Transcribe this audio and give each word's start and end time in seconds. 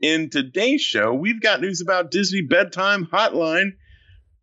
In 0.00 0.30
today's 0.30 0.80
show, 0.80 1.12
we've 1.12 1.42
got 1.42 1.60
news 1.60 1.82
about 1.82 2.10
Disney 2.10 2.40
Bedtime 2.40 3.06
Hotline. 3.12 3.72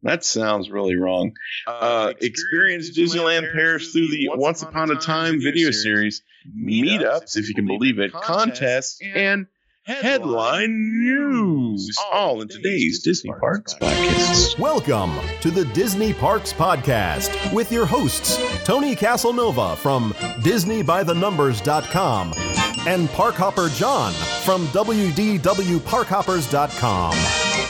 That 0.03 0.23
sounds 0.23 0.69
really 0.69 0.95
wrong. 0.95 1.33
Uh, 1.65 2.13
experience 2.21 2.95
Disneyland 2.95 3.51
Paris 3.53 3.91
through 3.91 4.09
the 4.09 4.29
Once 4.35 4.61
Upon 4.61 4.91
a 4.91 4.95
Time 4.95 5.41
video 5.41 5.71
series, 5.71 6.21
meetups, 6.55 7.37
if 7.37 7.49
you 7.49 7.55
can 7.55 7.65
believe 7.65 7.97
it, 7.97 8.13
contests, 8.13 8.99
and 9.01 9.47
headline 9.83 10.69
news. 10.69 11.97
All 12.11 12.41
in 12.41 12.49
today's 12.49 13.01
Disney 13.01 13.31
Parks 13.39 13.73
podcast. 13.73 14.59
Welcome 14.59 15.17
to 15.41 15.49
the 15.49 15.65
Disney 15.73 16.13
Parks 16.13 16.53
Podcast 16.53 17.51
with 17.51 17.71
your 17.71 17.87
hosts, 17.87 18.37
Tony 18.63 18.95
Casanova 18.95 19.75
from 19.77 20.11
DisneyByTheNumbers.com 20.43 22.56
and 22.87 23.07
Parkhopper 23.09 23.69
John 23.75 24.13
from 24.45 24.65
WDWParkhoppers.com. 24.67 27.13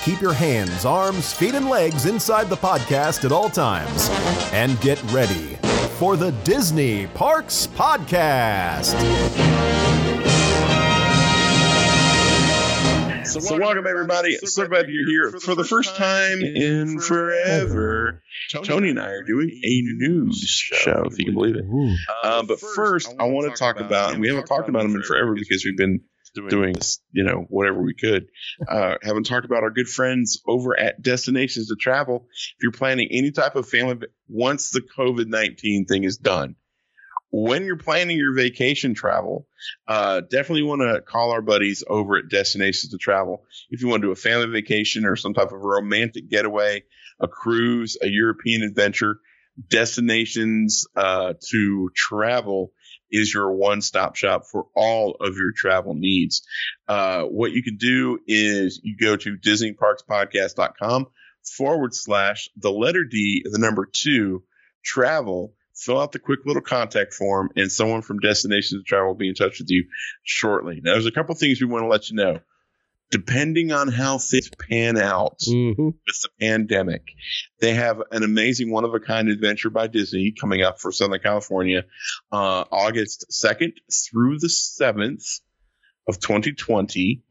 Keep 0.03 0.21
your 0.21 0.33
hands, 0.33 0.85
arms, 0.85 1.33
feet, 1.33 1.55
and 1.55 1.67
legs 1.67 2.05
inside 2.05 2.49
the 2.49 2.55
podcast 2.55 3.25
at 3.25 3.31
all 3.31 3.49
times 3.49 4.09
and 4.53 4.79
get 4.79 5.01
ready 5.11 5.55
for 5.97 6.17
the 6.17 6.33
Disney 6.43 7.07
Parks 7.07 7.65
Podcast. 7.65 8.93
So, 13.27 13.41
so 13.41 13.59
welcome 13.59 13.85
everybody. 13.85 14.37
So 14.37 14.67
glad 14.67 14.87
you're 14.87 15.05
here 15.05 15.39
for 15.39 15.53
the 15.53 15.65
first 15.65 15.97
time 15.97 16.41
in 16.41 16.99
forever. 16.99 18.23
Tony 18.63 18.91
and 18.91 18.99
I 18.99 19.09
are 19.09 19.23
doing 19.23 19.49
a 19.49 19.81
news 19.81 20.39
show, 20.47 21.03
if 21.11 21.19
you 21.19 21.25
can 21.25 21.33
believe 21.33 21.55
it. 21.57 21.65
Uh, 22.23 22.43
but 22.43 22.59
first, 22.59 23.13
I 23.19 23.25
want 23.25 23.51
to 23.51 23.57
talk 23.57 23.81
about, 23.81 24.13
and 24.13 24.21
we 24.21 24.29
haven't 24.29 24.45
talked 24.45 24.69
about 24.69 24.83
them 24.83 24.95
in 24.95 25.03
forever 25.03 25.35
because 25.35 25.65
we've 25.65 25.75
been 25.75 26.01
doing, 26.49 26.75
you 27.11 27.25
know, 27.25 27.45
whatever 27.49 27.81
we 27.81 27.95
could. 27.95 28.27
Uh, 28.65 28.95
haven't 29.03 29.25
talked 29.25 29.45
about 29.45 29.63
our 29.63 29.71
good 29.71 29.89
friends 29.89 30.41
over 30.47 30.79
at 30.79 31.01
Destinations 31.01 31.67
to 31.67 31.75
Travel. 31.75 32.27
If 32.31 32.63
you're 32.63 32.71
planning 32.71 33.09
any 33.11 33.31
type 33.31 33.57
of 33.57 33.67
family, 33.67 34.07
once 34.29 34.69
the 34.69 34.81
COVID 34.81 35.27
19 35.27 35.85
thing 35.85 36.05
is 36.05 36.17
done, 36.17 36.55
when 37.29 37.65
you're 37.65 37.77
planning 37.77 38.17
your 38.17 38.33
vacation 38.33 38.93
travel, 38.93 39.46
uh, 39.87 40.21
definitely 40.21 40.63
want 40.63 40.81
to 40.81 41.01
call 41.01 41.31
our 41.31 41.41
buddies 41.41 41.83
over 41.87 42.17
at 42.17 42.29
Destinations 42.29 42.91
to 42.91 42.97
Travel. 42.97 43.43
If 43.69 43.81
you 43.81 43.87
want 43.87 44.01
to 44.01 44.07
do 44.07 44.11
a 44.11 44.15
family 44.15 44.47
vacation 44.47 45.05
or 45.05 45.15
some 45.15 45.33
type 45.33 45.51
of 45.51 45.61
romantic 45.61 46.29
getaway, 46.29 46.83
a 47.19 47.27
cruise, 47.27 47.97
a 48.01 48.07
European 48.07 48.63
adventure, 48.63 49.19
Destinations 49.69 50.85
uh, 50.95 51.33
to 51.49 51.89
Travel 51.95 52.71
is 53.11 53.33
your 53.33 53.51
one 53.53 53.81
stop 53.81 54.15
shop 54.15 54.43
for 54.51 54.67
all 54.75 55.15
of 55.19 55.35
your 55.37 55.51
travel 55.55 55.93
needs. 55.95 56.45
Uh, 56.87 57.23
what 57.23 57.51
you 57.51 57.63
can 57.63 57.77
do 57.77 58.19
is 58.27 58.79
you 58.83 58.95
go 58.97 59.15
to 59.15 59.37
DisneyParksPodcast.com 59.37 61.07
forward 61.43 61.93
slash 61.93 62.49
the 62.57 62.71
letter 62.71 63.03
D, 63.03 63.45
the 63.49 63.57
number 63.57 63.87
two, 63.91 64.43
travel 64.83 65.53
fill 65.77 65.99
out 65.99 66.11
the 66.11 66.19
quick 66.19 66.39
little 66.45 66.61
contact 66.61 67.13
form, 67.13 67.49
and 67.55 67.71
someone 67.71 68.01
from 68.01 68.19
Destinations 68.19 68.83
Travel 68.85 69.07
will 69.07 69.15
be 69.15 69.29
in 69.29 69.35
touch 69.35 69.59
with 69.59 69.69
you 69.69 69.85
shortly. 70.23 70.81
Now, 70.83 70.93
there's 70.93 71.05
a 71.05 71.11
couple 71.11 71.35
things 71.35 71.61
we 71.61 71.67
want 71.67 71.83
to 71.83 71.87
let 71.87 72.09
you 72.09 72.15
know. 72.15 72.39
Depending 73.09 73.71
on 73.71 73.87
how 73.87 74.17
things 74.17 74.49
pan 74.69 74.97
out 74.97 75.37
Mm-hmm. 75.47 75.85
with 75.85 76.21
the 76.23 76.29
pandemic, 76.41 77.03
they 77.61 77.73
have 77.73 78.01
an 78.11 78.23
amazing 78.23 78.69
one 78.69 78.83
of 78.83 78.93
a 78.93 78.99
kind 78.99 79.29
adventure 79.29 79.69
by 79.69 79.87
Disney 79.87 80.33
coming 80.37 80.61
up 80.61 80.81
for 80.81 80.91
Southern 80.91 81.21
California, 81.21 81.83
uh, 82.33 82.65
August 82.69 83.27
2nd 83.31 83.71
through 84.11 84.39
the 84.39 84.47
7th 84.49 85.39
of 86.09 86.19
2020. 86.19 87.23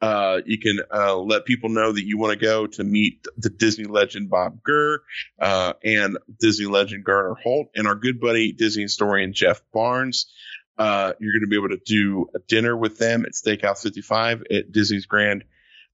Uh, 0.00 0.40
you 0.44 0.58
can 0.58 0.80
uh, 0.92 1.16
let 1.16 1.46
people 1.46 1.70
know 1.70 1.92
that 1.92 2.04
you 2.04 2.18
want 2.18 2.38
to 2.38 2.44
go 2.44 2.66
to 2.66 2.84
meet 2.84 3.24
the 3.38 3.48
Disney 3.48 3.84
legend 3.84 4.28
Bob 4.28 4.62
Gurr 4.62 5.02
uh, 5.40 5.74
and 5.82 6.18
Disney 6.40 6.66
legend 6.66 7.04
Garner 7.04 7.34
Holt 7.42 7.68
and 7.74 7.86
our 7.86 7.94
good 7.94 8.20
buddy 8.20 8.52
Disney 8.52 8.82
historian 8.82 9.32
Jeff 9.32 9.62
Barnes. 9.72 10.30
Uh, 10.76 11.12
you're 11.20 11.32
going 11.32 11.42
to 11.42 11.48
be 11.48 11.56
able 11.56 11.68
to 11.68 11.80
do 11.84 12.28
a 12.34 12.38
dinner 12.48 12.76
with 12.76 12.98
them 12.98 13.24
at 13.24 13.32
Steakhouse 13.32 13.82
55 13.82 14.42
at 14.50 14.72
Disney's 14.72 15.06
Grand 15.06 15.44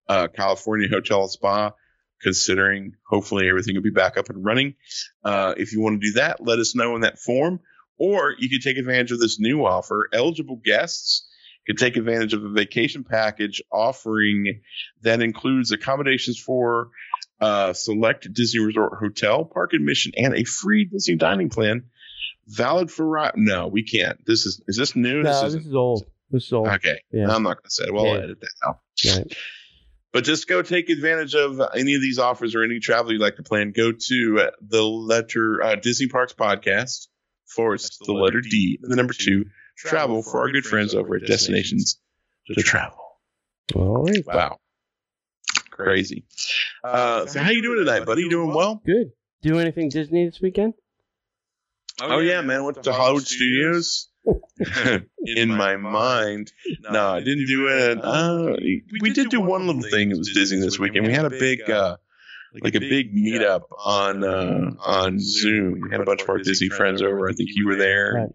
uh, 0.09 0.29
California 0.29 0.89
Hotel 0.89 1.23
and 1.23 1.31
Spa. 1.31 1.73
Considering 2.23 2.97
hopefully 3.09 3.49
everything 3.49 3.77
will 3.77 3.83
be 3.83 3.91
back 3.91 4.19
up 4.19 4.29
and 4.29 4.45
running. 4.45 4.75
Uh, 5.25 5.55
if 5.57 5.73
you 5.73 5.81
want 5.81 6.03
to 6.03 6.07
do 6.07 6.15
that, 6.15 6.45
let 6.45 6.59
us 6.59 6.75
know 6.75 6.95
in 6.95 7.01
that 7.01 7.19
form, 7.19 7.61
or 7.97 8.35
you 8.39 8.51
could 8.51 8.61
take 8.61 8.77
advantage 8.77 9.11
of 9.11 9.19
this 9.19 9.41
new 9.41 9.65
offer. 9.65 10.07
Eligible 10.13 10.61
guests 10.63 11.30
can 11.67 11.77
take 11.77 11.97
advantage 11.97 12.35
of 12.35 12.45
a 12.45 12.49
vacation 12.49 13.05
package 13.05 13.63
offering 13.73 14.61
that 15.03 15.23
includes 15.23 15.73
accommodations 15.73 16.39
for 16.39 16.89
uh, 17.41 17.73
select 17.73 18.33
Disney 18.33 18.61
Resort 18.61 18.99
hotel, 18.99 19.45
park 19.45 19.73
admission, 19.73 20.13
and 20.17 20.35
a 20.35 20.45
free 20.45 20.85
Disney 20.85 21.17
dining 21.17 21.49
plan. 21.49 21.85
Valid 22.47 22.91
for 22.91 23.09
ri- 23.09 23.31
no, 23.37 23.69
we 23.69 23.85
can't. 23.85 24.19
This 24.27 24.47
is 24.47 24.61
is 24.67 24.77
this 24.77 24.97
new? 24.97 25.23
No, 25.23 25.45
this 25.45 25.55
this 25.55 25.67
is 25.67 25.75
old. 25.75 26.05
This 26.31 26.45
is 26.45 26.53
old. 26.53 26.69
okay. 26.69 27.01
Yeah. 27.13 27.35
I'm 27.35 27.43
not 27.43 27.57
going 27.57 27.65
to 27.65 27.71
say 27.71 27.85
it. 27.85 27.95
Well, 27.95 28.07
I'll 28.07 28.17
edit 28.17 28.41
that 28.41 28.69
out. 28.69 28.79
Right. 29.07 29.37
But 30.13 30.25
just 30.25 30.49
go 30.49 30.63
take 30.63 30.89
advantage 30.91 31.35
of 31.35 31.61
any 31.75 31.95
of 31.95 32.03
these 32.03 32.19
offers 32.19 32.57
or 32.57 32.65
any 32.65 32.81
travel 32.81 33.13
you'd 33.13 33.21
like 33.21 33.37
to 33.37 33.45
plan. 33.45 33.73
Go 33.73 33.93
to 33.93 34.41
uh, 34.41 34.51
the 34.61 34.83
letter 34.83 35.63
uh, 35.63 35.77
Disney 35.77 36.09
Parks 36.09 36.33
Podcast 36.33 37.07
forward 37.47 37.81
slash 37.81 37.99
the 38.07 38.13
letter 38.13 38.41
D, 38.41 38.79
and 38.83 38.91
the 38.91 38.97
number 38.97 39.13
two, 39.13 39.47
travel 39.89 40.23
for 40.23 40.41
our 40.41 40.51
good 40.51 40.65
friends 40.65 40.95
over 40.95 41.17
at 41.17 41.27
Destinations 41.27 41.99
to 42.47 42.63
Travel. 42.63 42.99
All 43.75 44.05
right. 44.05 44.25
Wow. 44.27 44.59
Crazy. 45.71 46.25
Uh, 46.85 47.27
so 47.27 47.41
how 47.41 47.51
you 47.51 47.63
doing 47.63 47.79
tonight, 47.85 48.05
buddy? 48.05 48.23
You 48.23 48.31
doing 48.31 48.53
well? 48.53 48.83
Good. 48.85 49.13
Do 49.43 49.59
anything 49.59 49.89
Disney 49.89 50.27
this 50.27 50.41
weekend? 50.41 50.75
Oh, 52.03 52.19
yeah, 52.19 52.41
man. 52.43 52.59
I 52.59 52.61
went 52.63 52.83
to 52.83 52.93
Hollywood 52.93 53.27
Studios. 53.27 54.09
In 55.25 55.49
my 55.49 55.77
mind, 55.77 56.53
no, 56.83 57.15
I 57.15 57.21
didn't 57.21 57.47
do 57.47 57.69
it. 57.69 57.99
Uh, 58.05 58.55
we 59.01 59.11
did 59.13 59.31
do 59.31 59.41
one 59.41 59.67
little 59.67 59.83
thing. 59.83 60.11
It 60.11 60.19
was 60.19 60.31
Disney 60.35 60.61
this 60.61 60.79
weekend. 60.79 61.07
We 61.07 61.15
had 61.15 61.25
a 61.25 61.31
big, 61.31 61.71
uh, 61.71 61.97
like 62.61 62.75
a 62.75 62.81
big 62.81 63.15
meetup 63.17 63.63
on 63.79 64.23
uh, 64.23 64.73
on 64.85 65.19
Zoom. 65.19 65.81
We 65.81 65.91
had 65.91 66.03
a 66.03 66.05
bunch 66.05 66.21
of 66.21 66.29
our 66.29 66.37
Disney 66.37 66.69
friends 66.69 67.01
over. 67.01 67.31
I 67.31 67.33
think 67.33 67.49
you 67.55 67.67
were 67.67 67.77
there. 67.77 68.29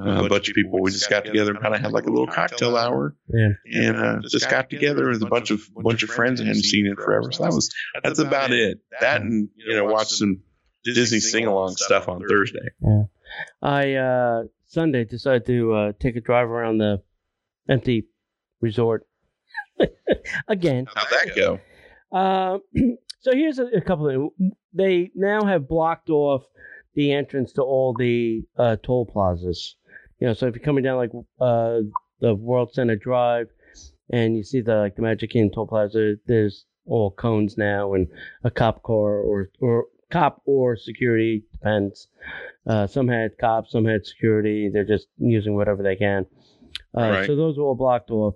Uh, 0.00 0.24
a 0.24 0.28
bunch 0.28 0.48
of 0.48 0.54
people. 0.54 0.80
We 0.80 0.90
just 0.90 1.10
got 1.10 1.24
together 1.24 1.50
and 1.52 1.60
kind 1.60 1.74
of 1.74 1.80
had 1.80 1.92
like 1.92 2.06
a 2.06 2.10
little 2.10 2.26
cocktail 2.26 2.76
hour, 2.76 3.14
Yeah. 3.28 3.48
and 3.66 3.96
uh, 3.96 4.18
just 4.28 4.48
got 4.50 4.70
together 4.70 5.08
with 5.08 5.22
a 5.22 5.26
bunch 5.26 5.50
of 5.50 5.60
bunch 5.74 6.02
of 6.02 6.10
friends 6.10 6.40
I 6.40 6.44
hadn't 6.46 6.62
seen 6.62 6.86
in 6.86 6.96
forever. 6.96 7.30
So 7.32 7.42
that 7.44 7.52
was 7.52 7.70
that's 8.02 8.18
about 8.18 8.52
it. 8.52 8.78
That 9.00 9.20
and 9.22 9.48
you 9.56 9.74
know 9.76 9.84
watch 9.84 10.08
some 10.08 10.40
Disney 10.84 11.20
sing 11.20 11.46
along 11.46 11.76
stuff 11.76 12.08
on 12.08 12.22
Thursday. 12.26 12.68
I 13.62 13.94
uh 13.94 14.42
Sunday 14.66 15.04
decided 15.04 15.46
to 15.46 15.72
uh, 15.74 15.92
take 15.98 16.16
a 16.16 16.20
drive 16.20 16.48
around 16.48 16.78
the 16.78 17.02
empty 17.68 18.06
resort 18.60 19.06
again. 20.48 20.86
How'd 20.94 21.06
that 21.10 21.36
go? 21.36 21.60
Uh, 22.12 22.58
so 23.20 23.32
here's 23.32 23.58
a, 23.58 23.66
a 23.66 23.80
couple 23.80 24.08
of 24.08 24.32
they 24.72 25.10
now 25.14 25.44
have 25.44 25.68
blocked 25.68 26.10
off 26.10 26.44
the 26.94 27.12
entrance 27.12 27.52
to 27.54 27.62
all 27.62 27.94
the 27.98 28.42
uh, 28.56 28.76
toll 28.82 29.06
plazas. 29.06 29.76
You 30.20 30.28
know, 30.28 30.34
so 30.34 30.46
if 30.46 30.54
you're 30.54 30.64
coming 30.64 30.84
down 30.84 30.96
like 30.98 31.10
uh, 31.40 31.80
the 32.20 32.34
World 32.34 32.72
Center 32.74 32.96
Drive 32.96 33.48
and 34.12 34.36
you 34.36 34.42
see 34.42 34.60
the 34.60 34.76
like 34.76 34.96
the 34.96 35.02
Magic 35.02 35.30
Kingdom 35.30 35.52
toll 35.54 35.66
plaza, 35.66 36.16
there's 36.26 36.66
all 36.86 37.10
cones 37.10 37.56
now 37.56 37.94
and 37.94 38.08
a 38.44 38.50
cop 38.50 38.82
car 38.82 39.20
or 39.20 39.50
or 39.60 39.86
cop 40.10 40.42
or 40.44 40.76
security 40.76 41.44
depends. 41.52 42.08
Uh, 42.66 42.86
some 42.86 43.08
had 43.08 43.38
cops, 43.38 43.72
some 43.72 43.84
had 43.86 44.04
security. 44.04 44.68
They're 44.72 44.84
just 44.84 45.06
using 45.18 45.54
whatever 45.54 45.82
they 45.82 45.96
can. 45.96 46.26
Uh, 46.96 47.00
Right. 47.00 47.26
So 47.26 47.36
those 47.36 47.56
are 47.58 47.62
all 47.62 47.74
blocked 47.74 48.10
off. 48.10 48.34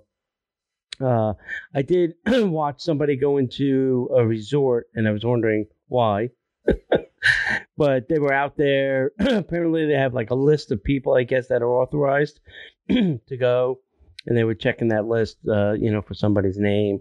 Uh, 0.99 1.33
I 1.73 1.81
did 1.81 2.13
watch 2.25 2.81
somebody 2.81 3.17
go 3.17 3.37
into 3.37 4.09
a 4.15 4.25
resort, 4.25 4.87
and 4.95 5.07
I 5.07 5.11
was 5.11 5.25
wondering 5.25 5.65
why. 5.87 6.29
but 7.77 8.07
they 8.09 8.19
were 8.19 8.33
out 8.33 8.57
there. 8.57 9.11
Apparently, 9.19 9.85
they 9.85 9.93
have 9.93 10.13
like 10.13 10.29
a 10.31 10.35
list 10.35 10.71
of 10.71 10.83
people, 10.83 11.13
I 11.15 11.23
guess, 11.23 11.47
that 11.47 11.61
are 11.61 11.69
authorized 11.69 12.39
to 12.89 13.37
go, 13.39 13.79
and 14.27 14.37
they 14.37 14.43
were 14.43 14.55
checking 14.55 14.89
that 14.89 15.05
list, 15.05 15.37
uh, 15.49 15.73
you 15.73 15.91
know, 15.91 16.01
for 16.01 16.13
somebody's 16.13 16.57
name. 16.57 16.99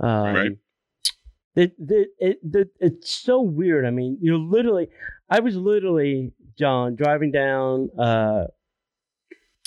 Um, 0.00 0.34
Right. 0.34 0.52
It, 1.54 1.74
it, 1.78 2.08
it, 2.18 2.38
it, 2.54 2.68
it's 2.80 3.10
so 3.10 3.42
weird. 3.42 3.84
I 3.84 3.90
mean, 3.90 4.16
you're 4.22 4.38
literally, 4.38 4.88
I 5.28 5.40
was 5.40 5.54
literally, 5.54 6.32
John, 6.58 6.96
driving 6.96 7.30
down 7.30 7.90
uh, 7.98 8.46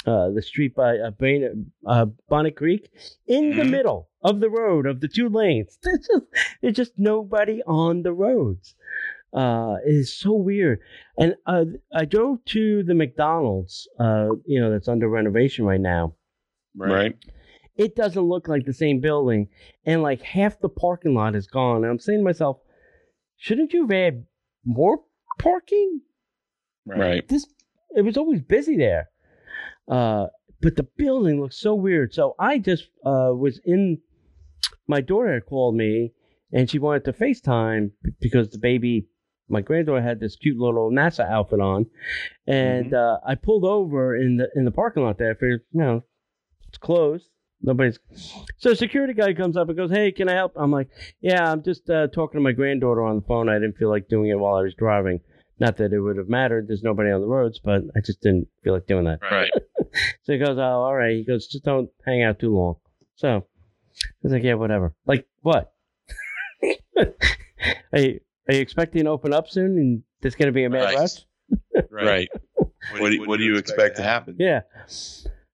uh, 0.08 0.30
the 0.32 0.42
street 0.42 0.74
by 0.74 0.98
uh, 0.98 1.12
Bain- 1.12 1.72
uh, 1.86 2.06
Bonnet 2.28 2.56
Creek 2.56 2.90
in 3.28 3.56
the 3.56 3.62
Mhm. 3.64 3.70
middle 3.70 4.10
of 4.24 4.40
the 4.40 4.50
road 4.50 4.88
of 4.88 5.00
the 5.00 5.08
two 5.08 5.30
lanes. 5.30 5.78
There's 5.84 6.08
just, 6.08 6.26
there's 6.64 6.76
just 6.76 6.94
nobody 6.98 7.62
on 7.68 8.02
the 8.02 8.14
roads. 8.14 8.74
Uh, 9.36 9.76
it 9.86 9.92
is 9.92 10.18
so 10.18 10.32
weird. 10.32 10.80
And 11.18 11.36
uh, 11.46 11.66
I 11.94 12.06
drove 12.06 12.44
to 12.46 12.84
the 12.84 12.94
McDonald's, 12.96 13.88
uh, 14.00 14.30
you 14.46 14.62
know, 14.62 14.72
that's 14.72 14.88
under 14.88 15.10
renovation 15.10 15.66
right 15.66 15.82
now. 15.82 16.16
Right. 16.78 17.16
it 17.78 17.96
doesn't 17.96 18.22
look 18.22 18.48
like 18.48 18.66
the 18.66 18.74
same 18.74 19.00
building, 19.00 19.50
and 19.86 20.02
like 20.02 20.22
half 20.22 20.60
the 20.60 20.70
parking 20.70 21.14
lot 21.14 21.36
is 21.36 21.48
gone. 21.48 21.84
And 21.84 21.88
I'm 21.92 22.00
saying 22.00 22.20
to 22.20 22.24
myself, 22.24 22.58
shouldn't 23.38 23.74
you 23.74 23.82
have 23.82 23.92
had 23.92 24.26
more 24.66 25.00
parking? 25.40 26.02
Right. 26.86 27.28
This 27.28 27.46
it 27.96 28.04
was 28.04 28.18
always 28.18 28.42
busy 28.42 28.78
there, 28.78 29.10
uh, 29.90 30.28
but 30.62 30.76
the 30.76 30.88
building 30.98 31.42
looks 31.42 31.58
so 31.58 31.76
weird. 31.76 32.14
So 32.14 32.36
I 32.40 32.60
just 32.60 32.86
uh, 33.06 33.32
was 33.34 33.60
in. 33.66 34.00
My 34.88 35.02
daughter 35.02 35.34
had 35.34 35.46
called 35.46 35.76
me, 35.76 36.14
and 36.54 36.70
she 36.70 36.78
wanted 36.80 37.06
to 37.06 37.14
FaceTime 37.14 37.92
because 38.20 38.50
the 38.50 38.60
baby 38.60 39.08
my 39.50 39.62
granddaughter 39.62 40.01
had 40.01 40.19
this 40.19 40.36
cute 40.36 40.57
little 40.57 40.92
NASA 40.92 41.30
outfit 41.30 41.59
on, 41.59 41.86
and 42.47 42.94
uh, 42.94 43.18
I 43.25 43.36
pulled 43.36 43.65
over 43.65 44.15
in 44.15 44.38
the 44.38 44.50
in 44.56 44.65
the 44.65 44.71
parking 44.71 45.03
lot 45.03 45.18
there. 45.18 45.31
I 45.31 45.33
figured, 45.33 45.62
you 45.71 45.81
know, 45.81 46.03
it's 46.68 46.77
closed. 46.77 47.27
Nobody's. 47.62 48.00
So 48.57 48.71
a 48.71 48.75
security 48.75 49.13
guy 49.13 49.33
comes 49.33 49.57
up 49.57 49.69
and 49.69 49.77
goes, 49.77 49.92
"Hey, 49.92 50.12
can 50.12 50.30
I 50.30 50.33
help?" 50.33 50.53
I'm 50.56 50.71
like, 50.71 50.89
"Yeah, 51.21 51.51
I'm 51.51 51.63
just 51.63 51.89
uh, 51.89 52.07
talking 52.07 52.39
to 52.39 52.44
my 52.44 52.51
granddaughter 52.51 53.03
on 53.03 53.15
the 53.18 53.21
phone. 53.21 53.50
I 53.50 53.56
didn't 53.56 53.77
feel 53.77 53.89
like 53.89 54.07
doing 54.07 54.30
it 54.30 54.39
while 54.39 54.56
I 54.56 54.62
was 54.62 54.75
driving. 54.75 55.21
Not 55.59 55.77
that 55.77 55.94
it 55.94 56.00
would 56.00 56.18
have 56.18 56.27
mattered. 56.27 56.68
There's 56.68 56.83
nobody 56.83 57.12
on 57.12 57.21
the 57.21 57.27
roads, 57.27 57.59
but 57.63 57.83
I 57.95 58.01
just 58.01 58.21
didn't 58.21 58.48
feel 58.63 58.74
like 58.74 58.88
doing 58.88 59.06
that." 59.06 59.19
Right. 59.21 59.51
So 60.24 60.33
he 60.33 60.39
goes, 60.39 60.57
"Oh, 60.57 60.62
all 60.62 60.94
right." 60.94 61.15
He 61.15 61.24
goes, 61.24 61.48
"Just 61.48 61.63
don't 61.63 61.89
hang 62.06 62.21
out 62.21 62.38
too 62.38 62.53
long." 62.53 62.75
So 63.15 63.30
I 63.38 63.44
was 64.24 64.33
like, 64.33 64.44
"Yeah, 64.44 64.56
whatever." 64.56 64.94
Like 65.06 65.25
what? 65.41 65.71
you, 67.94 68.19
are 68.47 68.53
you 68.56 68.62
expecting 68.62 69.03
to 69.06 69.09
open 69.09 69.33
up 69.33 69.50
soon 69.50 69.77
and 69.77 70.03
there's 70.21 70.36
going 70.36 70.47
to 70.47 70.53
be 70.53 70.63
a 70.63 70.69
mad 70.69 70.83
Right. 70.83 70.97
rush? 71.00 71.25
Right. 71.92 72.30
What 72.97 73.09
do, 73.09 73.27
what 73.27 73.38
do 73.38 73.44
you 73.44 73.57
expect 73.57 73.97
to 73.97 74.03
happen? 74.03 74.36
Yeah. 74.39 74.62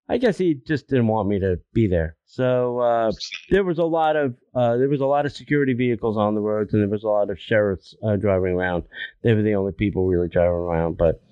I 0.08 0.18
guess 0.18 0.36
he 0.36 0.54
just 0.66 0.88
didn't 0.88 1.06
want 1.08 1.28
me 1.28 1.38
to 1.40 1.58
be 1.72 1.86
there. 1.86 2.16
So 2.26 2.78
uh, 2.80 3.12
there 3.50 3.64
was 3.64 3.78
a 3.78 3.84
lot 3.84 4.16
of 4.16 4.34
uh, 4.54 4.76
there 4.76 4.88
was 4.88 5.00
a 5.00 5.06
lot 5.06 5.26
of 5.26 5.32
security 5.32 5.74
vehicles 5.74 6.16
on 6.16 6.34
the 6.34 6.40
roads, 6.40 6.72
and 6.72 6.82
there 6.82 6.88
was 6.88 7.04
a 7.04 7.08
lot 7.08 7.30
of 7.30 7.38
sheriffs 7.38 7.94
uh, 8.02 8.16
driving 8.16 8.52
around. 8.52 8.84
They 9.22 9.32
were 9.34 9.42
the 9.42 9.54
only 9.54 9.72
people 9.72 10.06
really 10.06 10.28
driving 10.28 10.52
around. 10.52 10.98
But 10.98 11.22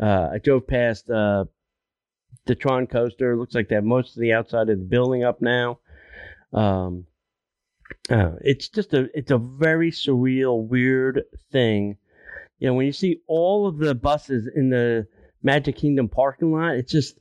uh, 0.00 0.30
I 0.34 0.38
drove 0.38 0.66
past 0.66 1.10
uh, 1.10 1.44
the 2.46 2.54
Tron 2.54 2.86
coaster. 2.86 3.36
Looks 3.36 3.54
like 3.54 3.68
they 3.68 3.74
have 3.74 3.84
most 3.84 4.16
of 4.16 4.20
the 4.20 4.32
outside 4.32 4.68
of 4.70 4.78
the 4.78 4.84
building 4.84 5.24
up 5.24 5.40
now. 5.42 5.78
Um, 6.52 7.06
uh, 8.10 8.32
it's 8.40 8.68
just 8.68 8.94
a 8.94 9.08
it's 9.14 9.30
a 9.30 9.38
very 9.38 9.90
surreal, 9.90 10.66
weird 10.66 11.22
thing. 11.52 11.96
You 12.58 12.68
know, 12.68 12.74
when 12.74 12.86
you 12.86 12.92
see 12.92 13.20
all 13.26 13.66
of 13.66 13.78
the 13.78 13.94
buses 13.94 14.48
in 14.54 14.70
the 14.70 15.06
Magic 15.42 15.76
Kingdom 15.76 16.08
parking 16.08 16.52
lot, 16.52 16.76
it's 16.76 16.92
just 16.92 17.18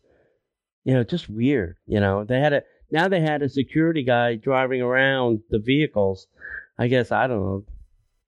you 0.85 0.93
know, 0.93 1.03
just 1.03 1.29
weird. 1.29 1.77
You 1.87 1.99
know, 1.99 2.23
they 2.23 2.39
had 2.39 2.53
a 2.53 2.63
now 2.91 3.07
they 3.07 3.19
had 3.19 3.41
a 3.41 3.49
security 3.49 4.03
guy 4.03 4.35
driving 4.35 4.81
around 4.81 5.41
the 5.49 5.59
vehicles. 5.59 6.27
I 6.77 6.87
guess 6.87 7.11
I 7.11 7.27
don't 7.27 7.39
know. 7.39 7.65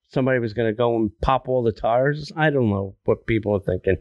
Somebody 0.10 0.40
was 0.40 0.54
going 0.54 0.70
to 0.70 0.76
go 0.76 0.96
and 0.96 1.12
pop 1.22 1.50
all 1.50 1.64
the 1.64 1.72
tires. 1.72 2.32
I 2.36 2.50
don't 2.50 2.70
know 2.70 2.96
what 3.04 3.28
people 3.28 3.56
are 3.56 3.60
thinking. 3.60 3.98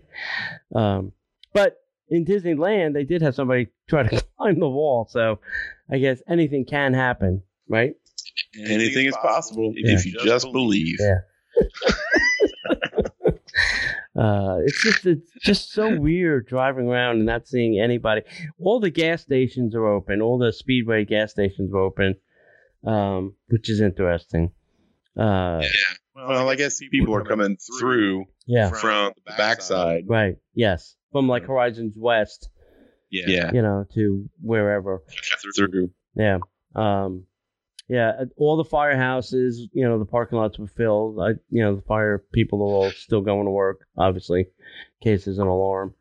Um, 0.74 1.12
but 1.52 1.78
in 2.08 2.24
Disneyland, 2.24 2.94
they 2.94 3.04
did 3.04 3.22
have 3.22 3.34
somebody 3.34 3.68
try 3.88 4.04
to 4.04 4.22
climb 4.36 4.60
the 4.60 4.68
wall. 4.68 5.08
So 5.10 5.40
I 5.90 5.98
guess 5.98 6.22
anything 6.28 6.64
can 6.64 6.94
happen, 6.94 7.42
right? 7.68 7.94
Anything 8.58 9.06
is 9.06 9.16
possible 9.16 9.72
Yeah. 9.76 9.94
if 9.94 10.06
you 10.06 10.12
just 10.24 10.50
believe. 10.52 10.96
Yeah. 11.00 11.18
Uh, 14.14 14.60
it's 14.64 14.82
just 14.82 15.04
it's 15.04 15.30
just 15.42 15.72
so 15.72 15.94
weird 15.98 16.46
driving 16.46 16.88
around 16.88 17.16
and 17.16 17.26
not 17.26 17.46
seeing 17.46 17.78
anybody. 17.78 18.22
All 18.58 18.80
the 18.80 18.88
gas 18.90 19.20
stations 19.22 19.74
are 19.74 19.86
open. 19.86 20.22
All 20.22 20.38
the 20.38 20.52
Speedway 20.54 21.04
gas 21.04 21.32
stations 21.32 21.70
are 21.74 21.78
open, 21.80 22.14
um, 22.86 23.34
which 23.48 23.68
is 23.68 23.80
interesting. 23.82 24.52
Uh, 25.18 25.62
Well, 26.14 26.48
I 26.48 26.54
guess 26.56 26.78
people 26.90 27.14
are 27.14 27.24
coming 27.24 27.58
through 27.78 28.24
yeah, 28.46 28.70
from 28.70 29.12
the 29.26 29.32
backside. 29.36 30.04
right. 30.08 30.36
Yes, 30.54 30.96
from 31.12 31.28
like 31.28 31.44
Horizons 31.44 31.96
West, 31.98 32.48
Yeah. 33.10 33.50
you 33.52 33.60
know, 33.60 33.84
to 33.94 34.30
wherever. 34.40 35.02
Through. 35.54 35.90
Yeah. 36.14 36.38
Um, 36.74 37.24
yeah. 37.88 38.12
uh, 38.20 38.24
All 38.36 38.56
the 38.56 38.64
firehouses, 38.64 39.56
you 39.72 39.86
know, 39.88 39.98
the 39.98 40.04
parking 40.04 40.38
lots 40.38 40.58
were 40.58 40.66
filled. 40.66 41.18
I, 41.20 41.30
you 41.50 41.62
know, 41.62 41.76
the 41.76 41.82
fire 41.82 42.18
people 42.32 42.60
are 42.62 42.64
all 42.74 42.90
still 42.90 43.20
going 43.20 43.44
to 43.46 43.50
work, 43.50 43.86
obviously, 43.96 44.40
in 44.40 44.46
case 45.02 45.24
there's 45.24 45.38
an 45.38 45.46
alarm. 45.46 45.94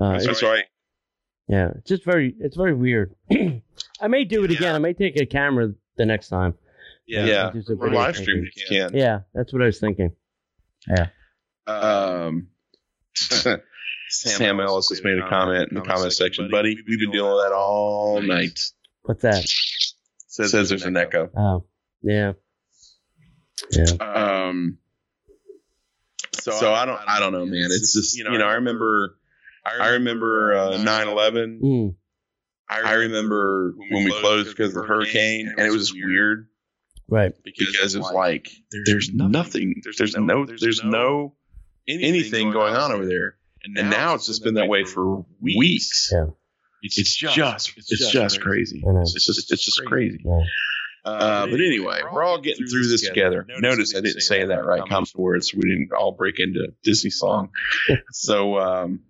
Uh, 0.00 0.12
it's- 0.14 0.26
That's 0.26 0.42
right. 0.42 0.64
Yeah, 1.48 1.72
it's 1.76 1.88
just 1.88 2.04
very, 2.04 2.34
it's 2.38 2.56
very 2.56 2.72
weird. 2.72 3.14
I 4.00 4.08
may 4.08 4.24
do 4.24 4.44
it 4.44 4.50
again. 4.52 4.74
I 4.74 4.78
may 4.78 4.94
take 4.94 5.20
a 5.20 5.26
camera 5.26 5.72
the 5.96 6.06
next 6.06 6.28
time. 6.28 6.54
Yeah. 7.06 7.50
do 7.52 7.60
some 7.62 7.78
Or 7.82 7.90
live 7.90 8.16
stream 8.16 8.44
if 8.46 8.56
you 8.56 8.64
can. 8.68 8.96
Yeah, 8.96 9.20
that's 9.34 9.52
what 9.52 9.60
I 9.60 9.66
was 9.66 9.78
thinking. 9.78 10.12
Yeah. 10.88 11.08
Um, 11.66 12.48
Sam 14.08 14.60
Ellis 14.60 14.88
has 14.90 15.02
made 15.04 15.18
a 15.18 15.28
comment 15.28 15.70
in 15.70 15.74
the 15.74 15.82
comment 15.82 16.12
section, 16.12 16.48
buddy. 16.50 16.76
We've 16.88 17.00
been 17.00 17.10
dealing 17.10 17.32
with 17.34 17.44
that 17.44 17.52
all 17.52 18.22
night. 18.22 18.58
What's 19.02 19.22
that? 19.22 19.44
Says, 20.32 20.70
there's 20.70 20.84
an 20.84 20.96
echo. 20.96 21.28
Oh, 21.36 21.64
yeah, 22.02 22.32
yeah. 23.70 23.84
Um, 24.00 24.78
so 26.40 26.52
so 26.52 26.72
I 26.72 26.86
don't, 26.86 26.98
I 27.06 27.20
don't 27.20 27.32
know, 27.32 27.44
man. 27.44 27.68
It's 27.70 27.92
just, 27.92 28.16
you 28.16 28.24
know, 28.24 28.46
I 28.46 28.54
remember, 28.54 29.18
I 29.66 29.88
remember 29.88 30.54
uh, 30.54 30.70
9/11. 30.78 31.60
Mm, 31.60 31.94
I 32.66 32.92
remember 32.94 33.74
when 33.76 34.04
we 34.04 34.20
closed 34.20 34.48
because 34.48 34.74
of 34.74 34.82
the 34.82 34.88
hurricane, 34.88 35.52
and 35.54 35.66
it 35.66 35.70
was 35.70 35.90
just 35.90 35.94
weird 36.02 36.48
right. 37.08 37.34
because 37.44 37.94
it 37.94 37.98
was 37.98 38.10
like 38.10 38.48
there's 38.86 39.10
nothing, 39.12 39.82
there's 39.98 40.16
no, 40.16 40.46
there's 40.46 40.82
no 40.82 41.34
anything 41.86 42.52
going 42.52 42.74
on 42.74 42.90
over 42.90 43.04
there, 43.04 43.36
and 43.64 43.90
now 43.90 44.14
it's 44.14 44.26
just 44.26 44.42
been 44.42 44.54
that 44.54 44.66
way 44.66 44.84
for 44.84 45.26
weeks. 45.42 46.10
Yeah. 46.10 46.28
It's 46.82 47.16
just, 47.16 47.36
it's 47.76 48.12
just 48.12 48.40
crazy. 48.40 48.82
I 48.86 48.92
know. 48.92 49.00
It's 49.02 49.26
just, 49.26 49.52
it's 49.52 49.64
just 49.64 49.84
crazy. 49.86 50.20
Yeah. 50.24 50.40
Uh, 51.04 51.46
but 51.46 51.60
anyway, 51.60 52.00
we're 52.12 52.22
all 52.22 52.40
getting 52.40 52.66
through 52.66 52.86
this 52.86 53.02
together. 53.02 53.44
Notice 53.58 53.94
I 53.96 54.00
didn't 54.00 54.20
say 54.20 54.44
that 54.44 54.64
right. 54.64 54.88
Common 54.88 55.08
words. 55.16 55.52
We 55.52 55.62
didn't 55.62 55.90
all 55.92 56.12
break 56.12 56.38
into 56.38 56.74
Disney 56.84 57.10
song. 57.10 57.50
so 58.12 58.58
um, 58.58 59.00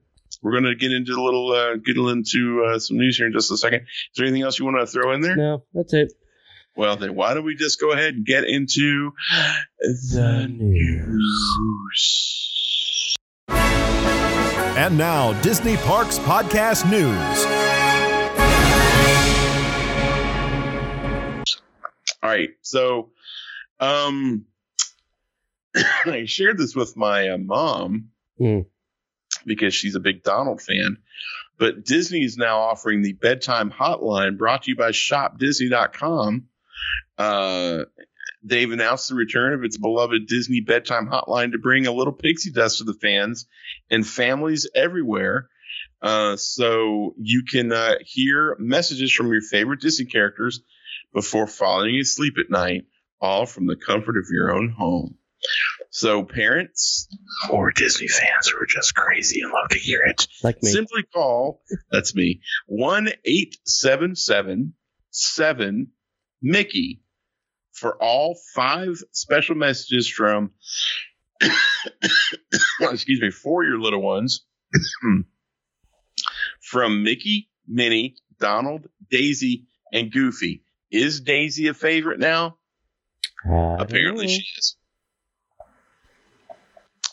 we're 0.43 0.53
going 0.53 0.65
to 0.65 0.75
get 0.75 0.93
into 0.93 1.13
a 1.13 1.23
little, 1.23 1.53
uh, 1.53 1.77
get 1.77 1.97
into 1.97 2.65
uh, 2.67 2.79
some 2.79 2.97
news 2.97 3.19
here 3.19 3.27
in 3.27 3.33
just 3.33 3.51
a 3.51 3.59
second. 3.59 3.81
Is 3.81 4.17
there 4.17 4.27
anything 4.27 4.43
else 4.43 4.59
you 4.59 4.65
want 4.65 4.79
to 4.79 4.87
throw 4.87 5.13
in 5.13 5.21
there? 5.21 5.37
No, 5.37 5.65
that's 5.75 5.93
it. 5.93 6.13
Well, 6.75 6.97
then 6.97 7.15
why 7.15 7.35
don't 7.35 7.45
we 7.45 7.55
just 7.55 7.79
go 7.79 7.93
ahead 7.93 8.15
and 8.15 8.25
get 8.25 8.45
into 8.45 9.13
The 10.15 10.49
news. 10.51 12.32
And 14.83 14.99
now, 14.99 15.33
Disney 15.43 15.77
Parks 15.77 16.19
Podcast 16.19 16.91
News. 16.91 17.47
All 22.21 22.29
right. 22.29 22.51
So, 22.63 23.11
um, 23.79 24.45
I 25.77 26.25
shared 26.27 26.59
this 26.59 26.75
with 26.75 26.97
my 26.97 27.29
uh, 27.29 27.39
mom 27.39 28.09
Mm. 28.41 28.67
because 29.47 29.73
she's 29.73 29.95
a 29.95 30.01
big 30.01 30.25
Donald 30.25 30.61
fan. 30.61 30.97
But 31.59 31.85
Disney 31.85 32.25
is 32.25 32.37
now 32.37 32.59
offering 32.63 33.03
the 33.03 33.13
bedtime 33.13 33.71
hotline 33.71 34.37
brought 34.37 34.65
to 34.65 34.71
you 34.73 34.77
by 34.77 34.91
shopdisney.com. 34.91 36.47
Uh, 37.19 37.85
they've 38.45 38.71
announced 38.71 39.09
the 39.09 39.15
return 39.15 39.53
of 39.55 39.65
its 39.65 39.79
beloved 39.79 40.27
Disney 40.27 40.61
bedtime 40.61 41.09
hotline 41.09 41.53
to 41.53 41.59
bring 41.59 41.87
a 41.87 41.93
little 41.93 42.13
pixie 42.13 42.51
dust 42.53 42.79
to 42.79 42.85
the 42.85 42.95
fans 42.95 43.47
and 43.91 44.07
families 44.07 44.69
everywhere. 44.75 45.49
Uh, 46.01 46.37
so 46.37 47.15
you 47.19 47.45
can 47.51 47.73
uh, 47.73 47.95
hear 48.05 48.57
messages 48.59 49.13
from 49.13 49.31
your 49.33 49.41
favorite 49.43 49.81
Disney 49.81 50.07
characters 50.07 50.61
before 51.15 51.47
falling 51.47 51.97
asleep 51.97 52.35
at 52.39 52.51
night, 52.51 52.87
all 53.21 53.47
from 53.47 53.67
the 53.67 53.77
comfort 53.77 54.17
of 54.17 54.25
your 54.33 54.53
own 54.53 54.71
home. 54.77 55.17
So, 55.91 56.23
parents 56.25 57.07
or 57.51 57.71
Disney 57.71 58.09
fans 58.09 58.49
who 58.49 58.57
are 58.59 58.67
just 58.67 58.95
crazy 58.95 59.43
and 59.43 59.53
love 59.53 59.69
to 59.71 59.79
hear 59.79 60.01
it, 60.07 60.27
Like 60.43 60.63
me. 60.63 60.71
simply 60.71 61.03
call 61.13 61.61
that's 61.91 62.15
me 62.15 62.41
one 62.67 63.11
eight 63.25 63.59
seven 63.67 64.15
seven 64.17 64.73
seven 65.11 65.89
Mickey 66.41 67.02
for 67.73 67.97
all 68.03 68.37
five 68.55 69.03
special 69.13 69.55
messages 69.55 70.09
from 70.09 70.53
excuse 72.81 73.21
me 73.21 73.31
for 73.31 73.65
your 73.65 73.79
little 73.79 74.03
ones 74.03 74.45
from 76.61 77.03
Mickey, 77.03 77.49
Minnie, 77.67 78.17
Donald, 78.39 78.89
Daisy, 79.11 79.67
and 79.93 80.11
Goofy. 80.11 80.63
Is 80.91 81.21
Daisy 81.21 81.69
a 81.69 81.75
favorite 81.75 82.19
now? 82.19 82.57
Don't 83.47 83.81
Apparently 83.81 84.29
she 84.29 84.45
is. 84.59 84.77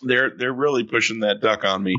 They're 0.02 0.30
they're 0.30 0.54
really 0.54 0.84
pushing 0.84 1.22
that 1.22 1.42
duck 1.42 1.64
on 1.66 1.84
me. 1.84 1.96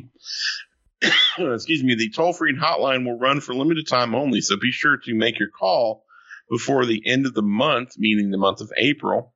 excuse 1.38 1.82
me, 1.82 1.94
the 1.94 2.10
toll 2.10 2.32
free 2.32 2.56
hotline 2.56 3.04
will 3.04 3.18
run 3.18 3.40
for 3.40 3.54
limited 3.54 3.86
time 3.86 4.14
only. 4.14 4.40
So 4.40 4.56
be 4.56 4.70
sure 4.70 4.96
to 4.98 5.14
make 5.14 5.38
your 5.38 5.48
call 5.48 6.04
before 6.50 6.84
the 6.84 7.02
end 7.06 7.26
of 7.26 7.34
the 7.34 7.42
month, 7.42 7.94
meaning 7.96 8.30
the 8.30 8.38
month 8.38 8.60
of 8.60 8.72
April. 8.76 9.32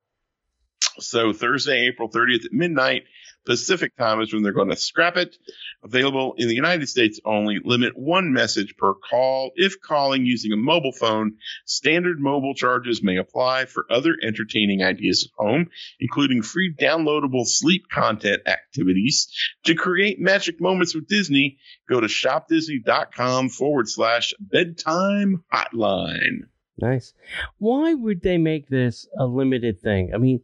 So 0.99 1.33
Thursday, 1.33 1.87
April 1.87 2.09
30th 2.09 2.45
at 2.45 2.53
midnight 2.53 3.03
Pacific 3.45 3.95
time 3.95 4.21
is 4.21 4.33
when 4.33 4.41
they're 4.41 4.53
going 4.53 4.69
to 4.69 4.75
scrap 4.75 5.17
it. 5.17 5.35
Available 5.83 6.33
in 6.37 6.47
the 6.47 6.55
United 6.55 6.89
States 6.89 7.19
only. 7.25 7.59
Limit 7.63 7.93
one 7.95 8.33
message 8.33 8.75
per 8.77 8.95
call. 8.95 9.51
If 9.55 9.79
calling 9.81 10.25
using 10.25 10.51
a 10.51 10.57
mobile 10.57 10.91
phone, 10.91 11.33
standard 11.65 12.19
mobile 12.19 12.55
charges 12.55 13.03
may 13.03 13.17
apply 13.17 13.65
for 13.65 13.85
other 13.91 14.15
entertaining 14.21 14.83
ideas 14.83 15.29
at 15.29 15.45
home, 15.45 15.69
including 15.99 16.41
free 16.41 16.73
downloadable 16.73 17.45
sleep 17.45 17.83
content 17.91 18.41
activities. 18.47 19.31
To 19.65 19.75
create 19.75 20.19
magic 20.19 20.59
moments 20.59 20.95
with 20.95 21.07
Disney, 21.07 21.59
go 21.87 21.99
to 21.99 22.07
shopdisney.com 22.07 23.49
forward 23.49 23.87
slash 23.87 24.33
bedtime 24.39 25.43
hotline. 25.53 26.47
Nice. 26.77 27.13
Why 27.57 27.93
would 27.93 28.21
they 28.21 28.37
make 28.37 28.67
this 28.67 29.07
a 29.17 29.25
limited 29.25 29.79
thing? 29.81 30.11
I 30.13 30.17
mean, 30.17 30.41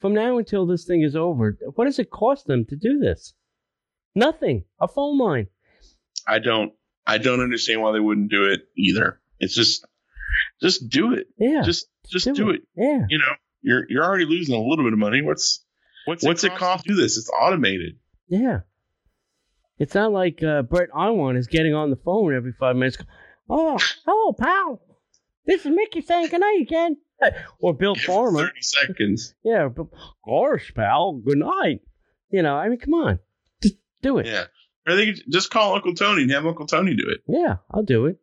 from 0.00 0.14
now 0.14 0.38
until 0.38 0.66
this 0.66 0.84
thing 0.84 1.02
is 1.02 1.14
over, 1.14 1.58
what 1.74 1.84
does 1.84 1.98
it 1.98 2.10
cost 2.10 2.46
them 2.46 2.64
to 2.66 2.76
do 2.76 2.98
this? 2.98 3.34
Nothing. 4.14 4.64
A 4.80 4.88
phone 4.88 5.18
line. 5.18 5.48
I 6.26 6.38
don't. 6.38 6.72
I 7.06 7.18
don't 7.18 7.40
understand 7.40 7.82
why 7.82 7.92
they 7.92 8.00
wouldn't 8.00 8.30
do 8.30 8.44
it 8.44 8.62
either. 8.76 9.20
It's 9.38 9.54
just, 9.54 9.86
just 10.62 10.88
do 10.88 11.12
it. 11.12 11.26
Yeah. 11.36 11.60
Just, 11.62 11.86
just 12.08 12.24
do, 12.24 12.34
do 12.34 12.50
it. 12.50 12.56
it. 12.56 12.62
Yeah. 12.76 13.06
You 13.08 13.18
know, 13.18 13.34
you're 13.60 13.84
you're 13.90 14.04
already 14.04 14.24
losing 14.24 14.54
a 14.54 14.58
little 14.58 14.84
bit 14.84 14.94
of 14.94 14.98
money. 14.98 15.20
What's 15.20 15.64
What's, 16.06 16.24
what's 16.24 16.44
it 16.44 16.54
cost 16.56 16.84
to 16.84 16.90
do 16.90 16.96
this? 17.00 17.16
It's 17.16 17.30
automated. 17.30 17.96
Yeah. 18.28 18.60
It's 19.78 19.94
not 19.94 20.12
like 20.12 20.42
uh, 20.42 20.62
Bret 20.62 20.90
Iwan 20.94 21.36
is 21.36 21.46
getting 21.46 21.74
on 21.74 21.90
the 21.90 21.96
phone 21.96 22.34
every 22.34 22.52
five 22.52 22.76
minutes. 22.76 22.98
Oh, 23.48 23.78
hello, 24.04 24.32
pal. 24.32 24.80
This 25.46 25.66
is 25.66 25.72
Mickey 25.74 26.00
saying 26.00 26.28
good 26.28 26.40
night 26.40 26.60
again. 26.60 26.96
Or 27.58 27.74
Bill 27.74 27.94
Farmer. 27.94 28.46
Thirty 28.46 28.62
seconds. 28.62 29.34
Yeah. 29.44 29.68
But, 29.68 29.86
gosh, 30.26 30.72
pal, 30.74 31.14
good 31.14 31.38
night. 31.38 31.80
You 32.30 32.42
know, 32.42 32.56
I 32.56 32.68
mean, 32.68 32.78
come 32.78 32.94
on. 32.94 33.18
Just 33.62 33.76
do 34.02 34.18
it. 34.18 34.26
Yeah. 34.26 34.44
Or 34.86 34.96
they 34.96 35.06
could 35.06 35.22
just 35.30 35.50
call 35.50 35.74
Uncle 35.74 35.94
Tony 35.94 36.22
and 36.22 36.30
have 36.32 36.46
Uncle 36.46 36.66
Tony 36.66 36.94
do 36.94 37.08
it. 37.08 37.20
Yeah, 37.26 37.56
I'll 37.70 37.82
do 37.82 38.06
it. 38.06 38.18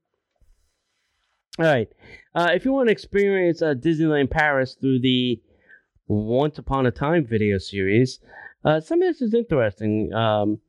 All 1.57 1.65
right. 1.65 1.87
Uh, 2.35 2.49
if 2.53 2.65
you 2.65 2.71
want 2.71 2.87
to 2.87 2.91
experience 2.91 3.61
uh, 3.61 3.73
Disneyland 3.73 4.29
Paris 4.29 4.75
through 4.79 4.99
the 5.01 5.41
Once 6.07 6.57
Upon 6.57 6.85
a 6.85 6.91
Time 6.91 7.25
video 7.25 7.57
series, 7.57 8.19
uh, 8.63 8.79
some 8.79 9.01
of 9.01 9.07
this 9.09 9.21
is 9.21 9.33
interesting. 9.33 10.13
Um, 10.13 10.59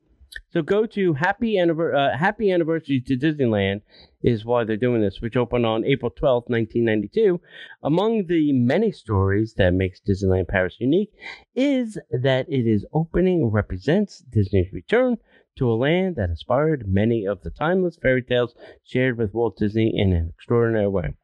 so 0.50 0.62
go 0.62 0.86
to 0.86 1.14
Happy, 1.14 1.54
Anniver- 1.56 1.94
uh, 1.94 2.16
Happy 2.16 2.50
Anniversary 2.50 3.00
to 3.06 3.16
Disneyland 3.16 3.82
is 4.22 4.44
why 4.44 4.64
they're 4.64 4.76
doing 4.76 5.02
this, 5.02 5.20
which 5.20 5.36
opened 5.36 5.66
on 5.66 5.84
April 5.84 6.10
12th, 6.10 6.48
1992. 6.48 7.40
Among 7.82 8.26
the 8.26 8.52
many 8.52 8.92
stories 8.92 9.54
that 9.54 9.74
makes 9.74 10.00
Disneyland 10.00 10.48
Paris 10.48 10.76
unique 10.78 11.12
is 11.54 11.98
that 12.10 12.46
it 12.48 12.66
is 12.66 12.86
opening 12.92 13.46
represents 13.50 14.20
Disney's 14.20 14.72
return 14.72 15.16
to 15.56 15.70
a 15.70 15.74
land 15.74 16.16
that 16.16 16.30
inspired 16.30 16.88
many 16.88 17.26
of 17.26 17.42
the 17.42 17.50
timeless 17.50 17.98
fairy 18.00 18.22
tales 18.22 18.54
shared 18.84 19.18
with 19.18 19.34
Walt 19.34 19.58
Disney 19.58 19.92
in 19.94 20.12
an 20.12 20.30
extraordinary 20.34 20.88
way. 20.88 21.14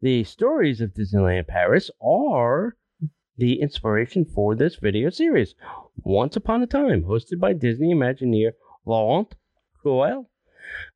The 0.00 0.24
stories 0.24 0.80
of 0.80 0.94
Disneyland 0.94 1.46
Paris 1.46 1.90
are 2.00 2.76
the 3.38 3.60
inspiration 3.62 4.24
for 4.24 4.54
this 4.54 4.76
video 4.76 5.08
series. 5.10 5.54
Once 6.02 6.36
Upon 6.36 6.62
a 6.62 6.66
Time, 6.66 7.04
hosted 7.04 7.38
by 7.38 7.52
Disney 7.52 7.94
Imagineer 7.94 8.52
Laurent 8.84 9.34
Cayuela. 9.82 10.26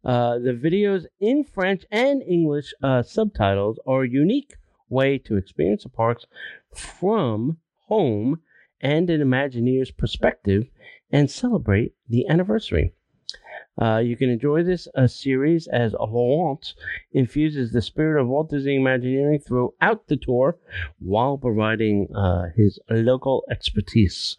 Uh, 0.04 0.38
the 0.38 0.52
videos 0.52 1.06
in 1.20 1.44
French 1.44 1.84
and 1.90 2.22
English 2.22 2.74
uh, 2.82 3.02
subtitles 3.02 3.78
are 3.86 4.02
a 4.02 4.10
unique 4.10 4.54
way 4.88 5.16
to 5.18 5.36
experience 5.36 5.84
the 5.84 5.88
parks 5.88 6.26
from 6.74 7.58
home 7.86 8.40
and 8.80 9.08
an 9.08 9.20
Imagineer's 9.20 9.92
perspective 9.92 10.68
and 11.10 11.30
celebrate 11.30 11.94
the 12.08 12.26
anniversary. 12.28 12.92
Uh, 13.80 13.98
you 13.98 14.16
can 14.16 14.28
enjoy 14.28 14.62
this 14.62 14.86
uh, 14.94 15.06
series 15.06 15.66
as 15.68 15.94
Laurent 15.94 16.74
infuses 17.12 17.72
the 17.72 17.80
spirit 17.80 18.20
of 18.20 18.28
Walt 18.28 18.50
Disney 18.50 18.76
Imagineering 18.76 19.40
throughout 19.40 20.06
the 20.08 20.16
tour 20.16 20.58
while 20.98 21.38
providing 21.38 22.08
uh, 22.14 22.48
his 22.54 22.78
local 22.90 23.44
expertise. 23.50 24.36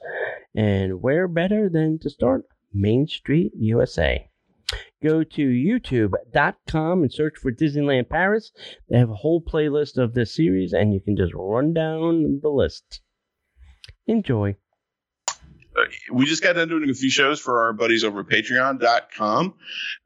And 0.56 1.02
where 1.02 1.28
better 1.28 1.68
than 1.68 1.98
to 2.00 2.10
start 2.10 2.46
Main 2.74 3.08
Street, 3.08 3.54
USA? 3.56 4.30
Go 5.02 5.24
to 5.24 5.42
youtube.com 5.42 7.02
and 7.02 7.12
search 7.12 7.38
for 7.38 7.52
Disneyland 7.52 8.10
Paris. 8.10 8.52
They 8.90 8.98
have 8.98 9.10
a 9.10 9.16
whole 9.16 9.42
playlist 9.42 9.98
of 9.98 10.14
this 10.14 10.34
series, 10.34 10.74
and 10.74 10.94
you 10.94 11.02
can 11.02 11.18
just 11.18 11.34
run 11.36 11.74
down 11.74 12.40
the 12.42 12.50
list. 12.50 13.02
Enjoy. 14.08 14.56
We 16.12 16.26
just 16.26 16.44
got 16.44 16.54
done 16.54 16.70
doing 16.70 16.90
a 16.90 16.94
few 16.94 17.10
shows 17.10 17.40
for 17.40 17.64
our 17.64 17.74
buddies 17.74 18.04
over 18.04 18.22
at 18.22 18.28
patreon.com. 18.28 19.54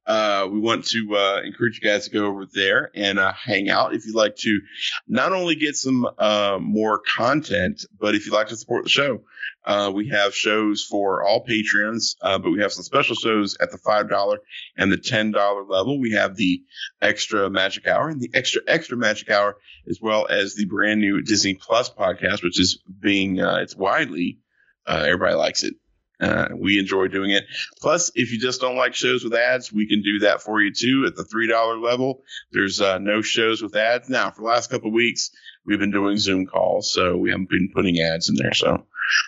Uh, 0.06 0.48
we 0.50 0.60
want 0.60 0.86
to 0.86 1.16
uh, 1.18 1.42
encourage 1.44 1.80
you 1.82 1.90
guys 1.90 2.06
to 2.06 2.12
go 2.12 2.26
over 2.26 2.46
there 2.46 2.90
and 2.96 3.20
uh, 3.20 3.34
hang 3.34 3.70
out 3.70 3.94
if 3.94 4.06
you'd 4.06 4.16
like 4.16 4.38
to 4.38 4.62
not 5.08 5.34
only 5.34 5.56
get 5.56 5.76
some 5.76 6.08
uh, 6.18 6.58
more 6.62 7.00
content, 7.00 7.86
but 8.00 8.16
if 8.16 8.26
you'd 8.26 8.34
like 8.34 8.48
to 8.48 8.56
support 8.56 8.84
the 8.86 8.90
show. 8.90 9.22
Uh, 9.66 9.92
we 9.94 10.08
have 10.08 10.34
shows 10.34 10.82
for 10.82 11.22
all 11.24 11.44
patrons, 11.44 12.16
uh, 12.22 12.40
but 12.40 12.52
we 12.52 12.62
have 12.62 12.72
some 12.72 12.84
special 12.84 13.16
shows 13.16 13.58
at 13.60 13.70
the 13.70 13.78
$5 13.78 14.38
and 14.78 14.90
the 14.90 14.98
$10 14.98 15.70
level. 15.70 16.00
We 16.00 16.14
have 16.14 16.38
the 16.38 16.64
extra 17.02 17.50
magic 17.50 17.86
hour 17.86 18.08
and 18.08 18.22
the 18.22 18.30
extra 18.34 18.62
extra 18.66 18.96
magic 18.96 19.30
hour, 19.30 19.58
as 19.90 20.00
well 20.02 20.26
as 20.30 20.56
the 20.56 20.66
brand 20.66 21.02
new 21.02 21.22
Disney 21.22 21.56
Plus 21.56 21.90
podcast, 21.90 22.44
which 22.44 22.62
is 22.62 22.82
being, 23.02 23.40
it's 23.40 23.76
widely 23.76 24.40
uh, 24.88 25.04
everybody 25.06 25.36
likes 25.36 25.64
it. 25.64 25.76
Uh, 26.20 26.48
we 26.56 26.80
enjoy 26.80 27.08
doing 27.08 27.32
it. 27.32 27.46
Plus, 27.80 28.12
if 28.16 28.32
you 28.32 28.40
just 28.40 28.60
don't 28.60 28.76
like 28.76 28.96
shows 28.96 29.24
with 29.24 29.36
ads, 29.36 29.72
we 29.72 29.88
can 29.88 30.02
do 30.02 30.20
that 30.20 30.42
for 30.42 30.60
you 30.60 30.74
too 30.74 31.06
at 31.06 31.16
the 31.16 31.24
three 31.24 31.48
dollar 31.48 31.78
level. 31.78 32.24
There's 32.52 32.82
uh, 32.82 32.98
no 32.98 33.22
shows 33.22 33.62
with 33.62 33.76
ads 33.76 34.10
now. 34.10 34.32
For 34.32 34.42
the 34.42 34.48
last 34.48 34.72
couple 34.72 34.92
weeks, 34.92 35.30
we've 35.66 35.80
been 35.80 35.92
doing 35.92 36.18
Zoom 36.18 36.48
calls, 36.48 36.92
so 36.92 37.18
we 37.18 37.30
haven't 37.30 37.50
been 37.50 37.70
putting 37.74 38.00
ads 38.00 38.30
in 38.30 38.36
there. 38.36 38.54
So, 38.54 38.88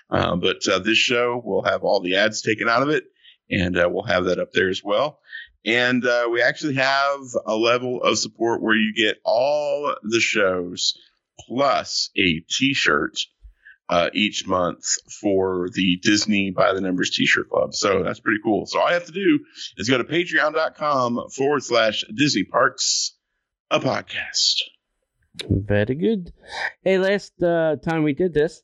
uh, 0.10 0.36
but 0.38 0.68
uh, 0.68 0.80
this 0.80 0.98
show 0.98 1.39
will 1.44 1.63
have 1.63 1.84
all 1.84 2.00
the 2.00 2.16
ads 2.16 2.42
taken 2.42 2.68
out 2.68 2.82
of 2.82 2.89
it, 2.89 3.04
and 3.51 3.78
uh, 3.78 3.88
we'll 3.92 4.04
have 4.04 4.25
that 4.25 4.39
up 4.39 4.51
there 4.54 4.70
as 4.70 4.82
well. 4.84 5.20
And 5.66 6.04
uh, 6.06 6.28
we 6.32 6.42
actually 6.42 6.75
have 6.75 7.20
a 7.46 7.56
level 7.56 8.01
of 8.01 8.18
support 8.18 8.63
where 8.63 8.75
you 8.75 8.94
get 8.96 9.18
all 9.24 9.94
the 10.01 10.22
shows 10.22 10.98
plus 11.48 12.10
a 12.18 12.39
T-shirt 12.50 13.20
uh, 13.89 14.10
each 14.13 14.48
month 14.48 14.86
for 15.19 15.69
the 15.74 16.00
Disney 16.01 16.51
by 16.51 16.74
the 16.74 16.81
Numbers 16.81 17.10
T-shirt 17.10 17.50
club. 17.50 17.74
So 17.74 18.03
that's 18.03 18.19
pretty 18.19 18.39
cool. 18.43 18.65
So 18.65 18.79
all 18.79 18.88
I 18.88 18.93
have 18.93 19.05
to 19.05 19.12
do 19.12 19.39
is 19.77 19.89
go 19.89 19.98
to 19.98 20.03
patreon.com 20.03 21.29
forward 21.36 21.63
slash 21.63 22.03
Disney 22.15 22.43
Parks, 22.43 23.15
a 23.72 23.79
podcast. 23.79 24.62
Very 25.48 25.96
good. 25.96 26.34
Hey, 26.84 26.98
last 27.00 27.41
uh, 27.41 27.77
time 27.77 28.03
we 28.03 28.13
did 28.13 28.34
this, 28.34 28.62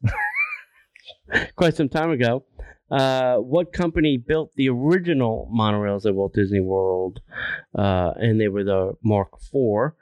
quite 1.55 1.75
some 1.75 1.89
time 1.89 2.11
ago, 2.11 2.45
uh, 2.91 3.37
what 3.37 3.73
company 3.73 4.17
built 4.17 4.51
the 4.55 4.69
original 4.69 5.51
monorails 5.53 6.05
at 6.05 6.13
Walt 6.13 6.33
Disney 6.33 6.59
World? 6.59 7.19
Uh, 7.77 8.11
and 8.17 8.39
they 8.39 8.47
were 8.47 8.63
the 8.63 8.93
Mark 9.03 9.29
IV. 9.41 9.93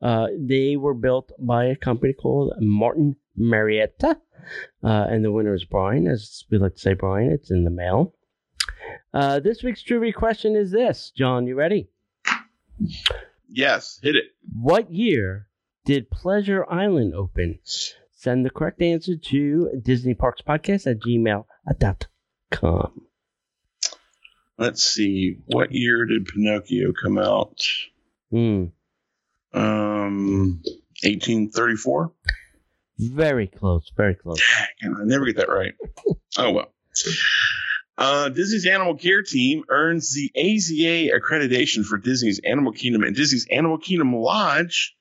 Uh, 0.00 0.26
they 0.36 0.76
were 0.76 0.94
built 0.94 1.30
by 1.38 1.66
a 1.66 1.76
company 1.76 2.12
called 2.12 2.52
Martin 2.60 3.14
Marietta. 3.36 4.18
Uh, 4.82 5.06
and 5.08 5.24
the 5.24 5.32
winner 5.32 5.54
is 5.54 5.64
Brian. 5.64 6.06
As 6.06 6.44
we 6.50 6.58
like 6.58 6.74
to 6.74 6.80
say, 6.80 6.94
Brian, 6.94 7.30
it's 7.30 7.50
in 7.50 7.64
the 7.64 7.70
mail. 7.70 8.14
Uh, 9.14 9.40
this 9.40 9.62
week's 9.62 9.82
trivia 9.82 10.12
question 10.12 10.56
is 10.56 10.70
this 10.70 11.12
John, 11.16 11.46
you 11.46 11.54
ready? 11.54 11.88
Yes, 13.48 14.00
hit 14.02 14.16
it. 14.16 14.24
What 14.54 14.90
year 14.92 15.48
did 15.84 16.10
Pleasure 16.10 16.66
Island 16.70 17.14
open? 17.14 17.58
Send 18.12 18.46
the 18.46 18.50
correct 18.50 18.80
answer 18.80 19.16
to 19.16 19.80
Disney 19.82 20.14
Parks 20.14 20.42
Podcast 20.42 20.86
at 20.90 21.00
gmail.com. 21.00 21.46
Let's 24.58 24.82
see. 24.82 25.38
What 25.46 25.72
year 25.72 26.04
did 26.06 26.26
Pinocchio 26.26 26.92
come 26.92 27.18
out? 27.18 27.66
Hmm. 28.30 28.66
Um, 29.52 30.62
1834. 31.02 32.12
Very 33.10 33.46
close. 33.46 33.90
Very 33.96 34.14
close. 34.14 34.40
Dang, 34.80 34.94
I 34.94 35.04
never 35.04 35.24
get 35.26 35.36
that 35.36 35.48
right. 35.48 35.72
oh 36.38 36.52
well. 36.52 36.72
Uh, 37.98 38.28
Disney's 38.30 38.66
Animal 38.66 38.96
Care 38.96 39.22
team 39.22 39.64
earns 39.68 40.14
the 40.14 40.30
AZA 40.36 41.10
accreditation 41.12 41.84
for 41.84 41.98
Disney's 41.98 42.40
Animal 42.44 42.72
Kingdom 42.72 43.02
and 43.02 43.14
Disney's 43.14 43.46
Animal 43.50 43.78
Kingdom 43.78 44.14
Lodge. 44.14 44.94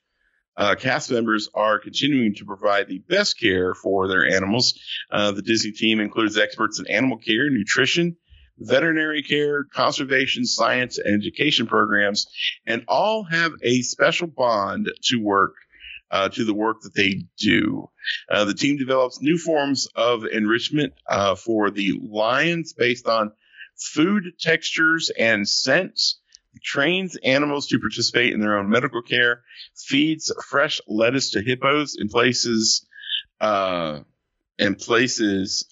Uh, 0.58 0.76
cast 0.76 1.10
members 1.10 1.50
are 1.54 1.80
continuing 1.80 2.36
to 2.36 2.46
provide 2.46 2.88
the 2.88 3.00
best 3.00 3.40
care 3.40 3.74
for 3.74 4.08
their 4.08 4.26
animals. 4.26 4.78
Uh, 5.10 5.32
the 5.32 5.42
Disney 5.42 5.72
team 5.72 6.00
includes 6.00 6.38
experts 6.38 6.80
in 6.80 6.88
animal 6.88 7.18
care, 7.18 7.50
nutrition, 7.50 8.18
veterinary 8.60 9.24
care, 9.24 9.64
conservation, 9.74 10.46
science, 10.46 10.98
and 10.98 11.22
education 11.22 11.68
programs, 11.68 12.28
and 12.68 12.84
all 12.88 13.24
have 13.24 13.54
a 13.64 13.82
special 13.82 14.28
bond 14.28 14.92
to 15.04 15.18
work. 15.18 15.54
Uh, 16.12 16.28
to 16.28 16.44
the 16.44 16.54
work 16.54 16.82
that 16.82 16.94
they 16.94 17.24
do. 17.40 17.90
Uh, 18.30 18.44
the 18.44 18.54
team 18.54 18.76
develops 18.76 19.22
new 19.22 19.38
forms 19.38 19.88
of 19.96 20.26
enrichment 20.26 20.92
uh, 21.08 21.36
for 21.36 21.72
the 21.72 21.94
lions 22.04 22.74
based 22.74 23.08
on 23.08 23.32
food 23.78 24.34
textures 24.38 25.10
and 25.18 25.48
scents, 25.48 26.20
trains 26.62 27.18
animals 27.24 27.68
to 27.68 27.80
participate 27.80 28.34
in 28.34 28.42
their 28.42 28.58
own 28.58 28.70
medical 28.70 29.02
care, 29.02 29.44
feeds 29.76 30.34
fresh 30.50 30.82
lettuce 30.88 31.32
to 31.32 31.42
hippos 31.42 31.96
in 31.98 32.10
places 32.10 32.86
uh, 33.40 34.00
and 34.60 34.78
places 34.78 35.66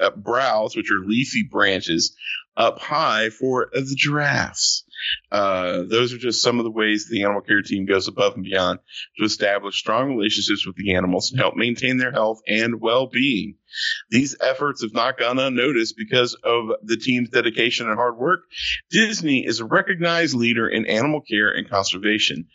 uh, 0.00 0.10
browse, 0.10 0.76
which 0.76 0.90
are 0.90 1.04
leafy 1.04 1.42
branches, 1.50 2.16
up 2.56 2.78
high 2.78 3.30
for 3.30 3.70
the 3.72 3.94
giraffes. 3.96 4.83
Uh, 5.30 5.82
those 5.88 6.12
are 6.12 6.18
just 6.18 6.42
some 6.42 6.58
of 6.58 6.64
the 6.64 6.70
ways 6.70 7.08
the 7.08 7.22
animal 7.22 7.40
care 7.40 7.62
team 7.62 7.86
goes 7.86 8.08
above 8.08 8.34
and 8.34 8.44
beyond 8.44 8.78
to 9.18 9.24
establish 9.24 9.78
strong 9.78 10.14
relationships 10.14 10.66
with 10.66 10.76
the 10.76 10.94
animals 10.94 11.30
and 11.30 11.40
help 11.40 11.56
maintain 11.56 11.96
their 11.96 12.12
health 12.12 12.40
and 12.46 12.80
well-being. 12.80 13.56
These 14.10 14.36
efforts 14.40 14.82
have 14.82 14.94
not 14.94 15.18
gone 15.18 15.38
unnoticed 15.38 15.96
because 15.96 16.34
of 16.44 16.68
the 16.82 16.96
team's 16.96 17.30
dedication 17.30 17.88
and 17.88 17.96
hard 17.96 18.16
work. 18.16 18.40
Disney 18.90 19.44
is 19.44 19.60
a 19.60 19.64
recognized 19.64 20.34
leader 20.34 20.68
in 20.68 20.86
animal 20.86 21.20
care 21.20 21.50
and 21.50 21.68
conservation. 21.68 22.46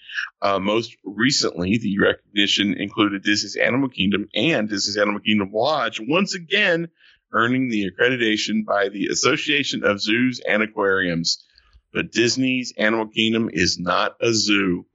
Uh, 0.42 0.60
most 0.60 0.96
recently, 1.04 1.78
the 1.78 2.00
recognition 2.00 2.76
included 2.76 3.24
Disney's 3.24 3.58
Animal 3.58 3.90
Kingdom 3.90 4.30
and 4.34 4.70
Disney's 4.70 4.98
Animal 4.98 5.20
Kingdom 5.20 5.52
Lodge 5.52 6.00
once 6.00 6.36
again 6.36 6.88
earning 7.32 7.70
the 7.70 7.90
accreditation 7.90 8.66
by 8.66 8.90
the 8.90 9.08
Association 9.08 9.84
of 9.84 10.02
Zoos 10.02 10.42
and 10.48 10.64
Aquariums. 10.64 11.44
But 11.94 12.12
Disney's 12.12 12.74
Animal 12.78 13.08
Kingdom 13.08 13.50
is 13.52 13.80
not 13.80 14.16
a 14.22 14.34
zoo. 14.34 14.86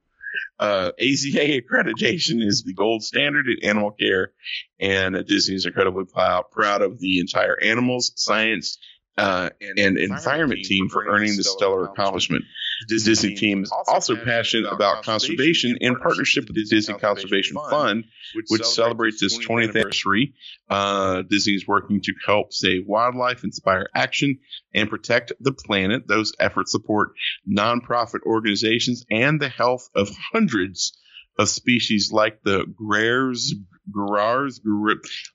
Uh, 0.59 0.93
AZA 1.01 1.61
accreditation 1.61 2.41
is 2.41 2.63
the 2.65 2.75
gold 2.75 3.03
standard 3.03 3.47
in 3.49 3.69
animal 3.69 3.91
care, 3.91 4.33
and 4.79 5.27
Disney 5.27 5.57
is 5.57 5.67
incredibly 5.67 6.05
proud, 6.05 6.45
proud 6.53 6.83
of 6.83 6.99
the 7.01 7.19
entire 7.19 7.61
animals, 7.61 8.13
science, 8.17 8.79
uh, 9.19 9.51
and, 9.61 9.79
and 9.79 9.99
environment 9.99 10.65
team 10.65 10.89
for 10.89 11.07
earning 11.07 11.37
the 11.37 11.45
stellar 11.45 11.85
accomplishment. 11.85 12.45
The 12.89 13.01
Disney 13.05 13.35
team 13.35 13.63
is 13.63 13.73
also 13.73 14.17
passionate 14.17 14.73
about 14.73 15.05
conservation 15.05 15.79
in 15.81 15.97
partnership 15.97 16.47
with 16.47 16.57
the 16.57 16.65
Disney 16.65 16.95
Conservation 16.95 17.57
Fund, 17.71 18.05
which 18.49 18.63
celebrates 18.65 19.23
its 19.23 19.39
20th 19.39 19.71
anniversary. 19.71 20.35
Uh, 20.69 21.23
Disney 21.23 21.55
is 21.55 21.67
working 21.67 22.01
to 22.03 22.13
help 22.27 22.53
save 22.53 22.87
wildlife, 22.87 23.45
inspire 23.45 23.89
action, 23.95 24.39
and 24.75 24.89
protect 24.91 25.33
the 25.41 25.53
planet. 25.53 26.07
Those 26.07 26.33
efforts 26.39 26.73
support 26.73 27.11
nonprofit 27.49 28.23
organizations 28.27 29.05
and 29.11 29.41
the 29.41 29.49
health 29.49 29.89
of 29.95 30.11
hundreds 30.33 30.97
of 31.39 31.49
species 31.49 32.11
like 32.13 32.43
the 32.43 32.65
Grers, 32.67 33.55
Grars, 33.91 34.61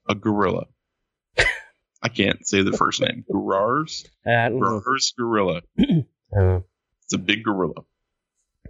a 0.07 0.15
gorilla. 0.15 0.65
I 2.01 2.07
can't 2.09 2.47
say 2.47 2.63
the 2.63 2.71
first 2.71 3.01
name. 3.01 3.25
Garars? 3.29 4.05
Garars 4.25 5.13
gorilla. 5.17 5.61
It's 7.09 7.15
a 7.15 7.17
big 7.17 7.43
gorilla. 7.43 7.81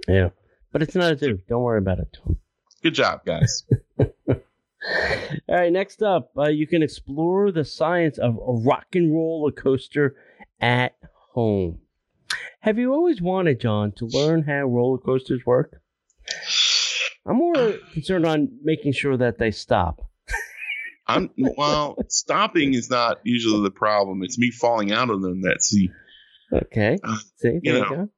Yeah. 0.07 0.29
But 0.71 0.81
it's 0.81 0.95
not 0.95 1.11
a 1.11 1.17
zoo. 1.17 1.39
Don't 1.49 1.61
worry 1.61 1.79
about 1.79 1.99
it. 1.99 2.17
Good 2.81 2.93
job, 2.93 3.25
guys. 3.25 3.65
All 3.99 4.05
right, 5.49 5.73
next 5.73 6.01
up, 6.01 6.31
uh, 6.37 6.47
you 6.47 6.65
can 6.65 6.81
explore 6.81 7.51
the 7.51 7.65
science 7.65 8.17
of 8.17 8.37
a 8.37 8.53
rock 8.53 8.85
and 8.93 9.13
roller 9.13 9.51
coaster 9.51 10.15
at 10.61 10.95
home. 11.33 11.79
Have 12.61 12.77
you 12.77 12.93
always 12.93 13.21
wanted, 13.21 13.59
John, 13.59 13.91
to 13.97 14.05
learn 14.05 14.43
how 14.43 14.63
roller 14.63 14.99
coasters 14.99 15.45
work? 15.45 15.81
I'm 17.25 17.35
more 17.35 17.73
concerned 17.91 18.25
on 18.25 18.47
making 18.63 18.93
sure 18.93 19.17
that 19.17 19.37
they 19.37 19.51
stop. 19.51 20.09
I'm 21.07 21.29
well, 21.37 21.97
stopping 22.07 22.73
is 22.73 22.89
not 22.89 23.19
usually 23.25 23.63
the 23.63 23.71
problem. 23.71 24.23
It's 24.23 24.37
me 24.39 24.49
falling 24.49 24.93
out 24.93 25.09
of 25.09 25.21
them 25.21 25.41
that's 25.41 25.71
the 25.71 25.89
okay. 26.53 26.97
Uh, 27.03 27.17
See, 27.35 27.59
you, 27.63 27.73
know, 27.73 27.91
you 27.91 28.09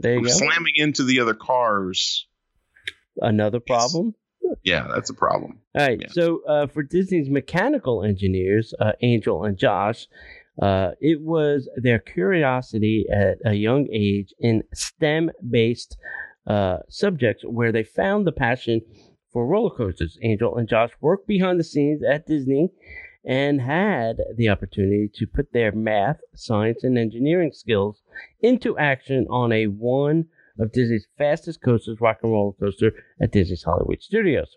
There 0.00 0.16
you 0.16 0.24
go. 0.24 0.30
Slamming 0.30 0.74
into 0.76 1.04
the 1.04 1.20
other 1.20 1.34
cars. 1.34 2.26
Another 3.20 3.60
problem. 3.60 4.14
Yeah, 4.64 4.88
that's 4.92 5.10
a 5.10 5.14
problem. 5.14 5.60
All 5.74 5.86
right. 5.86 6.00
Yeah. 6.00 6.08
So 6.10 6.40
uh, 6.48 6.66
for 6.66 6.82
Disney's 6.82 7.28
mechanical 7.28 8.02
engineers, 8.02 8.74
uh, 8.80 8.92
Angel 9.02 9.44
and 9.44 9.58
Josh, 9.58 10.06
uh, 10.60 10.92
it 11.00 11.20
was 11.20 11.68
their 11.76 11.98
curiosity 11.98 13.06
at 13.12 13.38
a 13.44 13.54
young 13.54 13.88
age 13.92 14.32
in 14.38 14.62
STEM-based 14.74 15.96
uh, 16.46 16.78
subjects 16.88 17.44
where 17.44 17.72
they 17.72 17.84
found 17.84 18.26
the 18.26 18.32
passion 18.32 18.80
for 19.32 19.46
roller 19.46 19.74
coasters. 19.74 20.18
Angel 20.22 20.56
and 20.56 20.68
Josh 20.68 20.90
worked 21.00 21.26
behind 21.26 21.60
the 21.60 21.64
scenes 21.64 22.02
at 22.02 22.26
Disney 22.26 22.70
and 23.28 23.60
had 23.60 24.16
the 24.36 24.48
opportunity 24.48 25.10
to 25.14 25.26
put 25.26 25.52
their 25.52 25.70
math, 25.70 26.16
science, 26.34 26.82
and 26.82 26.96
engineering 26.96 27.52
skills 27.52 28.00
into 28.40 28.78
action 28.78 29.26
on 29.28 29.52
a 29.52 29.66
one 29.66 30.24
of 30.58 30.72
Disney's 30.72 31.06
fastest 31.18 31.60
coasters, 31.62 32.00
Rock 32.00 32.20
and 32.22 32.32
Roller 32.32 32.54
Coaster, 32.58 32.92
at 33.20 33.30
Disney's 33.30 33.62
Hollywood 33.62 34.02
Studios. 34.02 34.56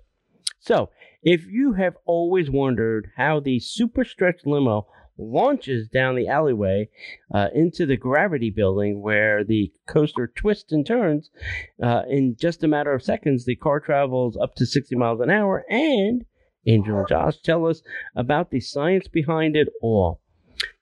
So, 0.62 0.90
if 1.22 1.46
you 1.48 1.74
have 1.74 1.96
always 2.06 2.50
wondered 2.50 3.12
how 3.18 3.42
the 3.42 3.60
super 3.60 4.06
stretch 4.06 4.42
limo 4.46 4.88
launches 5.18 5.88
down 5.90 6.16
the 6.16 6.28
alleyway 6.28 6.90
uh, 7.34 7.48
into 7.54 7.86
the 7.86 7.98
gravity 7.98 8.50
building 8.50 9.02
where 9.02 9.44
the 9.44 9.72
coaster 9.88 10.28
twists 10.28 10.72
and 10.72 10.86
turns. 10.86 11.30
Uh, 11.84 12.02
in 12.10 12.36
just 12.40 12.64
a 12.64 12.68
matter 12.68 12.94
of 12.94 13.04
seconds, 13.04 13.46
the 13.46 13.56
car 13.56 13.80
travels 13.80 14.38
up 14.38 14.56
to 14.56 14.66
60 14.66 14.96
miles 14.96 15.20
an 15.20 15.30
hour, 15.30 15.64
and 15.70 16.26
Angel 16.66 17.00
and 17.00 17.08
Josh 17.08 17.38
tell 17.42 17.66
us 17.66 17.82
about 18.16 18.52
the 18.52 18.60
science 18.60 19.08
behind 19.08 19.56
it 19.56 19.70
all. 19.82 20.22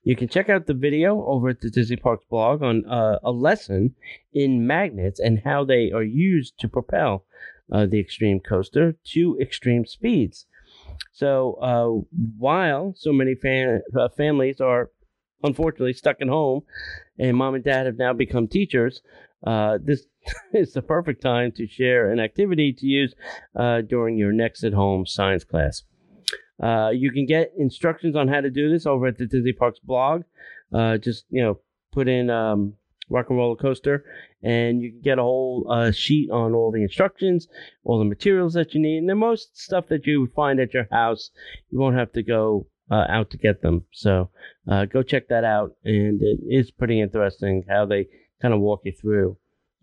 You 0.04 0.16
can 0.16 0.28
check 0.28 0.50
out 0.50 0.66
the 0.66 0.74
video 0.74 1.26
over 1.26 1.50
at 1.50 1.62
the 1.62 1.70
Disney 1.70 1.96
Parks 1.96 2.26
blog 2.30 2.64
on 2.64 2.86
uh, 2.86 3.20
a 3.24 3.32
lesson 3.32 3.96
in 4.34 4.66
magnets 4.66 5.20
and 5.20 5.42
how 5.44 5.64
they 5.64 5.92
are 5.92 6.04
used 6.04 6.60
to 6.60 6.68
propel 6.68 7.26
uh, 7.72 7.86
the 7.86 8.00
extreme 8.00 8.40
coaster 8.40 8.96
to 9.14 9.38
extreme 9.40 9.86
speeds. 9.86 10.46
So 11.12 11.54
uh, 11.62 12.18
while 12.38 12.94
so 12.96 13.14
many 13.14 13.36
fam- 13.36 13.82
uh, 13.98 14.10
families 14.10 14.60
are 14.60 14.90
unfortunately 15.44 15.94
stuck 15.94 16.18
at 16.22 16.28
home, 16.28 16.64
and 17.18 17.38
mom 17.38 17.56
and 17.56 17.64
dad 17.64 17.86
have 17.86 17.98
now 17.98 18.14
become 18.14 18.48
teachers, 18.48 19.02
uh, 19.46 19.78
this 19.82 20.06
is 20.54 20.74
the 20.74 20.82
perfect 20.82 21.22
time 21.22 21.52
to 21.54 21.68
share 21.68 22.12
an 22.12 22.20
activity 22.20 22.74
to 22.74 22.86
use 22.86 23.14
uh, 23.56 23.82
during 23.82 24.18
your 24.18 24.32
next 24.32 24.64
at 24.64 24.74
home 24.74 25.06
science 25.06 25.44
class. 25.44 25.84
Uh, 26.62 26.90
you 26.90 27.12
can 27.12 27.26
get 27.26 27.54
instructions 27.58 28.16
on 28.16 28.28
how 28.28 28.42
to 28.42 28.50
do 28.50 28.70
this 28.70 28.86
over 28.86 29.08
at 29.08 29.18
the 29.18 29.26
Disney 29.26 29.54
Parks 29.54 29.80
blog. 29.80 30.24
Uh, 30.74 30.98
just 30.98 31.26
you 31.30 31.42
know, 31.42 31.60
put 31.92 32.08
in 32.08 32.30
um, 32.30 32.74
rock 33.10 33.30
and 33.30 33.38
roller 33.38 33.56
coaster, 33.56 34.04
and 34.44 34.82
you 34.82 34.92
can 34.92 35.02
get 35.02 35.20
a 35.20 35.24
whole 35.24 35.66
uh, 35.70 35.92
sheet 35.92 36.30
on 36.30 36.54
all 36.54 36.72
the 36.72 36.84
instructions, 36.84 37.48
all 37.84 37.98
the 37.98 38.06
materials 38.06 38.54
that 38.54 38.74
you 38.74 38.82
need, 38.82 38.98
and 38.98 39.10
the 39.10 39.16
most 39.16 39.58
stuff 39.58 39.88
that 39.88 40.06
you 40.06 40.28
find 40.36 40.60
at 40.60 40.74
your 40.74 40.88
house. 40.92 41.32
You 41.72 41.80
won't 41.80 41.98
have 41.98 42.12
to 42.14 42.24
go 42.24 42.68
uh, 42.92 43.06
out 43.10 43.32
to 43.32 43.38
get 43.38 43.62
them. 43.62 43.86
So 43.92 44.30
uh, 44.70 44.86
go 44.86 45.04
check 45.04 45.28
that 45.30 45.44
out, 45.44 45.76
and 45.84 46.22
it 46.22 46.40
is 46.50 46.72
pretty 46.72 47.02
interesting 47.02 47.64
how 47.70 47.86
they 47.86 48.08
kind 48.42 48.54
of 48.54 48.60
walk 48.60 48.82
you 48.86 48.92
through 48.92 49.38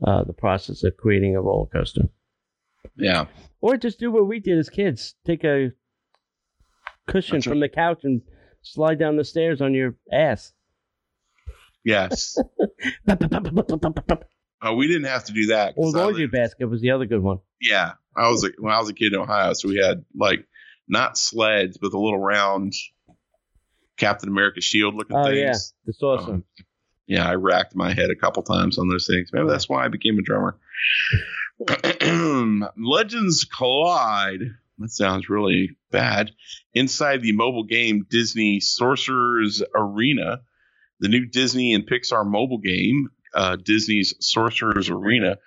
uh, 0.07 0.25
the 0.25 0.33
process 0.33 0.85
of 0.85 0.97
creating 0.97 1.37
a 1.37 1.42
roller 1.42 1.66
coaster. 1.66 2.09
Yeah. 2.97 3.27
Or 3.61 3.77
just 3.77 3.99
do 3.99 4.11
what 4.11 4.27
we 4.27 4.40
did 4.40 4.59
as 4.59 4.69
kids: 4.69 5.14
take 5.25 5.45
a 5.45 5.73
cushion 7.07 7.37
That's 7.37 7.45
from 7.45 7.61
right. 7.61 7.71
the 7.71 7.75
couch 7.75 8.01
and 8.05 8.23
slide 8.62 8.99
down 8.99 9.16
the 9.16 9.25
stairs 9.25 9.61
on 9.61 9.75
your 9.75 9.95
ass. 10.12 10.53
Yes. 11.85 12.37
oh, 14.62 14.75
we 14.75 14.88
didn't 14.88 15.05
have 15.05 15.25
to 15.25 15.33
do 15.33 15.47
that. 15.47 15.75
Well, 15.77 15.92
laundry 15.92 16.27
basket 16.27 16.66
was 16.66 16.81
the 16.81 16.90
other 16.90 17.07
good 17.07 17.23
one. 17.23 17.38
Yeah, 17.61 17.92
I 18.16 18.29
was 18.29 18.45
a, 18.45 18.51
when 18.59 18.73
I 18.73 18.81
was 18.81 18.90
a 18.90 18.95
kid 18.95 19.12
in 19.12 19.21
Ohio, 19.21 19.53
so 19.53 19.69
we 19.69 19.77
had 19.77 20.05
like 20.14 20.45
not 20.88 21.16
sleds, 21.16 21.79
but 21.79 21.92
the 21.92 21.99
little 21.99 22.19
round 22.19 22.73
Captain 23.97 24.29
America 24.29 24.61
shield 24.61 24.95
looking 24.95 25.17
oh, 25.17 25.25
things. 25.25 25.39
yeah, 25.39 25.55
that's 25.87 26.03
awesome. 26.03 26.35
Um, 26.35 26.45
yeah, 27.07 27.29
I 27.29 27.35
racked 27.35 27.75
my 27.77 27.93
head 27.93 28.11
a 28.11 28.17
couple 28.17 28.43
times 28.43 28.79
on 28.79 28.89
those 28.89 29.07
things. 29.07 29.31
Maybe 29.33 29.49
that's 29.49 29.69
why 29.69 29.85
I 29.85 29.89
became 29.89 30.19
a 30.19 30.23
drummer. 30.23 30.59
Legends 32.77 33.45
collide. 33.45 34.41
That 34.79 34.91
sounds 34.91 35.29
really 35.29 35.77
bad. 35.91 36.33
Inside 36.75 37.23
the 37.23 37.33
mobile 37.33 37.65
game 37.65 38.07
Disney 38.11 38.61
Sorcerer's 38.61 39.63
Arena, 39.75 40.43
the 41.01 41.09
new 41.09 41.27
Disney 41.27 41.73
and 41.73 41.89
Pixar 41.89 42.27
mobile 42.27 42.59
game, 42.59 43.09
uh, 43.35 43.57
Disney's 43.57 44.15
Sorcerer's 44.21 44.91
Arena, 44.91 45.39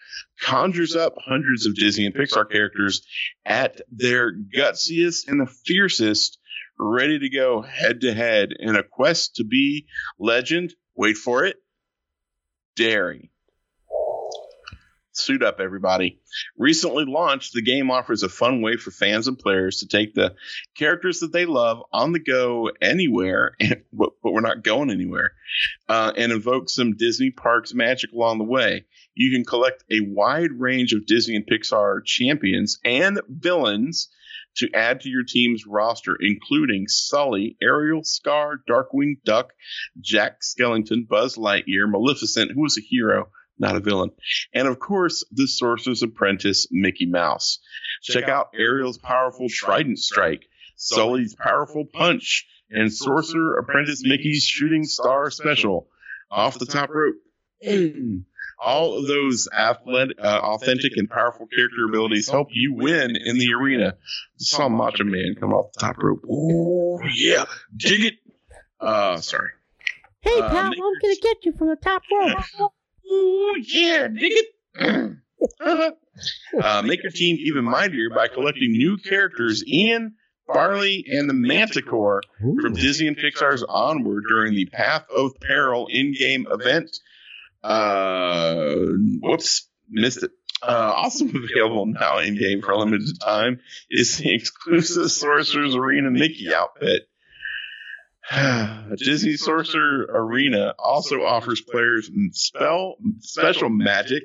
conjures 0.42 0.96
up 0.96 1.16
hundreds 1.24 1.68
of 1.68 1.76
Disney 1.76 2.06
and 2.06 2.16
Pixar 2.16 2.50
characters 2.50 3.06
at 3.46 3.82
their 3.92 4.34
gutsiest 4.34 5.28
and 5.28 5.40
the 5.40 5.52
fiercest, 5.66 6.39
ready 6.80 7.20
to 7.20 7.30
go 7.30 7.62
head 7.62 8.02
to 8.02 8.14
head 8.14 8.50
in 8.58 8.76
a 8.76 8.84
quest 8.84 9.36
to 9.36 9.44
be 9.44 9.88
legend 10.18 10.74
Wait 11.00 11.16
for 11.16 11.46
it. 11.46 11.56
Daring. 12.76 13.30
Suit 15.14 15.42
up, 15.42 15.62
everybody. 15.62 16.20
Recently 16.58 17.06
launched, 17.06 17.54
the 17.54 17.62
game 17.62 17.90
offers 17.90 18.22
a 18.22 18.28
fun 18.28 18.62
way 18.62 18.76
for 18.76 18.92
fans 18.92 19.30
and 19.30 19.40
players 19.40 19.78
to 19.78 19.88
take 19.88 20.14
the 20.14 20.36
characters 20.76 21.22
that 21.22 21.32
they 21.32 21.46
love 21.46 21.82
on 21.94 22.12
the 22.12 22.20
go 22.20 22.70
anywhere, 22.82 23.56
but, 23.94 24.10
we're 24.22 24.42
not 24.42 24.62
going 24.62 24.92
anywhere, 24.92 25.32
uh, 25.88 26.12
and 26.18 26.34
invoke 26.34 26.70
some 26.70 26.98
Disney 26.98 27.32
parks 27.32 27.74
magic 27.74 28.12
along 28.12 28.38
the 28.38 28.44
way. 28.44 28.84
You 29.16 29.32
can 29.32 29.46
collect 29.46 29.86
a 29.90 30.02
wide 30.02 30.52
range 30.52 30.92
of 30.92 31.06
Disney 31.06 31.38
and 31.38 31.48
Pixar 31.48 32.04
champions 32.04 32.78
and 32.84 33.22
villains 33.30 34.10
to 34.58 34.70
add 34.74 35.02
to 35.02 35.10
your 35.10 35.24
team's 35.24 35.66
roster, 35.66 36.18
including 36.20 36.88
Sully, 36.88 37.58
Ariel, 37.62 38.04
Scar, 38.04 38.62
Darkwing 38.70 39.16
Duck, 39.24 39.52
Jack 40.00 40.42
Skellington, 40.42 41.08
Buzz 41.08 41.38
Lightyear, 41.38 41.90
Maleficent, 41.90 42.52
who 42.52 42.62
was 42.62 42.78
a 42.78 42.82
hero, 42.82 43.30
not 43.58 43.76
a 43.76 43.80
villain. 43.80 44.12
And 44.54 44.68
of 44.68 44.80
course, 44.80 45.26
the 45.32 45.48
Sorcerer's 45.48 46.04
Apprentice, 46.04 46.68
Mickey 46.72 47.06
Mouse. 47.06 47.60
Check 48.02 48.28
out 48.30 48.50
Ariel's 48.58 48.98
powerful 48.98 49.48
Trident 49.50 50.00
Strike, 50.00 50.46
Sully's 50.76 51.36
powerful 51.36 51.86
Punch, 51.86 52.48
and 52.70 52.92
Sorcerer 52.92 53.58
Apprentice 53.60 54.02
Mickey's 54.06 54.44
Shooting 54.44 54.84
Star 54.84 55.30
Special. 55.32 55.88
Off 56.32 56.60
the 56.60 56.66
top 56.66 56.90
rope. 56.90 57.16
All 58.62 58.98
of 58.98 59.08
those 59.08 59.48
athletic, 59.58 60.18
uh, 60.22 60.40
authentic 60.44 60.98
and 60.98 61.10
powerful 61.10 61.48
character 61.48 61.86
abilities 61.88 62.30
help 62.30 62.50
you 62.52 62.74
win 62.74 63.16
in 63.16 63.38
the 63.38 63.54
arena. 63.54 63.96
Saw 64.38 64.68
Macho 64.68 65.06
Man 65.06 65.36
come 65.40 65.54
off 65.54 65.72
the 65.74 65.80
top 65.80 65.98
rope. 65.98 66.26
Oh 66.30 67.00
yeah, 67.14 67.46
dig 67.76 68.06
it. 68.06 68.14
Uh, 68.80 69.18
sorry. 69.22 69.52
Hey, 70.22 70.40
pal, 70.42 70.50
uh, 70.52 70.64
I'm 70.64 70.74
gonna 70.74 71.16
get 71.22 71.46
you 71.46 71.54
from 71.54 71.70
the 71.70 71.78
top 71.78 72.02
rope. 72.12 72.72
oh 73.10 73.56
yeah, 73.62 74.08
dig 74.08 74.34
it. 74.34 75.16
uh, 76.62 76.82
make 76.82 77.04
your 77.04 77.12
team 77.12 77.38
even 77.40 77.64
mightier 77.64 78.10
by 78.10 78.28
collecting 78.28 78.72
new 78.72 78.98
characters 78.98 79.64
Ian, 79.66 80.16
Barley, 80.48 81.06
and 81.10 81.30
the 81.30 81.34
Manticore 81.34 82.22
Ooh. 82.44 82.58
from 82.62 82.74
Disney 82.74 83.08
and 83.08 83.18
Pixar's 83.18 83.64
Onward 83.64 84.24
during 84.28 84.54
the 84.54 84.66
Path 84.66 85.06
of 85.16 85.32
Peril 85.40 85.88
in-game 85.90 86.48
event. 86.50 86.98
Uh, 87.64 88.76
whoops, 89.22 89.68
missed 89.90 90.24
it. 90.24 90.32
Uh, 90.62 90.94
also 90.96 91.26
available 91.54 91.86
now 91.86 92.20
in 92.20 92.38
game 92.38 92.62
for 92.62 92.72
a 92.72 92.78
limited 92.78 93.20
time 93.22 93.60
is 93.90 94.18
the 94.18 94.34
exclusive 94.34 95.12
Sorcerer's 95.12 95.76
Arena 95.76 96.12
Mickey 96.12 96.54
outfit. 96.54 97.04
Disney 98.98 99.38
Sorcerer 99.38 100.06
Arena 100.10 100.76
also 100.78 101.24
offers 101.24 101.62
players 101.62 102.12
spell 102.34 102.96
special 103.20 103.70
magic 103.70 104.24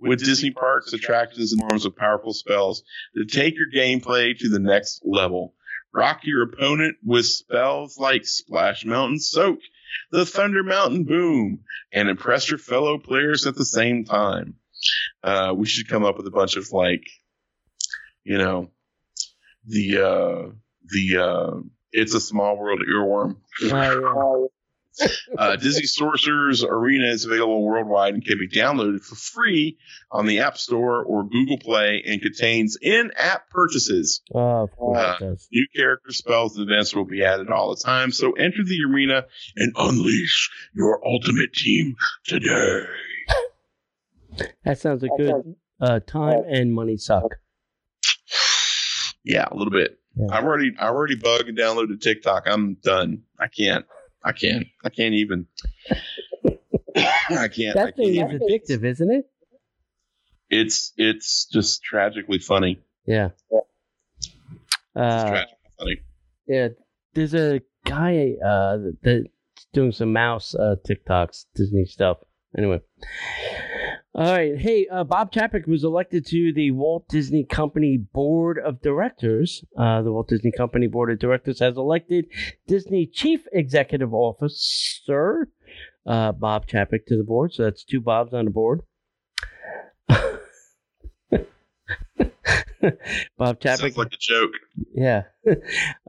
with 0.00 0.24
Disney 0.24 0.50
parks, 0.50 0.92
attractions, 0.92 1.52
and 1.52 1.60
forms 1.60 1.84
of 1.84 1.94
powerful 1.94 2.32
spells 2.32 2.82
to 3.14 3.24
take 3.24 3.54
your 3.56 3.70
gameplay 3.74 4.36
to 4.36 4.48
the 4.48 4.58
next 4.58 5.02
level. 5.04 5.54
Rock 5.94 6.20
your 6.24 6.42
opponent 6.42 6.96
with 7.04 7.26
spells 7.26 7.98
like 7.98 8.24
Splash 8.24 8.84
Mountain 8.86 9.20
Soak, 9.20 9.58
the 10.10 10.26
Thunder 10.26 10.62
Mountain 10.62 11.04
Boom, 11.04 11.60
and 11.92 12.08
impress 12.08 12.50
your 12.50 12.58
fellow 12.58 12.98
players 12.98 13.46
at 13.46 13.54
the 13.54 13.64
same 13.64 14.04
time. 14.04 14.54
Uh, 15.22 15.54
we 15.56 15.66
should 15.66 15.88
come 15.88 16.04
up 16.04 16.16
with 16.16 16.26
a 16.26 16.30
bunch 16.30 16.56
of 16.56 16.70
like, 16.72 17.04
you 18.24 18.38
know, 18.38 18.70
the 19.66 19.98
uh, 19.98 20.50
the 20.90 21.22
uh, 21.22 21.60
it's 21.92 22.14
a 22.14 22.20
Small 22.20 22.58
World 22.58 22.82
earworm. 22.88 23.36
Oh, 23.64 24.51
uh, 25.38 25.56
Disney 25.56 25.84
Sorcerers 25.84 26.64
Arena 26.64 27.06
is 27.06 27.24
available 27.24 27.62
worldwide 27.62 28.14
and 28.14 28.24
can 28.24 28.38
be 28.38 28.48
downloaded 28.48 29.04
for 29.04 29.14
free 29.14 29.78
on 30.10 30.26
the 30.26 30.40
App 30.40 30.58
Store 30.58 31.02
or 31.02 31.24
Google 31.24 31.58
Play 31.58 32.02
and 32.06 32.20
contains 32.20 32.76
in-app 32.80 33.48
purchases. 33.50 34.22
Oh, 34.34 34.68
uh, 34.94 35.16
new 35.50 35.66
character 35.74 36.12
spells 36.12 36.56
and 36.56 36.70
events 36.70 36.94
will 36.94 37.06
be 37.06 37.24
added 37.24 37.48
all 37.50 37.74
the 37.74 37.82
time. 37.82 38.12
So 38.12 38.32
enter 38.32 38.64
the 38.64 38.80
arena 38.88 39.24
and 39.56 39.72
unleash 39.76 40.50
your 40.74 41.00
ultimate 41.06 41.52
team 41.52 41.94
today. 42.24 42.84
That 44.64 44.78
sounds 44.78 45.02
like 45.02 45.10
good 45.18 45.56
uh, 45.78 46.00
time 46.00 46.44
and 46.48 46.72
money 46.72 46.96
suck. 46.96 47.36
Yeah, 49.24 49.46
a 49.50 49.54
little 49.54 49.70
bit. 49.70 49.98
Yeah. 50.16 50.28
I've 50.30 50.44
already 50.44 50.72
I 50.78 50.86
have 50.86 50.94
already 50.94 51.16
bugged 51.16 51.48
and 51.48 51.58
downloaded 51.58 52.00
TikTok. 52.00 52.44
I'm 52.46 52.74
done. 52.82 53.22
I 53.38 53.48
can't. 53.48 53.84
I 54.24 54.32
can't. 54.32 54.66
I 54.84 54.88
can't 54.88 55.14
even. 55.14 55.46
I 57.04 57.48
can't. 57.48 57.74
That 57.74 57.88
I 57.88 57.90
thing 57.90 58.14
can't. 58.14 58.32
is 58.34 58.40
addictive, 58.40 58.84
isn't 58.84 59.10
it? 59.10 59.24
It's 60.50 60.92
it's 60.96 61.46
just 61.46 61.82
tragically 61.82 62.38
funny. 62.38 62.82
Yeah. 63.06 63.30
Uh, 64.94 65.28
tragically 65.28 65.56
funny. 65.78 65.96
Yeah. 66.46 66.68
There's 67.14 67.34
a 67.34 67.60
guy 67.84 68.34
uh, 68.44 68.78
that's 69.02 69.24
doing 69.72 69.92
some 69.92 70.12
mouse 70.12 70.54
uh, 70.54 70.76
TikToks, 70.86 71.46
Disney 71.54 71.84
stuff. 71.86 72.18
Anyway. 72.56 72.80
All 74.14 74.30
right. 74.30 74.58
Hey, 74.58 74.86
uh, 74.92 75.04
Bob 75.04 75.32
Chapek 75.32 75.66
was 75.66 75.84
elected 75.84 76.26
to 76.26 76.52
the 76.52 76.70
Walt 76.70 77.08
Disney 77.08 77.44
Company 77.44 77.96
Board 77.96 78.58
of 78.58 78.82
Directors. 78.82 79.64
Uh, 79.78 80.02
the 80.02 80.12
Walt 80.12 80.28
Disney 80.28 80.52
Company 80.52 80.86
Board 80.86 81.10
of 81.10 81.18
Directors 81.18 81.60
has 81.60 81.78
elected 81.78 82.26
Disney 82.66 83.06
Chief 83.06 83.46
Executive 83.54 84.12
Officer 84.12 85.48
uh, 86.06 86.32
Bob 86.32 86.66
Chapek 86.66 87.06
to 87.06 87.16
the 87.16 87.24
board. 87.24 87.54
So 87.54 87.62
that's 87.62 87.84
two 87.84 88.02
Bobs 88.02 88.34
on 88.34 88.44
the 88.44 88.50
board. 88.50 88.82
Bob 93.38 93.60
Chapek. 93.60 93.78
Sounds 93.78 93.96
like 93.96 94.12
a 94.12 94.16
joke. 94.18 94.52
Yeah. 94.94 95.22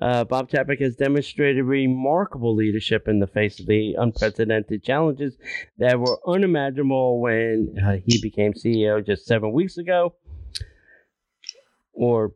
Uh, 0.02 0.24
Bob 0.24 0.50
Chapek 0.50 0.82
has 0.82 0.96
demonstrated 0.96 1.64
remarkable 1.64 2.54
leadership 2.54 3.08
in 3.08 3.20
the 3.20 3.28
face 3.28 3.60
of 3.60 3.66
the 3.66 3.96
unprecedented 3.98 4.84
challenges 4.84 5.38
that 5.78 5.98
were 5.98 6.20
unimaginable 6.28 7.22
when 7.22 7.76
uh, 7.84 7.96
he 8.06 8.20
became 8.22 8.54
CEO 8.54 9.04
just 9.04 9.26
seven 9.26 9.54
weeks 9.54 9.78
ago. 9.78 10.14
Or 11.94 12.34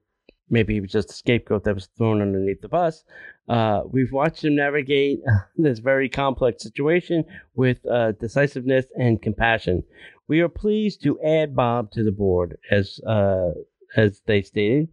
maybe 0.50 0.76
he 0.76 0.82
was 0.82 0.92
just 0.92 1.12
a 1.12 1.14
scapegoat 1.14 1.66
that 1.66 1.76
was 1.76 1.90
thrown 1.98 2.22
underneath 2.22 2.62
the 2.62 2.70
bus. 2.70 3.04
Uh, 3.50 3.82
we've 3.90 4.12
watched 4.12 4.44
him 4.44 4.56
navigate 4.56 5.20
this 5.58 5.80
very 5.80 6.10
complex 6.10 6.64
situation 6.64 7.24
with 7.56 7.86
uh, 7.86 8.14
decisiveness 8.14 8.86
and 8.98 9.22
compassion. 9.22 9.84
We 10.28 10.42
are 10.42 10.50
pleased 10.50 11.04
to 11.04 11.20
add 11.22 11.56
Bob 11.56 11.92
to 11.92 12.04
the 12.04 12.12
board 12.12 12.58
as 12.72 13.00
uh, 13.08 13.52
as 13.96 14.22
they 14.26 14.42
stated. 14.42 14.90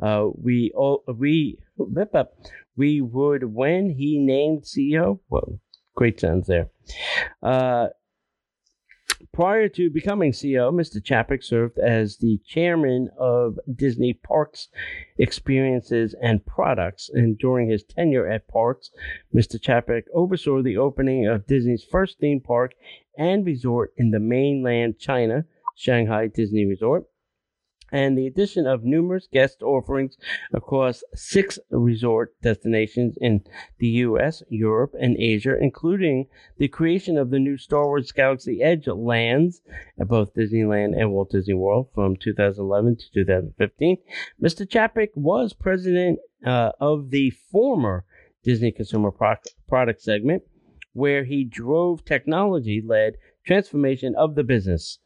Uh, 0.00 0.28
we 0.34 0.72
all 0.76 1.02
we 1.06 1.58
we 2.76 3.00
would 3.00 3.44
when 3.52 3.90
he 3.90 4.18
named 4.18 4.62
CEO. 4.62 5.18
Well, 5.28 5.58
great 5.96 6.20
sense 6.20 6.46
there. 6.46 6.70
Uh, 7.42 7.88
prior 9.32 9.68
to 9.68 9.90
becoming 9.90 10.30
CEO, 10.30 10.72
Mr. 10.72 11.02
Chapek 11.02 11.42
served 11.42 11.78
as 11.78 12.18
the 12.18 12.38
chairman 12.46 13.08
of 13.18 13.58
Disney 13.74 14.12
Parks 14.12 14.68
Experiences 15.18 16.14
and 16.22 16.46
Products. 16.46 17.10
And 17.12 17.36
during 17.36 17.68
his 17.68 17.82
tenure 17.82 18.28
at 18.28 18.46
Parks, 18.46 18.90
Mr. 19.34 19.60
Chapek 19.60 20.04
oversaw 20.14 20.62
the 20.62 20.76
opening 20.76 21.26
of 21.26 21.48
Disney's 21.48 21.84
first 21.84 22.20
theme 22.20 22.40
park 22.40 22.74
and 23.16 23.44
resort 23.44 23.92
in 23.96 24.12
the 24.12 24.20
mainland 24.20 25.00
China, 25.00 25.44
Shanghai 25.74 26.28
Disney 26.28 26.64
Resort 26.64 27.04
and 27.90 28.16
the 28.16 28.26
addition 28.26 28.66
of 28.66 28.84
numerous 28.84 29.28
guest 29.32 29.62
offerings 29.62 30.16
across 30.52 31.02
six 31.14 31.58
resort 31.70 32.34
destinations 32.42 33.16
in 33.20 33.42
the 33.78 33.88
US, 33.88 34.42
Europe, 34.48 34.94
and 35.00 35.16
Asia, 35.16 35.56
including 35.60 36.26
the 36.58 36.68
creation 36.68 37.16
of 37.16 37.30
the 37.30 37.38
new 37.38 37.56
Star 37.56 37.86
Wars 37.86 38.12
Galaxy 38.12 38.62
Edge 38.62 38.86
lands 38.86 39.62
at 39.98 40.08
both 40.08 40.34
Disneyland 40.34 40.98
and 40.98 41.12
Walt 41.12 41.30
Disney 41.30 41.54
World 41.54 41.88
from 41.94 42.16
2011 42.16 42.96
to 42.96 43.24
2015. 43.24 43.96
Mr. 44.42 44.66
Chapek 44.66 45.08
was 45.14 45.52
president 45.52 46.18
uh, 46.44 46.72
of 46.80 47.10
the 47.10 47.30
former 47.30 48.04
Disney 48.44 48.72
Consumer 48.72 49.10
Pro- 49.10 49.34
Product 49.68 50.00
segment, 50.00 50.42
where 50.92 51.24
he 51.24 51.44
drove 51.44 52.04
technology 52.04 52.82
led 52.84 53.14
transformation 53.46 54.14
of 54.16 54.34
the 54.34 54.44
business. 54.44 54.98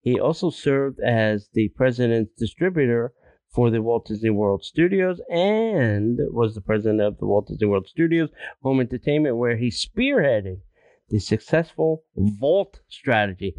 He 0.00 0.18
also 0.18 0.50
served 0.50 1.00
as 1.00 1.48
the 1.52 1.68
president's 1.70 2.34
distributor 2.38 3.12
for 3.50 3.70
the 3.70 3.82
Walt 3.82 4.06
Disney 4.06 4.30
World 4.30 4.64
Studios 4.64 5.20
and 5.30 6.18
was 6.30 6.54
the 6.54 6.60
president 6.60 7.00
of 7.00 7.18
the 7.18 7.26
Walt 7.26 7.48
Disney 7.48 7.66
World 7.66 7.88
Studios 7.88 8.30
Home 8.62 8.80
Entertainment, 8.80 9.36
where 9.36 9.56
he 9.56 9.70
spearheaded 9.70 10.60
the 11.08 11.18
successful 11.18 12.04
Vault 12.16 12.80
strategy. 12.88 13.54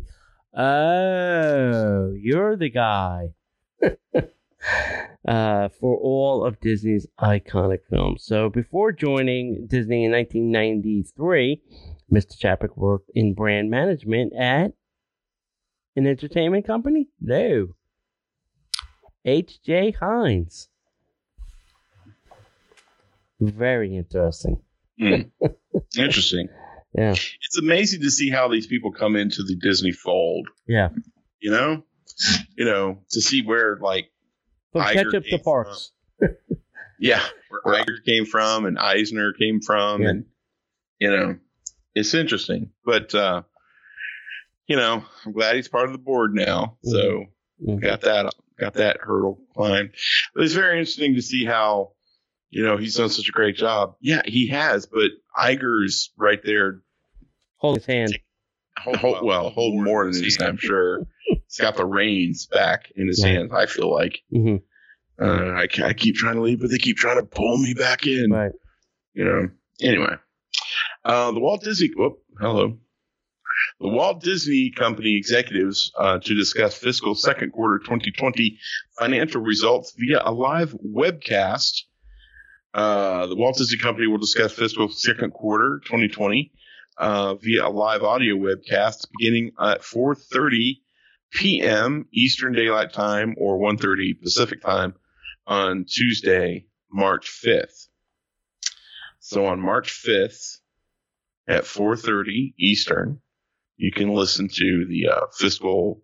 Oh, 0.56 2.14
you're 2.20 2.56
the 2.56 2.70
guy. 2.70 3.30
uh, 5.28 5.70
for 5.80 5.98
all 5.98 6.46
of 6.46 6.60
Disney's 6.60 7.08
iconic 7.20 7.80
films. 7.90 8.24
So 8.26 8.50
before 8.50 8.92
joining 8.92 9.68
Disney 9.68 10.06
in 10.06 10.12
1993, 10.12 11.62
Mr. 12.12 12.38
Chapek 12.38 12.76
worked 12.76 13.12
in 13.14 13.34
brand 13.34 13.70
management 13.70 14.34
at 14.34 14.74
an 16.00 16.08
entertainment 16.08 16.66
company? 16.66 17.08
No. 17.22 17.68
H.J. 19.26 19.92
Heinz. 20.00 20.70
Very 23.40 23.96
interesting. 23.96 24.62
Mm. 25.00 25.30
Interesting. 25.98 26.50
Yeah. 26.94 27.12
It's 27.12 27.58
amazing 27.58 28.02
to 28.02 28.12
see 28.12 28.30
how 28.30 28.48
these 28.48 28.68
people 28.68 28.92
come 28.92 29.16
into 29.16 29.44
the 29.44 29.56
Disney 29.56 29.92
fold. 29.92 30.48
Yeah. 30.68 30.90
You 31.40 31.52
know, 31.52 31.84
you 32.58 32.66
know, 32.66 33.00
to 33.12 33.22
see 33.22 33.44
where 33.44 33.78
like 33.82 34.10
From 34.74 34.84
Iger 34.84 34.94
ketchup 35.06 35.24
to 35.26 35.40
parks. 35.40 35.92
yeah, 37.00 37.22
where 37.64 37.82
Iger 37.82 38.04
came 38.06 38.26
from 38.26 38.66
and 38.66 38.78
Eisner 38.78 39.32
came 39.34 39.62
from, 39.62 40.02
Yeah. 40.02 40.10
and 40.10 40.26
you 41.00 41.10
know, 41.10 41.38
it's 41.96 42.14
interesting. 42.14 42.72
But 42.84 43.16
uh, 43.16 43.44
you 44.70 44.78
know, 44.78 45.04
I'm 45.26 45.32
glad 45.34 45.56
he's 45.56 45.68
part 45.68 45.88
of 45.88 45.92
the 45.92 45.98
board 45.98 46.34
now. 46.34 46.78
So 46.84 47.26
Mhm. 47.62 47.82
got 47.82 48.02
that 48.02 48.34
got 48.58 48.76
that 48.76 48.98
hurdle 49.02 49.42
climbed. 49.54 49.96
But 50.34 50.44
it's 50.44 50.54
very 50.54 50.80
interesting 50.80 51.16
to 51.16 51.22
see 51.22 51.44
how 51.44 51.94
you 52.52 52.64
know 52.64 52.78
he's 52.78 52.96
done 52.96 53.10
such 53.10 53.28
a 53.28 53.34
great 53.34 53.58
job. 53.58 53.96
Yeah, 54.00 54.22
he 54.24 54.48
has, 54.48 54.86
but 54.86 55.10
Iger's 55.38 56.12
right 56.18 56.40
there. 56.44 56.84
Hold 57.58 57.76
his 57.78 57.86
hand. 57.86 58.18
Hold, 58.78 59.26
well, 59.26 59.50
hold 59.50 59.84
more 59.84 60.06
than 60.06 60.14
this, 60.22 60.40
I'm 60.40 60.56
sure. 60.56 61.06
He's 61.26 61.58
got 61.60 61.76
the 61.76 61.86
reins 61.86 62.46
back 62.46 62.90
in 62.96 63.08
his 63.08 63.22
Right. 63.22 63.36
hands. 63.36 63.52
I 63.52 63.66
feel 63.66 63.92
like 63.92 64.22
hmm 64.32 64.56
uh, 65.22 65.26
I, 65.26 65.68
I 65.84 65.94
keep 65.94 66.16
trying 66.16 66.36
to 66.36 66.42
leave, 66.42 66.62
but 66.62 66.70
they 66.70 66.78
keep 66.78 66.96
trying 66.96 67.18
to 67.20 67.26
pull 67.26 67.58
me 67.58 67.74
back 67.74 68.08
in. 68.08 68.32
Right. 68.32 68.54
You 69.14 69.26
know. 69.26 69.50
Anyway, 69.82 70.16
uh, 71.04 71.32
the 71.32 71.40
Walt 71.42 71.62
Disney. 71.64 71.90
Whoop, 71.96 72.20
hello. 72.40 72.78
The 73.80 73.88
Walt 73.88 74.22
Disney 74.22 74.72
Company 74.72 75.16
executives 75.16 75.94
uh, 75.98 76.20
to 76.20 76.36
discuss 76.36 76.78
fiscal 76.78 77.16
second 77.16 77.52
quarter 77.54 77.80
2020 77.80 78.60
financial 79.00 79.42
results 79.42 79.94
via 79.98 80.22
a 80.22 80.34
live 80.34 80.74
webcast. 80.86 81.84
Uh, 82.74 83.28
the 83.28 83.38
Walt 83.38 83.56
Disney 83.56 83.78
Company 83.78 84.08
will 84.08 84.18
discuss 84.18 84.52
fiscal 84.52 84.90
second 84.90 85.32
quarter 85.32 85.80
2020 85.86 86.52
uh, 86.98 87.36
via 87.36 87.66
a 87.66 87.70
live 87.70 88.04
audio 88.04 88.36
webcast 88.36 89.08
beginning 89.18 89.52
at 89.58 89.82
4:30 89.82 90.82
p.m. 91.32 92.06
Eastern 92.12 92.52
Daylight 92.52 92.92
Time 92.92 93.36
or 93.38 93.58
1:30 93.60 94.22
Pacific 94.22 94.62
Time 94.62 94.94
on 95.48 95.86
Tuesday, 95.86 96.66
March 96.92 97.32
5th. 97.46 97.88
So 99.20 99.46
on 99.46 99.62
March 99.62 100.04
5th 100.06 100.58
at 101.48 101.64
4:30 101.64 102.56
Eastern, 102.60 103.22
you 103.80 103.92
can 103.92 104.14
listen 104.14 104.48
to 104.50 104.86
the 104.88 105.08
uh, 105.08 105.22
fiscal 105.38 106.02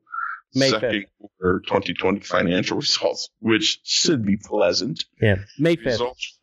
May 0.55 0.69
second 0.69 1.05
quarter 1.19 1.59
2020 1.67 2.21
financial 2.21 2.77
results, 2.77 3.29
which 3.39 3.79
should 3.83 4.25
be 4.25 4.37
pleasant. 4.37 5.03
Yeah. 5.21 5.35
May 5.59 5.75
5th. 5.75 5.85
Results 5.85 6.39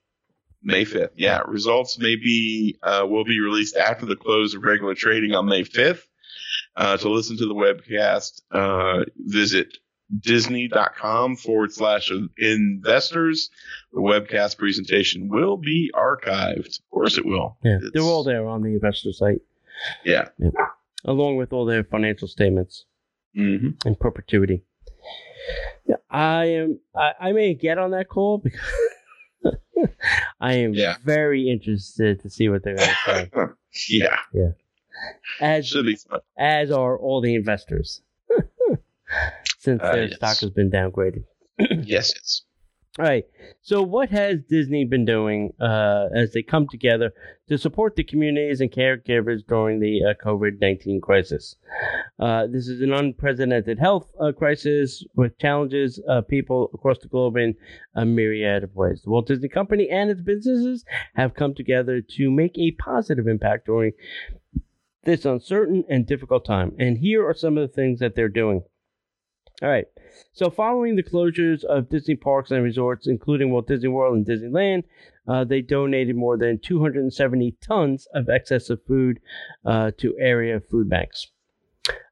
May 0.62 0.85
5th. 0.85 1.11
Yeah, 1.16 1.40
results 1.49 1.99
may 1.99 2.14
be 2.16 2.79
uh, 2.83 3.05
will 3.09 3.25
be 3.25 3.40
released 3.40 3.75
after 3.77 4.07
the 4.07 4.14
close 4.14 4.55
of 4.55 4.62
regular 4.62 4.95
trading 4.95 5.35
on 5.35 5.47
May 5.47 5.64
5th. 5.64 6.03
Uh, 6.77 6.97
to 6.99 7.09
listen 7.09 7.37
to 7.38 7.47
the 7.47 7.55
webcast, 7.55 8.42
uh, 8.53 9.05
visit 9.16 9.77
disney.com 10.21 11.37
forward 11.37 11.73
slash 11.73 12.11
investors. 12.38 13.51
The 13.92 14.01
webcast 14.01 14.59
presentation 14.59 15.29
will 15.29 15.57
be 15.57 15.90
archived. 15.95 16.66
Of 16.79 16.90
course 16.90 17.16
it 17.18 17.25
will. 17.27 17.57
Yeah. 17.64 17.77
It's- 17.77 17.90
They're 17.95 18.03
all 18.03 18.25
there 18.25 18.47
on 18.47 18.62
the 18.62 18.75
investor 18.75 19.12
site, 19.12 19.40
Yeah. 20.05 20.29
Along 21.05 21.37
with 21.37 21.53
all 21.53 21.65
their 21.67 21.85
financial 21.85 22.29
statements 22.29 22.85
hmm 23.35 23.71
in 23.87 23.95
perpetuity. 23.95 24.62
Yeah, 25.87 25.97
I 26.11 26.45
am. 26.45 26.81
I, 26.95 27.12
I 27.21 27.33
may 27.33 27.55
get 27.55 27.79
on 27.79 27.91
that 27.93 28.09
call 28.09 28.38
because 28.38 28.61
I 30.41 30.55
am 30.55 30.75
Yeah. 30.75 30.97
very 31.05 31.49
interested 31.51 32.21
to 32.23 32.31
see 32.31 32.49
what 32.49 32.62
they're 32.62 32.77
going 32.77 32.88
to 32.88 33.27
say. 33.31 33.31
yeah. 34.33 34.51
As 35.41 35.71
be 35.73 35.97
fun. 35.97 36.21
as 36.38 36.71
are 36.71 36.97
all 36.99 37.21
the 37.21 37.35
investors, 37.35 38.03
since 39.59 39.83
Uh, 39.83 39.93
their 39.93 40.05
yes. 40.05 40.17
stock 40.17 40.37
has 40.38 40.51
been 40.51 40.71
downgraded. 40.71 41.25
yes, 41.59 42.12
yes. 42.15 42.43
All 42.98 43.07
right. 43.07 43.24
So, 43.62 43.81
what 43.81 44.11
has 44.11 44.40
Disney 44.50 44.85
been 44.85 45.07
doing 45.07 45.55
uh, 45.59 46.09
as 46.14 46.35
they 46.35 46.42
come 46.42 46.68
together 46.68 47.14
to 47.48 47.57
support 47.57 47.96
the 47.96 48.05
communities 48.05 48.61
and 48.61 48.70
caregivers 48.70 49.46
during 49.48 49.81
the 49.81 50.00
uh, 50.05 50.22
COVID 50.22 50.61
19 50.61 51.00
crisis? 51.00 51.57
Uh, 52.18 52.46
this 52.48 52.68
is 52.68 52.83
an 52.83 52.92
unprecedented 52.92 53.78
health 53.78 54.12
uh, 54.20 54.33
crisis 54.33 55.02
with 55.14 55.38
challenges 55.38 56.02
uh, 56.07 56.20
people 56.20 56.70
across 56.74 56.98
the 56.98 57.09
globe 57.09 57.38
in 57.38 57.55
a 57.94 58.05
myriad 58.05 58.62
of 58.62 58.74
ways. 58.74 59.00
The 59.02 59.11
Walt 59.11 59.26
Disney 59.26 59.48
Company 59.48 59.88
and 59.88 60.11
its 60.11 60.20
businesses 60.20 60.85
have 61.14 61.33
come 61.33 61.55
together 61.55 62.02
to 62.16 62.31
make 62.31 62.59
a 62.59 62.72
positive 62.72 63.26
impact 63.26 63.64
during 63.64 63.92
this 65.05 65.24
uncertain 65.24 65.85
and 65.88 66.07
difficult 66.07 66.44
time. 66.44 66.72
And 66.78 66.98
here 66.98 67.26
are 67.26 67.35
some 67.35 67.57
of 67.57 67.66
the 67.66 67.74
things 67.74 68.00
that 68.00 68.14
they're 68.14 68.28
doing. 68.28 68.64
All 69.61 69.69
right. 69.69 69.87
So, 70.33 70.51
following 70.51 70.97
the 70.97 71.03
closures 71.03 71.62
of 71.65 71.88
Disney 71.88 72.17
parks 72.17 72.51
and 72.51 72.65
resorts, 72.65 73.07
including 73.07 73.51
Walt 73.51 73.69
Disney 73.69 73.88
World 73.88 74.17
and 74.17 74.27
Disneyland, 74.27 74.85
uh, 75.29 75.45
they 75.45 75.61
donated 75.61 76.17
more 76.17 76.37
than 76.37 76.59
270 76.59 77.57
tons 77.61 78.09
of 78.15 78.29
excess 78.29 78.71
of 78.71 78.85
food 78.85 79.21
uh, 79.65 79.93
to 79.99 80.17
area 80.19 80.61
food 80.61 80.88
banks. 80.88 81.29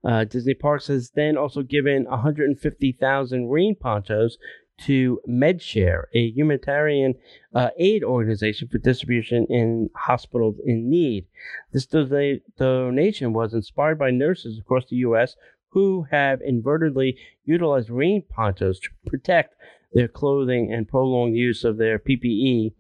Uh, 0.04 0.24
Disney 0.24 0.54
Parks 0.54 0.86
has 0.88 1.10
then 1.10 1.36
also 1.36 1.62
given 1.62 2.04
150,000 2.04 3.48
rain 3.48 3.74
ponchos 3.74 4.38
to 4.80 5.20
MedShare, 5.28 6.04
a 6.14 6.30
humanitarian 6.30 7.14
uh, 7.54 7.68
aid 7.78 8.02
organization 8.02 8.68
for 8.68 8.78
distribution 8.78 9.46
in 9.50 9.90
hospitals 9.94 10.56
in 10.64 10.88
need. 10.88 11.26
This 11.72 11.86
dona- 11.86 12.38
donation 12.56 13.32
was 13.32 13.52
inspired 13.52 13.98
by 13.98 14.10
nurses 14.10 14.58
across 14.58 14.86
the 14.86 14.96
U.S. 14.96 15.36
who 15.70 16.06
have 16.10 16.40
inadvertently 16.40 17.16
utilized 17.44 17.90
rain 17.90 18.22
ponchos 18.28 18.80
to 18.80 18.88
protect 19.06 19.54
their 19.92 20.08
clothing 20.08 20.72
and 20.72 20.88
prolonged 20.88 21.36
use 21.36 21.64
of 21.64 21.76
their 21.78 21.98
PPE 21.98 22.72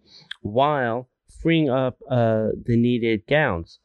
while 0.42 1.08
freeing 1.42 1.70
up 1.70 1.98
uh, 2.10 2.48
the 2.64 2.76
needed 2.76 3.22
gowns. 3.28 3.78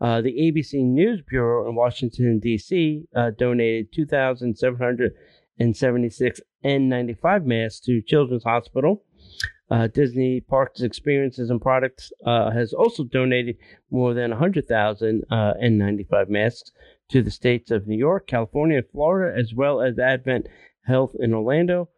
Uh, 0.00 0.22
the 0.22 0.32
ABC 0.32 0.82
News 0.82 1.20
Bureau 1.28 1.68
in 1.68 1.74
Washington, 1.74 2.38
D.C. 2.38 3.04
Uh, 3.14 3.32
donated 3.36 3.92
2,776 3.92 6.40
N95 6.64 7.44
masks 7.44 7.80
to 7.80 8.00
Children's 8.00 8.44
Hospital. 8.44 9.04
Uh, 9.70 9.88
Disney 9.88 10.40
Parks 10.40 10.80
Experiences 10.80 11.50
and 11.50 11.60
Products 11.60 12.10
uh, 12.26 12.50
has 12.50 12.72
also 12.72 13.04
donated 13.04 13.56
more 13.90 14.14
than 14.14 14.30
100,000 14.30 15.22
uh, 15.30 15.52
N95 15.62 16.28
masks 16.28 16.72
to 17.10 17.22
the 17.22 17.30
states 17.30 17.70
of 17.70 17.86
New 17.86 17.96
York, 17.96 18.26
California, 18.26 18.78
and 18.78 18.88
Florida, 18.90 19.36
as 19.36 19.52
well 19.54 19.80
as 19.80 19.98
Advent 19.98 20.46
Health 20.86 21.14
in 21.18 21.34
Orlando, 21.34 21.88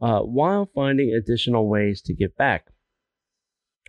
uh, 0.00 0.20
while 0.20 0.68
finding 0.74 1.12
additional 1.12 1.68
ways 1.68 2.00
to 2.02 2.14
give 2.14 2.36
back. 2.36 2.66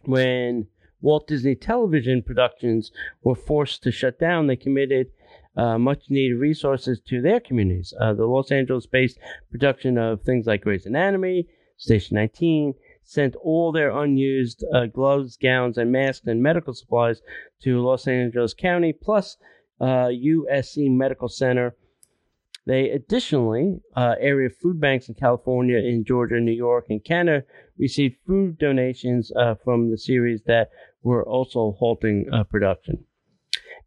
When 0.05 0.67
Walt 1.01 1.27
Disney 1.27 1.55
Television 1.55 2.21
productions 2.21 2.91
were 3.23 3.35
forced 3.35 3.83
to 3.83 3.91
shut 3.91 4.19
down, 4.19 4.47
they 4.47 4.55
committed 4.55 5.07
uh, 5.55 5.77
much 5.77 6.09
needed 6.09 6.35
resources 6.35 6.99
to 7.07 7.21
their 7.21 7.39
communities. 7.39 7.93
Uh, 7.99 8.13
the 8.13 8.25
Los 8.25 8.51
Angeles 8.51 8.85
based 8.85 9.19
production 9.51 9.97
of 9.97 10.21
things 10.21 10.45
like 10.45 10.61
Grey's 10.61 10.85
Anatomy, 10.85 11.47
Station 11.77 12.15
19, 12.15 12.73
sent 13.03 13.35
all 13.35 13.71
their 13.71 13.91
unused 13.91 14.63
uh, 14.73 14.85
gloves, 14.85 15.37
gowns, 15.37 15.77
and 15.77 15.91
masks 15.91 16.25
and 16.25 16.41
medical 16.41 16.73
supplies 16.73 17.21
to 17.61 17.81
Los 17.81 18.07
Angeles 18.07 18.53
County, 18.53 18.93
plus 18.93 19.37
uh, 19.79 20.07
USC 20.07 20.89
Medical 20.89 21.27
Center. 21.27 21.75
They 22.65 22.91
additionally, 22.91 23.81
uh, 23.95 24.15
area 24.19 24.49
food 24.49 24.79
banks 24.79 25.09
in 25.09 25.15
California, 25.15 25.77
in 25.77 26.05
Georgia, 26.05 26.39
New 26.39 26.53
York, 26.53 26.85
and 26.89 27.03
Canada 27.03 27.45
received 27.77 28.15
food 28.25 28.57
donations 28.57 29.31
uh, 29.35 29.55
from 29.63 29.91
the 29.91 29.97
series 29.97 30.41
that 30.45 30.69
were 31.01 31.27
also 31.27 31.75
halting 31.77 32.27
uh, 32.31 32.45
production. 32.45 33.03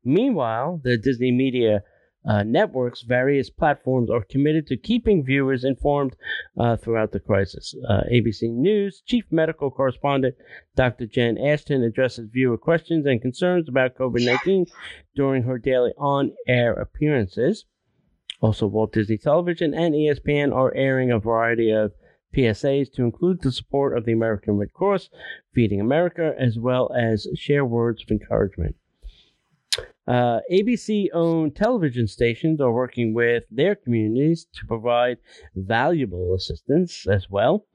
Meanwhile, 0.04 0.82
the 0.84 0.98
Disney 0.98 1.32
Media 1.32 1.82
uh, 2.26 2.42
Network's 2.42 3.02
various 3.02 3.50
platforms 3.50 4.10
are 4.10 4.24
committed 4.24 4.66
to 4.66 4.76
keeping 4.76 5.24
viewers 5.24 5.64
informed 5.64 6.16
uh, 6.58 6.76
throughout 6.76 7.12
the 7.12 7.20
crisis. 7.20 7.74
Uh, 7.88 8.02
ABC 8.12 8.50
News 8.50 9.02
chief 9.06 9.24
medical 9.30 9.70
correspondent 9.70 10.34
Dr. 10.74 11.06
Jen 11.06 11.38
Ashton 11.38 11.82
addresses 11.82 12.28
viewer 12.32 12.58
questions 12.58 13.06
and 13.06 13.22
concerns 13.22 13.68
about 13.68 13.96
COVID 13.96 14.24
19 14.24 14.66
during 15.14 15.44
her 15.44 15.58
daily 15.58 15.92
on 15.98 16.32
air 16.48 16.72
appearances. 16.72 17.64
Also, 18.40 18.66
Walt 18.66 18.92
Disney 18.92 19.16
Television 19.16 19.72
and 19.72 19.94
ESPN 19.94 20.54
are 20.54 20.74
airing 20.74 21.10
a 21.10 21.18
variety 21.18 21.70
of 21.70 21.92
PSAs 22.36 22.92
to 22.92 23.02
include 23.02 23.40
the 23.40 23.50
support 23.50 23.96
of 23.96 24.04
the 24.04 24.12
American 24.12 24.58
Red 24.58 24.72
Cross, 24.74 25.08
Feeding 25.54 25.80
America, 25.80 26.34
as 26.38 26.58
well 26.58 26.92
as 26.92 27.26
share 27.34 27.64
words 27.64 28.02
of 28.02 28.10
encouragement. 28.10 28.76
Uh, 30.06 30.38
ABC 30.52 31.08
owned 31.12 31.56
television 31.56 32.06
stations 32.06 32.60
are 32.60 32.72
working 32.72 33.12
with 33.12 33.44
their 33.50 33.74
communities 33.74 34.46
to 34.54 34.64
provide 34.66 35.18
valuable 35.56 36.34
assistance 36.34 37.06
as 37.08 37.28
well. 37.28 37.66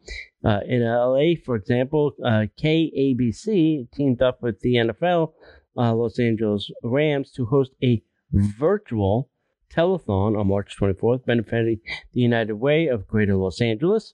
Uh, 0.43 0.61
in 0.65 0.81
LA, 0.81 1.33
for 1.43 1.55
example, 1.55 2.13
uh, 2.23 2.45
KABC 2.57 3.91
teamed 3.91 4.21
up 4.21 4.41
with 4.41 4.59
the 4.61 4.75
NFL 4.75 5.33
uh, 5.77 5.93
Los 5.93 6.19
Angeles 6.19 6.71
Rams 6.83 7.31
to 7.31 7.45
host 7.45 7.71
a 7.83 8.01
virtual 8.31 9.29
telethon 9.69 10.39
on 10.39 10.47
March 10.47 10.75
24th, 10.79 11.25
benefiting 11.25 11.79
the 12.13 12.21
United 12.21 12.53
Way 12.53 12.87
of 12.87 13.07
Greater 13.07 13.35
Los 13.35 13.61
Angeles. 13.61 14.13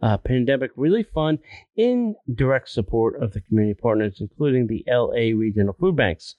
Uh, 0.00 0.16
pandemic 0.16 0.70
Relief 0.76 1.08
Fund 1.12 1.40
in 1.74 2.14
direct 2.32 2.68
support 2.68 3.20
of 3.20 3.32
the 3.32 3.40
community 3.40 3.74
partners, 3.74 4.18
including 4.20 4.68
the 4.68 4.84
LA 4.86 5.36
Regional 5.36 5.74
Food 5.74 5.96
Banks. 5.96 6.36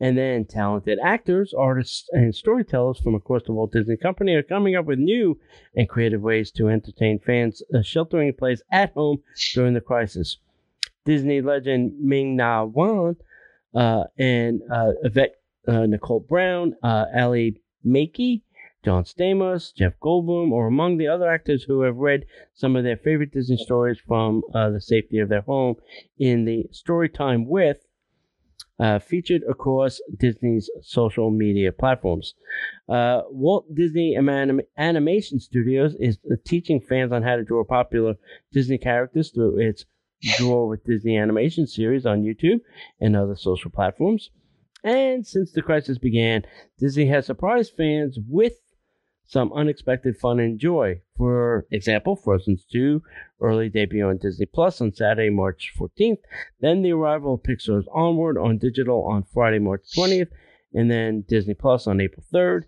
And 0.00 0.16
then 0.16 0.44
talented 0.44 0.98
actors, 1.02 1.52
artists, 1.52 2.08
and 2.12 2.32
storytellers 2.34 3.00
from 3.00 3.16
across 3.16 3.42
the 3.44 3.52
Walt 3.52 3.72
Disney 3.72 3.96
Company 3.96 4.34
are 4.34 4.44
coming 4.44 4.76
up 4.76 4.84
with 4.86 5.00
new 5.00 5.38
and 5.74 5.88
creative 5.88 6.22
ways 6.22 6.52
to 6.52 6.68
entertain 6.68 7.18
fans 7.18 7.62
uh, 7.74 7.82
sheltering 7.82 8.28
in 8.28 8.34
place 8.34 8.62
at 8.70 8.92
home 8.92 9.18
during 9.54 9.74
the 9.74 9.80
crisis. 9.80 10.38
Disney 11.04 11.40
legend 11.40 11.94
Ming-Na 12.00 12.64
Wen 12.64 13.16
uh, 13.74 14.04
and 14.18 14.60
uh, 14.72 14.92
Yvette 15.02 15.34
uh, 15.66 15.86
Nicole 15.86 16.20
Brown, 16.20 16.74
uh, 16.82 17.06
Ally 17.14 17.50
Maki, 17.84 18.42
John 18.84 19.04
Stamos, 19.04 19.74
Jeff 19.74 19.94
Goldblum, 20.00 20.52
or 20.52 20.68
among 20.68 20.96
the 20.96 21.08
other 21.08 21.28
actors 21.28 21.64
who 21.64 21.82
have 21.82 21.96
read 21.96 22.24
some 22.54 22.76
of 22.76 22.84
their 22.84 22.96
favorite 22.96 23.32
Disney 23.32 23.56
stories 23.56 23.98
from 23.98 24.42
uh, 24.54 24.70
the 24.70 24.80
safety 24.80 25.18
of 25.18 25.28
their 25.28 25.40
home 25.40 25.74
in 26.18 26.44
the 26.44 26.66
Storytime 26.72 27.46
with 27.46 27.84
uh, 28.80 28.98
featured 28.98 29.42
across 29.48 30.00
Disney's 30.18 30.70
social 30.82 31.30
media 31.30 31.72
platforms. 31.72 32.34
Uh, 32.88 33.22
Walt 33.30 33.74
Disney 33.74 34.16
Anim- 34.16 34.60
Animation 34.76 35.40
Studios 35.40 35.94
is 35.98 36.18
teaching 36.44 36.80
fans 36.80 37.12
on 37.12 37.22
how 37.22 37.36
to 37.36 37.44
draw 37.44 37.64
popular 37.64 38.14
Disney 38.52 38.78
characters 38.78 39.30
through 39.30 39.58
its 39.58 39.84
Draw 40.36 40.66
with 40.66 40.84
Disney 40.84 41.16
animation 41.16 41.66
series 41.66 42.04
on 42.04 42.24
YouTube 42.24 42.60
and 43.00 43.14
other 43.14 43.36
social 43.36 43.70
platforms. 43.70 44.30
And 44.82 45.24
since 45.26 45.52
the 45.52 45.62
crisis 45.62 45.98
began, 45.98 46.44
Disney 46.78 47.06
has 47.06 47.26
surprised 47.26 47.74
fans 47.76 48.18
with 48.28 48.54
some 49.28 49.52
unexpected 49.52 50.16
fun 50.16 50.40
and 50.40 50.58
joy. 50.58 51.00
For 51.16 51.66
example, 51.70 52.16
Frozen 52.16 52.58
2 52.72 53.02
early 53.40 53.68
debut 53.68 54.08
on 54.08 54.16
Disney 54.16 54.46
Plus 54.46 54.80
on 54.80 54.92
Saturday, 54.92 55.30
March 55.30 55.72
14th, 55.78 56.18
then 56.60 56.82
the 56.82 56.92
arrival 56.92 57.34
of 57.34 57.42
Pixar's 57.42 57.86
Onward 57.94 58.38
on 58.38 58.58
digital 58.58 59.04
on 59.04 59.24
Friday, 59.32 59.58
March 59.58 59.82
20th, 59.96 60.30
and 60.74 60.90
then 60.90 61.24
Disney 61.28 61.54
Plus 61.54 61.86
on 61.86 62.00
April 62.00 62.24
3rd, 62.34 62.62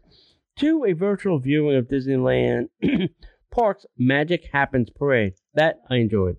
to 0.58 0.84
a 0.84 0.92
virtual 0.92 1.38
viewing 1.38 1.76
of 1.76 1.88
Disneyland 1.88 2.68
Park's 3.50 3.86
Magic 3.98 4.48
Happens 4.52 4.90
Parade. 4.90 5.32
That 5.54 5.80
I 5.90 5.96
enjoyed. 5.96 6.36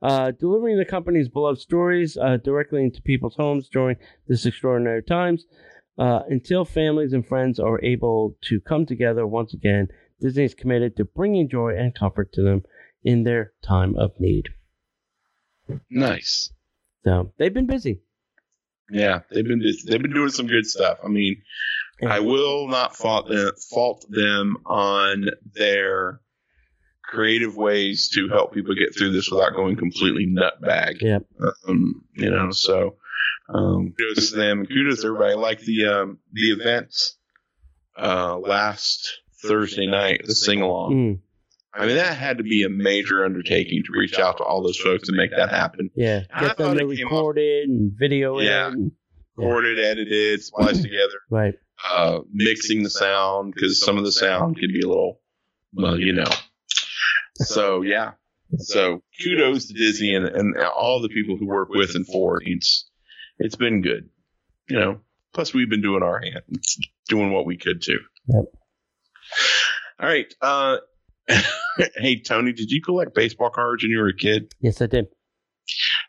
Uh, 0.00 0.32
delivering 0.32 0.78
the 0.78 0.84
company's 0.84 1.28
beloved 1.28 1.60
stories 1.60 2.16
uh, 2.16 2.38
directly 2.38 2.82
into 2.82 3.02
people's 3.02 3.36
homes 3.36 3.68
during 3.68 3.96
this 4.26 4.46
extraordinary 4.46 5.02
times 5.02 5.44
uh, 5.98 6.20
until 6.28 6.64
families 6.64 7.12
and 7.12 7.26
friends 7.26 7.58
are 7.58 7.82
able 7.82 8.36
to 8.42 8.60
come 8.60 8.86
together 8.86 9.26
once 9.26 9.54
again. 9.54 9.88
Disney 10.20 10.44
is 10.44 10.54
committed 10.54 10.96
to 10.96 11.04
bringing 11.04 11.48
joy 11.48 11.74
and 11.76 11.94
comfort 11.94 12.32
to 12.34 12.42
them 12.42 12.62
in 13.02 13.24
their 13.24 13.52
time 13.64 13.96
of 13.96 14.12
need. 14.20 14.48
Nice. 15.90 16.52
So 17.04 17.32
they've 17.38 17.52
been 17.52 17.66
busy. 17.66 18.00
Yeah, 18.90 19.20
they've 19.30 19.44
been 19.44 19.62
they've 19.86 20.02
been 20.02 20.12
doing 20.12 20.30
some 20.30 20.46
good 20.46 20.66
stuff. 20.66 20.98
I 21.02 21.08
mean, 21.08 21.42
I 22.06 22.20
will 22.20 22.68
not 22.68 22.94
fault 22.94 23.28
them, 23.28 23.50
fault 23.70 24.04
them 24.08 24.58
on 24.66 25.26
their 25.54 26.20
creative 27.02 27.56
ways 27.56 28.08
to 28.10 28.28
help 28.28 28.52
people 28.52 28.74
get 28.74 28.96
through 28.96 29.12
this 29.12 29.30
without 29.30 29.54
going 29.54 29.76
completely 29.76 30.26
nutbag. 30.26 31.00
Yep. 31.00 31.26
Um, 31.68 32.04
you 32.16 32.30
know, 32.30 32.50
so 32.50 32.96
um, 33.54 33.92
kudos 33.98 34.30
to 34.30 34.36
them. 34.36 34.66
Kudos 34.66 35.02
to 35.02 35.08
everybody. 35.08 35.34
Like 35.34 35.60
the 35.60 35.86
um, 35.86 36.18
the 36.32 36.50
events 36.52 37.16
uh, 37.98 38.38
last 38.38 39.20
Thursday 39.44 39.86
night, 39.86 40.22
the 40.24 40.34
sing 40.34 40.62
along. 40.62 40.92
Mm, 40.94 41.18
I 41.74 41.86
mean, 41.86 41.96
that 41.96 42.16
had 42.16 42.38
to 42.38 42.44
be 42.44 42.62
a 42.64 42.68
major 42.68 43.24
undertaking 43.24 43.82
to 43.86 43.98
reach 43.98 44.18
out 44.18 44.36
to 44.38 44.44
all 44.44 44.62
those 44.62 44.76
folks 44.78 45.08
and 45.08 45.16
make 45.16 45.30
that 45.36 45.50
happen. 45.50 45.90
yeah. 45.96 46.20
Get 46.38 46.56
them 46.56 46.68
thought 46.68 46.78
to 46.78 46.90
it 46.90 47.02
recorded 47.02 47.68
and 47.68 47.92
video 47.98 48.38
Yeah. 48.40 48.68
it. 48.68 48.72
and- 48.74 48.92
Recorded, 49.34 49.78
edited, 49.78 50.42
spliced 50.44 50.82
together, 50.82 51.14
Right. 51.30 51.54
uh, 51.90 52.18
mixing 52.34 52.82
the 52.82 52.90
sound 52.90 53.54
because 53.54 53.80
some 53.80 53.96
of 53.96 54.04
the 54.04 54.12
sound 54.12 54.58
can 54.58 54.68
be 54.70 54.82
a 54.82 54.86
little, 54.86 55.22
well, 55.72 55.98
you 55.98 56.12
know. 56.12 56.30
So 57.36 57.80
yeah, 57.80 58.12
so 58.58 59.02
kudos 59.24 59.68
to 59.68 59.72
Disney 59.74 60.14
and, 60.14 60.26
and 60.26 60.54
all 60.58 61.00
the 61.00 61.08
people 61.08 61.38
who 61.38 61.46
work 61.46 61.70
with 61.70 61.94
and 61.94 62.06
for 62.06 62.42
it. 62.42 62.64
It's 63.44 63.56
been 63.56 63.82
good, 63.82 64.08
you 64.68 64.78
know. 64.78 65.00
Plus, 65.34 65.52
we've 65.54 65.68
been 65.70 65.82
doing 65.82 66.02
our 66.02 66.20
hand, 66.20 66.42
doing 67.08 67.32
what 67.32 67.46
we 67.46 67.56
could 67.56 67.82
too. 67.82 67.98
Yep. 68.28 68.44
All 70.00 70.08
right. 70.08 70.32
Uh, 70.40 70.76
hey 71.96 72.20
Tony, 72.20 72.52
did 72.52 72.70
you 72.70 72.82
collect 72.82 73.14
baseball 73.14 73.50
cards 73.50 73.82
when 73.82 73.90
you 73.90 73.98
were 73.98 74.08
a 74.08 74.16
kid? 74.16 74.52
Yes, 74.60 74.80
I 74.82 74.86
did. 74.86 75.06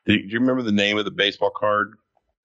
Do 0.05 0.13
you 0.13 0.39
remember 0.39 0.61
the 0.63 0.71
name 0.71 0.97
of 0.97 1.05
the 1.05 1.11
baseball 1.11 1.51
card 1.55 1.93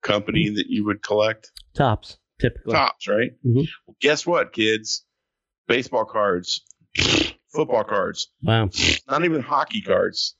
company 0.01 0.49
that 0.49 0.65
you 0.69 0.85
would 0.85 1.03
collect? 1.03 1.51
Topps, 1.75 2.17
typically. 2.39 2.73
Topps, 2.73 3.07
right? 3.07 3.31
Mhm. 3.45 3.67
Well, 3.85 3.97
guess 3.99 4.25
what, 4.25 4.53
kids? 4.53 5.05
Baseball 5.67 6.05
cards, 6.05 6.61
football 7.53 7.83
cards, 7.83 8.31
Wow. 8.41 8.69
not 9.07 9.25
even 9.25 9.41
hockey 9.41 9.81
cards. 9.81 10.35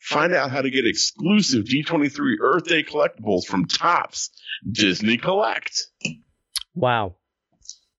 Find 0.00 0.34
out 0.34 0.50
how 0.50 0.62
to 0.62 0.70
get 0.70 0.86
exclusive 0.86 1.64
D23 1.64 2.36
Earth 2.40 2.64
Day 2.64 2.82
collectibles 2.82 3.44
from 3.44 3.66
Topps 3.66 4.30
Disney 4.70 5.16
Collect. 5.16 5.86
Wow. 6.74 7.16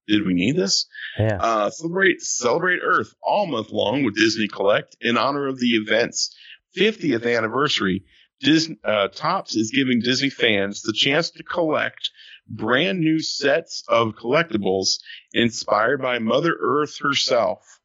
Did 0.06 0.24
we 0.24 0.34
need 0.34 0.56
this? 0.56 0.86
Yeah. 1.18 1.38
Uh, 1.40 1.70
celebrate 1.70 2.20
celebrate 2.22 2.80
Earth 2.82 3.12
all 3.22 3.46
month 3.46 3.70
long 3.70 4.04
with 4.04 4.14
Disney 4.14 4.46
Collect 4.48 4.96
in 5.00 5.16
honor 5.16 5.48
of 5.48 5.58
the 5.58 5.70
event's 5.70 6.34
50th 6.76 7.36
anniversary. 7.36 8.04
Disney 8.40 8.76
uh, 8.84 9.08
Topps 9.08 9.56
is 9.56 9.72
giving 9.74 10.00
Disney 10.00 10.30
fans 10.30 10.82
the 10.82 10.92
chance 10.92 11.30
to 11.30 11.42
collect 11.42 12.10
brand 12.48 13.00
new 13.00 13.18
sets 13.18 13.82
of 13.88 14.14
collectibles 14.14 14.98
inspired 15.32 16.00
by 16.00 16.18
Mother 16.18 16.56
Earth 16.60 16.98
herself. 17.00 17.80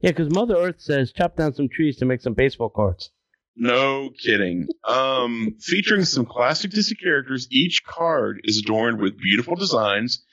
Yeah, 0.00 0.10
because 0.10 0.30
Mother 0.30 0.56
Earth 0.56 0.80
says 0.80 1.12
chop 1.12 1.36
down 1.36 1.54
some 1.54 1.68
trees 1.68 1.96
to 1.98 2.04
make 2.04 2.20
some 2.20 2.34
baseball 2.34 2.70
cards. 2.70 3.10
No 3.56 4.10
kidding. 4.10 4.68
Um, 4.84 5.56
featuring 5.60 6.04
some 6.04 6.26
classic 6.26 6.70
Disney 6.70 6.96
characters, 6.96 7.48
each 7.50 7.82
card 7.84 8.40
is 8.44 8.58
adorned 8.58 9.00
with 9.00 9.18
beautiful 9.18 9.56
designs 9.56 10.24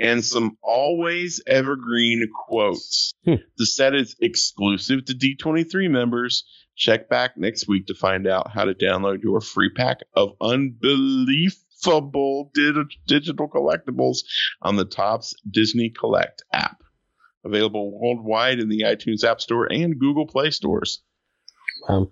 and 0.00 0.24
some 0.24 0.56
always 0.62 1.40
evergreen 1.46 2.28
quotes. 2.46 3.14
Hmm. 3.24 3.34
The 3.56 3.66
set 3.66 3.94
is 3.94 4.16
exclusive 4.20 5.04
to 5.06 5.14
D23 5.14 5.90
members. 5.90 6.44
Check 6.74 7.08
back 7.08 7.36
next 7.36 7.68
week 7.68 7.86
to 7.86 7.94
find 7.94 8.26
out 8.26 8.50
how 8.50 8.64
to 8.64 8.74
download 8.74 9.22
your 9.22 9.40
free 9.40 9.70
pack 9.70 9.98
of 10.14 10.30
unbelievable 10.40 12.50
di- 12.52 12.72
digital 13.06 13.48
collectibles 13.48 14.18
on 14.60 14.76
the 14.76 14.84
Topps 14.84 15.34
Disney 15.48 15.90
Collect 15.90 16.42
app. 16.52 16.81
Available 17.44 17.98
worldwide 18.00 18.60
in 18.60 18.68
the 18.68 18.82
iTunes 18.82 19.24
App 19.24 19.40
Store 19.40 19.66
and 19.70 19.98
Google 19.98 20.26
Play 20.26 20.50
stores 20.50 21.02
Um, 21.88 22.10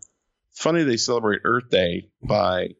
funny 0.52 0.82
they 0.82 0.96
celebrate 0.96 1.40
Earth 1.44 1.70
Day 1.70 2.10
by 2.22 2.70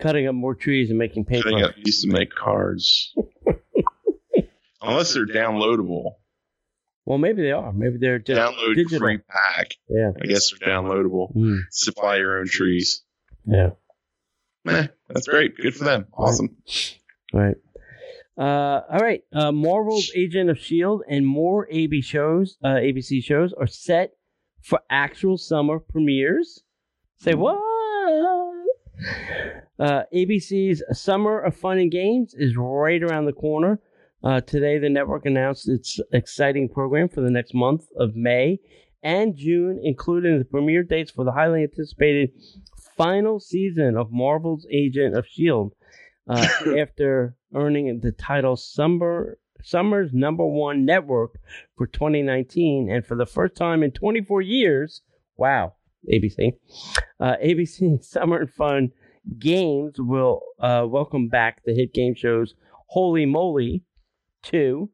cutting 0.00 0.26
up 0.26 0.34
more 0.34 0.54
trees 0.54 0.88
and 0.90 0.98
making 0.98 1.24
paper. 1.26 1.42
cutting 1.50 1.62
up 1.64 1.72
these 1.82 2.02
to 2.02 2.08
make 2.08 2.34
cards. 2.34 3.14
Unless 4.82 5.14
they're 5.14 5.26
downloadable. 5.26 6.12
Well, 7.04 7.18
maybe 7.18 7.42
they 7.42 7.52
are. 7.52 7.72
Maybe 7.72 7.98
they're 7.98 8.18
just 8.18 8.38
Download 8.40 8.74
digital. 8.74 8.98
free 8.98 9.18
pack. 9.18 9.74
Yeah. 9.88 10.10
I 10.20 10.26
guess 10.26 10.50
they're 10.52 10.68
downloadable. 10.68 11.34
Mm, 11.36 11.60
Supply 11.70 12.16
your 12.16 12.38
own 12.38 12.48
trees. 12.48 13.02
yeah. 13.46 13.70
Eh, 14.66 14.86
that's 15.08 15.28
great. 15.28 15.56
Good 15.56 15.74
for 15.76 15.84
them. 15.84 16.06
Awesome. 16.12 16.56
Right. 17.32 17.54
Uh, 18.38 18.82
all 18.90 19.00
right. 19.00 19.22
Uh, 19.32 19.52
Marvel's 19.52 20.10
Agent 20.14 20.50
of 20.50 20.58
S.H.I.E.L.D. 20.58 21.04
and 21.08 21.26
more 21.26 21.66
AB 21.70 22.02
shows, 22.02 22.58
uh, 22.62 22.68
ABC 22.68 23.22
shows, 23.22 23.52
are 23.54 23.66
set 23.66 24.12
for 24.62 24.80
actual 24.90 25.38
summer 25.38 25.78
premieres. 25.78 26.62
Say 27.16 27.34
what? 27.34 27.58
Uh, 29.78 30.02
ABC's 30.14 30.82
Summer 30.92 31.38
of 31.40 31.56
Fun 31.56 31.78
and 31.78 31.90
Games 31.90 32.34
is 32.34 32.56
right 32.56 33.02
around 33.02 33.26
the 33.26 33.32
corner. 33.32 33.80
Uh, 34.24 34.40
today, 34.40 34.78
the 34.78 34.88
network 34.88 35.26
announced 35.26 35.68
its 35.68 36.00
exciting 36.12 36.68
program 36.68 37.08
for 37.08 37.20
the 37.20 37.30
next 37.30 37.54
month 37.54 37.86
of 37.98 38.16
May 38.16 38.58
and 39.02 39.36
June, 39.36 39.78
including 39.82 40.38
the 40.38 40.44
premiere 40.44 40.82
dates 40.82 41.10
for 41.10 41.24
the 41.24 41.32
highly 41.32 41.62
anticipated 41.62 42.30
final 42.96 43.38
season 43.38 43.96
of 43.96 44.10
Marvel's 44.10 44.66
Agent 44.72 45.14
of 45.14 45.24
S.H.I.E.L.D. 45.24 45.74
uh, 46.28 46.78
after 46.80 47.36
earning 47.56 48.00
the 48.00 48.12
title 48.12 48.54
Summer 48.54 49.38
Summer's 49.62 50.12
number 50.12 50.46
one 50.46 50.84
network 50.84 51.40
for 51.76 51.86
2019, 51.88 52.88
and 52.90 53.04
for 53.04 53.16
the 53.16 53.26
first 53.26 53.56
time 53.56 53.82
in 53.82 53.90
24 53.90 54.42
years, 54.42 55.02
wow, 55.36 55.74
ABC, 56.12 56.52
uh, 57.18 57.34
ABC 57.44 58.04
Summer 58.04 58.46
Fun 58.46 58.92
Games 59.38 59.94
will 59.98 60.42
uh, 60.60 60.84
welcome 60.86 61.28
back 61.28 61.62
the 61.64 61.74
hit 61.74 61.92
game 61.92 62.14
shows 62.14 62.54
Holey 62.94 63.26
Moley 63.26 63.82
2, 64.44 64.88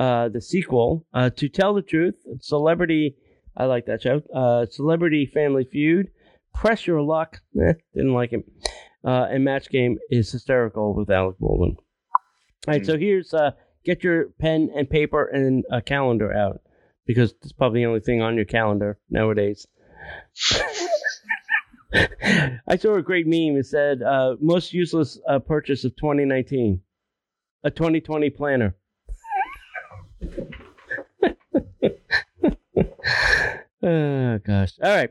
uh, 0.00 0.28
the 0.28 0.40
sequel, 0.40 1.06
uh, 1.14 1.30
To 1.30 1.48
Tell 1.48 1.74
the 1.74 1.82
Truth, 1.82 2.16
Celebrity, 2.40 3.16
I 3.56 3.66
like 3.66 3.86
that 3.86 4.02
show, 4.02 4.22
uh, 4.34 4.66
Celebrity 4.66 5.30
Family 5.32 5.64
Feud, 5.70 6.08
Press 6.52 6.86
Your 6.86 7.02
Luck, 7.02 7.40
eh, 7.60 7.74
didn't 7.94 8.14
like 8.14 8.32
it, 8.32 8.44
uh, 9.04 9.26
and 9.30 9.44
Match 9.44 9.68
Game 9.68 9.98
is 10.10 10.32
hysterical 10.32 10.94
with 10.94 11.10
Alec 11.10 11.38
Baldwin. 11.38 11.76
All 12.66 12.72
right, 12.74 12.84
so 12.84 12.96
here's 12.96 13.34
uh, 13.34 13.50
get 13.84 14.02
your 14.02 14.30
pen 14.38 14.70
and 14.74 14.88
paper 14.88 15.26
and 15.26 15.64
a 15.70 15.82
calendar 15.82 16.32
out 16.32 16.62
because 17.06 17.34
it's 17.42 17.52
probably 17.52 17.80
the 17.80 17.86
only 17.86 18.00
thing 18.00 18.22
on 18.22 18.36
your 18.36 18.46
calendar 18.46 18.98
nowadays. 19.10 19.66
I 22.66 22.76
saw 22.76 22.94
a 22.96 23.02
great 23.02 23.26
meme. 23.26 23.56
It 23.56 23.66
said, 23.66 24.02
uh, 24.02 24.36
"Most 24.40 24.72
useless 24.72 25.20
uh, 25.28 25.38
purchase 25.38 25.84
of 25.84 25.94
2019, 25.96 26.80
a 27.62 27.70
2020 27.70 28.30
planner." 28.30 28.74
oh 33.82 34.38
gosh! 34.44 34.72
All 34.82 34.96
right. 34.96 35.10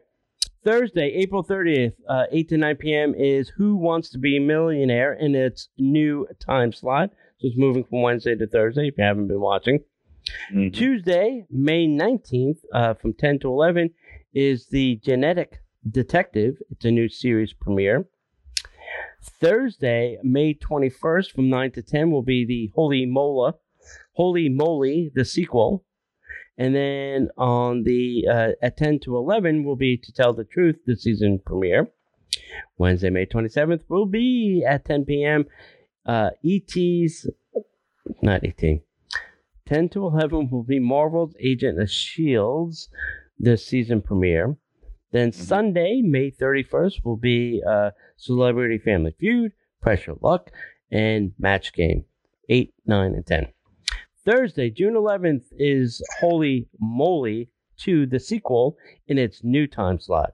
Thursday, 0.64 1.14
April 1.16 1.44
30th, 1.44 1.94
uh, 2.08 2.26
8 2.32 2.50
to 2.50 2.58
9 2.58 2.76
p.m. 2.78 3.14
is 3.16 3.50
Who 3.58 3.76
Wants 3.76 4.10
to 4.12 4.18
Be 4.18 4.38
a 4.38 4.40
Millionaire 4.42 5.14
in 5.14 5.36
its 5.36 5.70
new 5.78 6.28
time 6.40 6.72
slot. 6.72 7.10
So 7.40 7.48
it's 7.48 7.58
moving 7.58 7.84
from 7.84 8.02
Wednesday 8.02 8.36
to 8.36 8.48
Thursday 8.48 8.88
if 8.88 8.98
you 8.98 9.04
haven't 9.04 9.28
been 9.28 9.42
watching. 9.42 9.80
Mhm. 10.54 10.74
Tuesday, 10.74 11.46
May 11.50 11.86
19th, 11.86 12.64
uh, 12.74 12.94
from 12.94 13.14
10 13.14 13.40
to 13.40 13.50
11, 13.50 13.90
is 14.34 14.68
The 14.68 14.96
Genetic 15.04 15.60
Detective. 15.90 16.56
It's 16.72 16.86
a 16.86 16.92
new 16.92 17.10
series 17.10 17.52
premiere. 17.52 18.08
Thursday, 19.22 20.18
May 20.24 20.54
21st, 20.54 21.32
from 21.32 21.50
9 21.50 21.72
to 21.72 21.82
10, 21.82 22.10
will 22.12 22.22
be 22.24 22.46
the 22.46 22.72
Holy 22.74 23.06
Mola, 23.06 23.56
Holey 24.18 24.50
Moley, 24.54 25.12
the 25.14 25.26
sequel. 25.26 25.84
And 26.58 26.76
then 26.76 27.30
on 27.38 27.84
the 27.84 28.26
uh, 28.32 28.50
at 28.62 28.78
10 28.78 29.00
to 29.02 29.18
11 29.18 29.64
will 29.64 29.76
be 29.76 29.98
To 29.98 30.12
Tell 30.12 30.34
the 30.34 30.44
Truth, 30.44 30.78
the 30.86 30.96
season 30.96 31.40
premiere. 31.44 31.88
Wednesday, 32.78 33.10
May 33.10 33.26
27th 33.26 33.82
will 33.90 34.06
be 34.06 34.64
at 34.68 34.86
10 34.86 35.06
p.m. 35.06 35.46
Uh, 36.06 36.32
ET's, 36.46 37.28
not 38.22 38.44
ET, 38.44 38.82
10 39.66 39.90
to 39.90 40.06
11 40.06 40.50
will 40.52 40.64
be 40.64 40.80
Marvel's 40.80 41.36
Agent 41.40 41.80
of 41.80 41.86
S.H.I.E.L.D.'s 41.86 42.90
the 43.40 43.58
season 43.58 44.02
premiere. 44.02 44.56
Then 45.12 45.32
Sunday, 45.32 46.02
May 46.02 46.32
31st, 46.32 47.04
will 47.04 47.18
be 47.18 47.62
uh, 47.68 47.92
Celebrity 48.18 48.80
Family 48.80 49.16
Feud, 49.20 49.52
Press 49.82 50.08
Your 50.08 50.18
Luck, 50.22 50.50
and 50.92 51.34
Match 51.38 51.74
Game 51.74 52.06
8, 52.50 52.74
9, 52.86 53.14
and 53.14 53.26
10. 53.26 53.48
Thursday, 54.26 54.70
June 54.70 54.94
11th, 54.94 55.46
is 55.58 56.02
Holey 56.22 56.68
Moley 56.80 57.50
to 57.80 58.06
the 58.06 58.20
sequel, 58.20 58.78
in 59.08 59.18
its 59.18 59.44
new 59.44 59.68
time 59.68 60.00
slot. 60.00 60.34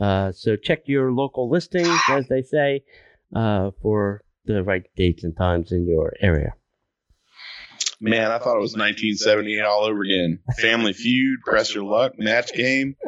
Uh, 0.00 0.32
so 0.32 0.56
check 0.56 0.82
your 0.86 1.12
local 1.12 1.50
listings, 1.50 1.98
as 2.08 2.26
they 2.28 2.42
say, 2.42 2.82
uh, 3.34 3.70
for 3.82 4.22
the 4.44 4.62
right 4.62 4.84
dates 4.96 5.24
and 5.24 5.36
times 5.36 5.72
in 5.72 5.86
your 5.86 6.12
area. 6.20 6.54
Man, 8.00 8.30
I 8.30 8.38
thought 8.38 8.56
it 8.56 8.60
was 8.60 8.76
1978 8.76 9.60
all 9.62 9.84
over 9.84 10.02
again. 10.02 10.38
Family 10.60 10.92
Feud, 10.92 11.40
Press 11.44 11.74
Your 11.74 11.84
Luck, 11.84 12.18
Match 12.18 12.52
Game. 12.52 12.96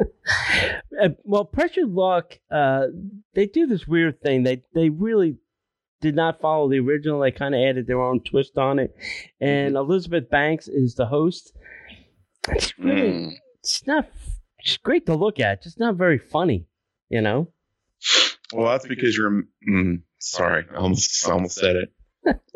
Uh, 1.01 1.09
well, 1.23 1.45
Press 1.45 1.75
Your 1.75 1.87
Luck, 1.87 2.37
uh, 2.51 2.85
they 3.33 3.47
do 3.47 3.65
this 3.65 3.87
weird 3.87 4.21
thing. 4.21 4.43
They 4.43 4.61
they 4.75 4.89
really 4.89 5.37
did 6.01 6.15
not 6.15 6.41
follow 6.41 6.69
the 6.69 6.79
original. 6.79 7.19
They 7.21 7.31
kind 7.31 7.55
of 7.55 7.61
added 7.61 7.87
their 7.87 8.01
own 8.01 8.21
twist 8.21 8.57
on 8.57 8.79
it. 8.79 8.95
And 9.39 9.75
Elizabeth 9.75 10.29
Banks 10.29 10.67
is 10.67 10.95
the 10.95 11.05
host. 11.05 11.53
It's 12.49 12.77
really, 12.79 13.01
Mm. 13.11 13.33
it's 13.59 13.85
not, 13.87 14.09
it's 14.59 14.77
great 14.77 15.05
to 15.05 15.15
look 15.15 15.39
at, 15.39 15.63
just 15.63 15.79
not 15.79 15.95
very 15.95 16.17
funny, 16.17 16.65
you 17.09 17.21
know? 17.21 17.51
Well, 18.53 18.71
that's 18.71 18.87
because 18.87 19.15
you're. 19.15 19.43
Mm, 19.69 20.01
sorry, 20.19 20.65
I 20.71 20.75
almost, 20.75 21.27
I 21.27 21.31
almost 21.31 21.55
said 21.55 21.75
it. 21.77 21.93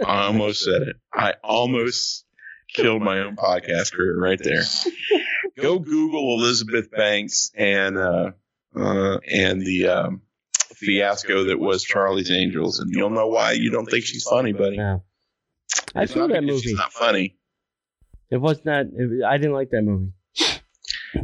I 0.05 0.25
almost 0.25 0.63
said 0.63 0.81
it. 0.81 0.95
I 1.13 1.35
almost 1.43 2.25
killed 2.73 3.01
my 3.01 3.19
own 3.19 3.35
podcast 3.35 3.93
career 3.93 4.19
right 4.19 4.39
there. 4.43 4.63
Go 5.57 5.79
Google 5.79 6.33
Elizabeth 6.39 6.91
Banks 6.91 7.51
and 7.55 7.97
uh, 7.97 8.31
uh, 8.75 9.17
and 9.31 9.61
the 9.61 9.87
um, 9.87 10.21
fiasco 10.73 11.45
that 11.45 11.59
was 11.59 11.83
Charlie's 11.83 12.31
Angels, 12.31 12.79
and 12.79 12.91
you'll 12.91 13.09
know 13.09 13.27
why 13.27 13.51
you 13.51 13.71
don't 13.71 13.85
think 13.85 14.05
she's 14.05 14.23
funny, 14.23 14.53
buddy. 14.53 14.77
Yeah. 14.77 14.99
I 15.93 16.03
It's 16.03 16.13
saw 16.13 16.27
that 16.27 16.43
movie. 16.43 16.61
She's 16.61 16.77
not 16.77 16.91
funny. 16.91 17.37
It 18.29 18.37
was 18.37 18.63
not, 18.65 18.85
it, 18.93 19.23
I 19.23 19.37
didn't 19.37 19.53
like 19.53 19.69
that 19.71 19.83
movie. 19.83 20.11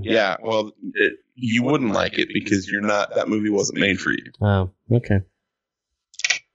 Yeah, 0.02 0.38
well, 0.42 0.72
it, 0.94 1.14
you 1.36 1.64
wouldn't 1.64 1.94
like 1.94 2.18
it 2.18 2.30
because 2.34 2.70
you're 2.70 2.82
not. 2.82 3.14
That 3.16 3.28
movie 3.28 3.50
wasn't 3.50 3.80
made 3.80 4.00
for 4.00 4.12
you. 4.12 4.32
Oh, 4.42 4.72
okay. 4.92 5.22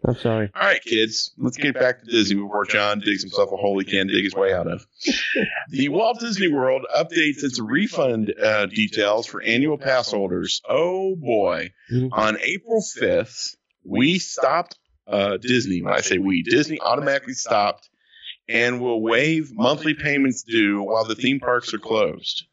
I'm 0.06 0.16
sorry. 0.16 0.50
All 0.54 0.62
right, 0.62 0.82
kids, 0.82 1.32
let's 1.36 1.56
get 1.56 1.74
back 1.74 2.00
to 2.00 2.06
Disney 2.10 2.36
before 2.40 2.64
John 2.64 3.00
digs 3.00 3.22
himself 3.22 3.50
a 3.52 3.56
hole 3.56 3.78
he 3.78 3.84
can't 3.84 4.08
dig 4.08 4.22
his 4.24 4.34
way 4.34 4.52
out 4.52 4.66
of. 4.68 4.86
The 5.70 5.88
Walt 5.88 6.20
Disney 6.20 6.48
World 6.48 6.86
updates 6.96 7.42
its 7.42 7.58
refund 7.60 8.32
uh, 8.40 8.66
details 8.66 9.26
for 9.26 9.42
annual 9.42 9.78
pass 9.78 10.10
holders. 10.12 10.62
Oh 10.68 11.16
boy. 11.16 11.72
Mhm. 11.92 12.10
On 12.12 12.38
April 12.40 12.80
5th, 12.82 13.56
we 13.84 14.18
stopped 14.18 14.78
uh, 15.08 15.38
Disney. 15.38 15.82
When 15.82 15.92
I 15.92 16.00
say 16.02 16.18
we, 16.18 16.42
Disney 16.42 16.78
automatically 16.80 17.34
stopped 17.34 17.88
and 18.48 18.80
will 18.80 19.00
waive 19.00 19.50
monthly 19.52 19.94
payments 19.94 20.44
due 20.44 20.82
while 20.82 21.04
the 21.04 21.16
theme 21.16 21.40
parks 21.40 21.74
are 21.74 21.78
closed. 21.78 22.44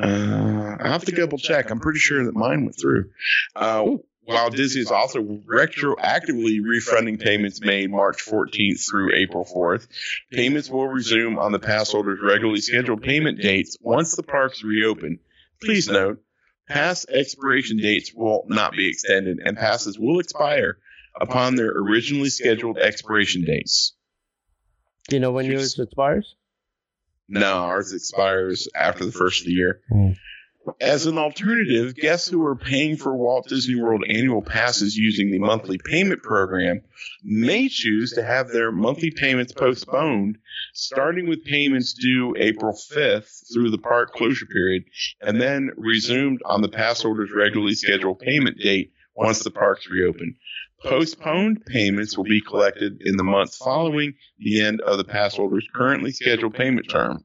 Uh, 0.00 0.76
I 0.80 0.88
have 0.88 1.04
to 1.04 1.12
double 1.12 1.38
check. 1.38 1.70
I'm 1.70 1.80
pretty 1.80 1.98
sure 1.98 2.24
that 2.24 2.34
mine 2.34 2.62
went 2.64 2.78
through. 2.80 3.10
Uh, 3.54 3.96
while 4.30 4.50
Disney 4.50 4.82
is 4.82 4.90
also 4.90 5.20
retroactively 5.20 6.60
refunding 6.64 7.18
payments 7.18 7.60
made 7.60 7.90
March 7.90 8.24
14th 8.24 8.88
through 8.88 9.14
April 9.14 9.44
4th, 9.44 9.88
payments 10.30 10.70
will 10.70 10.86
resume 10.86 11.38
on 11.38 11.52
the 11.52 11.58
pass 11.58 11.90
holders' 11.90 12.20
regularly 12.22 12.60
scheduled 12.60 13.02
payment 13.02 13.40
dates 13.40 13.76
once 13.80 14.14
the 14.14 14.22
parks 14.22 14.62
reopen. 14.62 15.18
Please 15.60 15.88
note, 15.88 16.22
pass 16.68 17.04
expiration 17.08 17.78
dates 17.78 18.12
will 18.14 18.44
not 18.48 18.72
be 18.72 18.88
extended, 18.88 19.38
and 19.44 19.56
passes 19.56 19.98
will 19.98 20.20
expire 20.20 20.78
upon 21.20 21.56
their 21.56 21.70
originally 21.70 22.30
scheduled 22.30 22.78
expiration 22.78 23.44
dates. 23.44 23.94
Do 25.08 25.16
you 25.16 25.20
know 25.20 25.32
when 25.32 25.46
yours 25.46 25.78
expires? 25.78 26.36
No, 27.28 27.52
ours 27.52 27.92
expires 27.92 28.68
after 28.74 29.04
the 29.04 29.12
first 29.12 29.40
of 29.40 29.46
the 29.46 29.52
year. 29.52 29.80
Hmm. 29.88 30.12
As 30.80 31.06
an 31.06 31.18
alternative, 31.18 31.94
guests 31.94 32.28
who 32.28 32.44
are 32.44 32.56
paying 32.56 32.96
for 32.96 33.16
Walt 33.16 33.48
Disney 33.48 33.80
World 33.80 34.04
annual 34.08 34.42
passes 34.42 34.96
using 34.96 35.30
the 35.30 35.38
monthly 35.38 35.78
payment 35.78 36.22
program 36.22 36.82
may 37.22 37.68
choose 37.68 38.12
to 38.12 38.22
have 38.22 38.48
their 38.48 38.70
monthly 38.70 39.10
payments 39.10 39.52
postponed, 39.52 40.38
starting 40.74 41.28
with 41.28 41.44
payments 41.44 41.94
due 41.94 42.34
April 42.38 42.72
5th 42.72 43.52
through 43.52 43.70
the 43.70 43.78
park 43.78 44.12
closure 44.12 44.46
period, 44.46 44.84
and 45.20 45.40
then 45.40 45.70
resumed 45.76 46.40
on 46.44 46.62
the 46.62 46.68
pass 46.68 47.02
holder's 47.02 47.32
regularly 47.32 47.74
scheduled 47.74 48.18
payment 48.18 48.58
date 48.58 48.92
once 49.14 49.42
the 49.42 49.50
parks 49.50 49.88
reopen. 49.88 50.36
Postponed 50.82 51.64
payments 51.66 52.16
will 52.16 52.24
be 52.24 52.40
collected 52.40 53.02
in 53.04 53.16
the 53.16 53.24
months 53.24 53.56
following 53.56 54.14
the 54.38 54.62
end 54.62 54.80
of 54.80 54.96
the 54.96 55.04
pass 55.04 55.36
holder's 55.36 55.68
currently 55.74 56.10
scheduled 56.10 56.54
payment 56.54 56.88
term. 56.88 57.24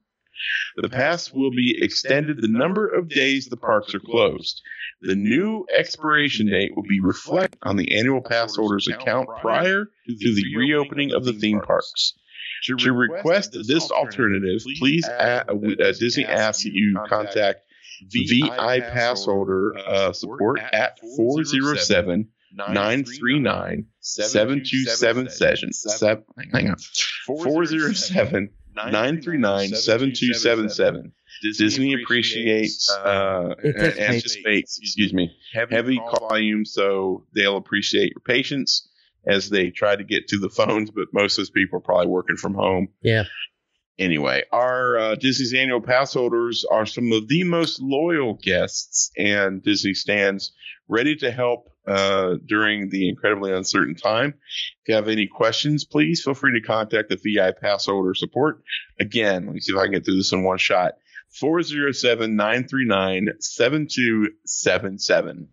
The 0.77 0.89
pass 0.89 1.31
will 1.31 1.51
be 1.51 1.77
extended 1.81 2.41
the 2.41 2.47
number 2.47 2.87
of 2.87 3.09
days 3.09 3.47
the 3.47 3.57
parks 3.57 3.93
are 3.95 3.99
closed. 3.99 4.61
The 5.01 5.15
new 5.15 5.65
expiration 5.73 6.47
date 6.47 6.71
will 6.75 6.83
be 6.83 6.99
reflected 6.99 7.59
on 7.63 7.75
the 7.77 7.97
annual 7.97 8.21
pass 8.21 8.55
holder's 8.55 8.87
account 8.87 9.29
prior 9.41 9.85
to 9.85 10.33
the 10.35 10.55
reopening 10.57 11.13
of 11.13 11.23
the 11.25 11.33
theme 11.33 11.61
parks. 11.61 12.13
To 12.67 12.91
request 12.93 13.55
this 13.67 13.91
alternative, 13.91 14.61
please 14.79 15.07
a- 15.07 15.45
uh, 15.51 15.93
Disney 15.99 16.25
asks 16.25 16.63
that 16.63 16.73
you 16.73 16.97
contact 17.07 17.59
VI 18.11 18.79
pass 18.81 19.25
holder 19.25 19.73
uh, 19.77 20.11
support 20.13 20.59
at 20.73 20.99
407 21.15 22.27
939 22.57 23.85
7277 23.99 25.73
seven, 25.73 26.23
hang 26.53 26.69
on 26.69 26.77
407 27.25 28.49
939 28.75 29.69
7277 29.69 31.11
Disney 31.57 31.93
appreciates 31.93 32.91
uh, 32.91 33.53
Anticipates. 33.63 33.99
anticipates 33.99 34.79
excuse 34.79 35.13
me 35.13 35.35
heavy 35.53 35.99
volume 36.19 36.65
so 36.65 37.25
they'll 37.33 37.57
appreciate 37.57 38.11
your 38.11 38.21
patience 38.21 38.87
as 39.27 39.49
they 39.49 39.69
try 39.69 39.95
to 39.95 40.03
get 40.03 40.27
to 40.29 40.37
the 40.37 40.49
phones, 40.49 40.91
but 40.91 41.07
most 41.13 41.33
of 41.33 41.37
those 41.37 41.49
people 41.49 41.77
are 41.77 41.81
probably 41.81 42.07
working 42.07 42.37
from 42.37 42.53
home. 42.53 42.89
Yeah. 43.01 43.23
Anyway, 43.97 44.43
our 44.51 44.97
uh, 44.97 45.15
Disney's 45.15 45.53
annual 45.53 45.81
pass 45.81 46.13
holders 46.13 46.65
are 46.69 46.85
some 46.85 47.11
of 47.13 47.27
the 47.29 47.43
most 47.45 47.81
loyal 47.81 48.33
guests, 48.33 49.09
and 49.17 49.63
Disney 49.63 49.93
stands 49.93 50.51
ready 50.89 51.15
to 51.17 51.31
help 51.31 51.69
uh, 51.87 52.35
during 52.45 52.89
the 52.89 53.09
incredibly 53.09 53.51
uncertain 53.53 53.95
time. 53.95 54.35
If 54.83 54.87
you 54.87 54.95
have 54.95 55.07
any 55.07 55.27
questions, 55.27 55.85
please 55.85 56.23
feel 56.23 56.33
free 56.33 56.59
to 56.59 56.65
contact 56.65 57.09
the 57.09 57.17
VI 57.17 57.51
pass 57.51 57.85
holder 57.85 58.13
support. 58.13 58.63
Again, 58.99 59.45
let 59.45 59.53
me 59.53 59.59
see 59.59 59.73
if 59.73 59.79
I 59.79 59.83
can 59.83 59.91
get 59.93 60.05
through 60.05 60.17
this 60.17 60.33
in 60.33 60.43
one 60.43 60.57
shot. 60.57 60.93
407 61.39 62.35
939 62.35 63.29
7277. 63.39 65.49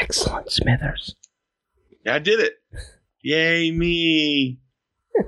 Excellent, 0.00 0.50
Smithers. 0.50 1.14
I 2.06 2.18
did 2.18 2.40
it. 2.40 2.54
Yay, 3.22 3.70
me. 3.70 4.58
All 5.16 5.24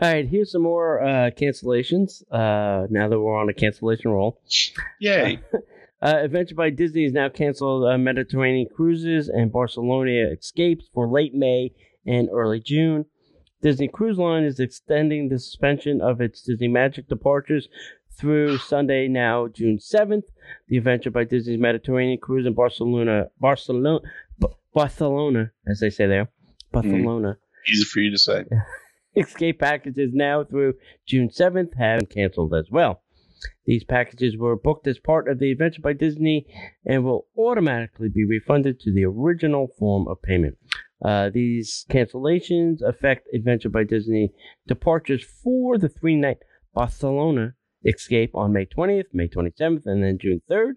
right, 0.00 0.26
here's 0.26 0.52
some 0.52 0.62
more 0.62 1.02
uh, 1.02 1.30
cancellations. 1.30 2.22
Uh, 2.30 2.86
now 2.90 3.08
that 3.08 3.20
we're 3.20 3.38
on 3.38 3.48
a 3.48 3.54
cancellation 3.54 4.10
roll. 4.10 4.40
Yay. 5.00 5.40
Uh, 6.04 6.18
Adventure 6.22 6.54
by 6.54 6.68
Disney 6.68 7.04
has 7.04 7.14
now 7.14 7.30
canceled 7.30 7.86
uh, 7.86 7.96
Mediterranean 7.96 8.68
cruises 8.76 9.30
and 9.30 9.50
Barcelona 9.50 10.28
escapes 10.38 10.84
for 10.92 11.08
late 11.08 11.32
May 11.32 11.72
and 12.06 12.28
early 12.30 12.60
June. 12.60 13.06
Disney 13.62 13.88
Cruise 13.88 14.18
Line 14.18 14.44
is 14.44 14.60
extending 14.60 15.30
the 15.30 15.38
suspension 15.38 16.02
of 16.02 16.20
its 16.20 16.42
Disney 16.42 16.68
Magic 16.68 17.08
departures 17.08 17.70
through 18.18 18.58
Sunday, 18.58 19.08
now 19.08 19.48
June 19.48 19.78
7th. 19.78 20.24
The 20.68 20.76
Adventure 20.76 21.10
by 21.10 21.24
Disney's 21.24 21.58
Mediterranean 21.58 22.18
cruise 22.18 22.44
in 22.44 22.52
Barcelona, 22.52 23.30
Barcelona, 23.40 24.00
Barcelona, 24.74 25.52
as 25.66 25.80
they 25.80 25.88
say 25.88 26.06
there, 26.06 26.28
Barcelona. 26.70 27.38
Mm, 27.38 27.72
easy 27.72 27.84
for 27.84 28.00
you 28.00 28.10
to 28.10 28.18
say. 28.18 28.44
Escape 29.16 29.58
packages 29.58 30.10
now 30.12 30.44
through 30.44 30.74
June 31.06 31.30
7th 31.30 31.74
have 31.78 32.00
been 32.00 32.06
canceled 32.06 32.52
as 32.52 32.70
well. 32.70 33.03
These 33.66 33.84
packages 33.84 34.36
were 34.36 34.56
booked 34.56 34.86
as 34.86 34.98
part 34.98 35.28
of 35.28 35.38
the 35.38 35.50
Adventure 35.52 35.82
by 35.82 35.92
Disney 35.92 36.46
and 36.84 37.04
will 37.04 37.26
automatically 37.36 38.08
be 38.08 38.24
refunded 38.24 38.80
to 38.80 38.92
the 38.92 39.04
original 39.04 39.68
form 39.78 40.06
of 40.08 40.22
payment. 40.22 40.58
Uh, 41.04 41.30
these 41.30 41.84
cancellations 41.90 42.80
affect 42.82 43.28
Adventure 43.34 43.68
by 43.68 43.84
Disney 43.84 44.32
departures 44.66 45.24
for 45.42 45.78
the 45.78 45.88
three 45.88 46.16
night 46.16 46.38
Barcelona 46.74 47.54
escape 47.84 48.34
on 48.34 48.52
May 48.52 48.66
20th, 48.66 49.12
May 49.12 49.28
27th, 49.28 49.86
and 49.86 50.02
then 50.02 50.18
June 50.18 50.40
3rd. 50.50 50.74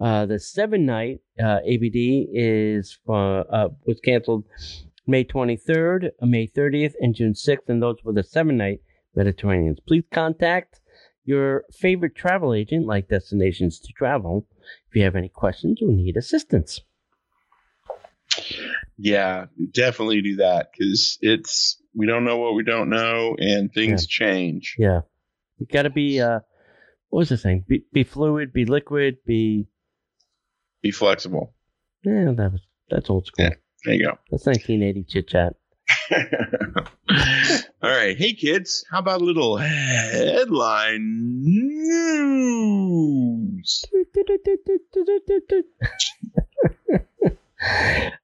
Uh, 0.00 0.26
the 0.26 0.38
seven 0.38 0.84
night 0.84 1.20
uh, 1.40 1.58
ABD 1.58 2.26
is 2.32 2.98
uh, 3.08 3.68
was 3.86 4.00
canceled 4.04 4.44
May 5.06 5.24
23rd, 5.24 6.10
May 6.22 6.46
30th, 6.46 6.94
and 7.00 7.14
June 7.14 7.34
6th, 7.34 7.68
and 7.68 7.82
those 7.82 7.96
were 8.04 8.12
the 8.12 8.24
seven 8.24 8.56
night 8.56 8.80
Mediterraneans. 9.14 9.78
Please 9.86 10.04
contact 10.12 10.80
your 11.24 11.64
favorite 11.72 12.14
travel 12.14 12.54
agent, 12.54 12.86
like 12.86 13.08
Destinations 13.08 13.78
to 13.80 13.92
Travel, 13.92 14.46
if 14.88 14.96
you 14.96 15.02
have 15.04 15.16
any 15.16 15.28
questions 15.28 15.80
or 15.82 15.88
need 15.88 16.16
assistance. 16.16 16.80
Yeah, 18.96 19.46
definitely 19.72 20.22
do 20.22 20.36
that 20.36 20.70
because 20.72 21.18
it's 21.20 21.80
we 21.94 22.06
don't 22.06 22.24
know 22.24 22.36
what 22.36 22.54
we 22.54 22.62
don't 22.62 22.90
know, 22.90 23.34
and 23.38 23.72
things 23.72 24.04
yeah. 24.04 24.26
change. 24.26 24.76
Yeah, 24.78 25.00
you 25.58 25.66
got 25.66 25.82
to 25.82 25.90
be 25.90 26.20
uh, 26.20 26.40
what 27.08 27.20
was 27.20 27.28
the 27.30 27.36
thing? 27.36 27.64
Be, 27.66 27.84
be 27.92 28.04
fluid, 28.04 28.52
be 28.52 28.64
liquid, 28.64 29.16
be 29.26 29.66
be 30.82 30.90
flexible. 30.90 31.54
Yeah, 32.04 32.32
that 32.36 32.52
was 32.52 32.60
that's 32.88 33.10
old 33.10 33.26
school. 33.26 33.46
Yeah, 33.46 33.54
there 33.84 33.94
you 33.94 34.04
go. 34.04 34.18
That's 34.30 34.46
1980 34.46 35.04
chit 35.04 35.28
chat. 35.28 35.54
All 37.82 37.88
right. 37.88 38.14
Hey, 38.14 38.34
kids, 38.34 38.84
how 38.90 38.98
about 38.98 39.22
a 39.22 39.24
little 39.24 39.56
headline 39.56 41.42
news? 41.42 43.86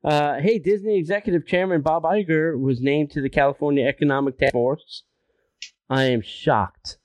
uh, 0.04 0.40
hey, 0.40 0.58
Disney 0.58 0.98
executive 0.98 1.46
chairman 1.46 1.80
Bob 1.80 2.02
Iger 2.02 2.60
was 2.60 2.82
named 2.82 3.12
to 3.12 3.22
the 3.22 3.30
California 3.30 3.86
Economic 3.86 4.38
Task 4.38 4.52
Force. 4.52 5.04
I 5.88 6.04
am 6.04 6.20
shocked. 6.20 6.98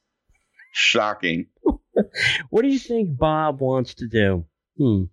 Shocking. 0.74 1.46
what 2.50 2.64
do 2.64 2.68
you 2.68 2.80
think 2.80 3.18
Bob 3.18 3.62
wants 3.62 3.94
to 3.94 4.10
do? 4.10 4.44
Hmm. 4.78 5.04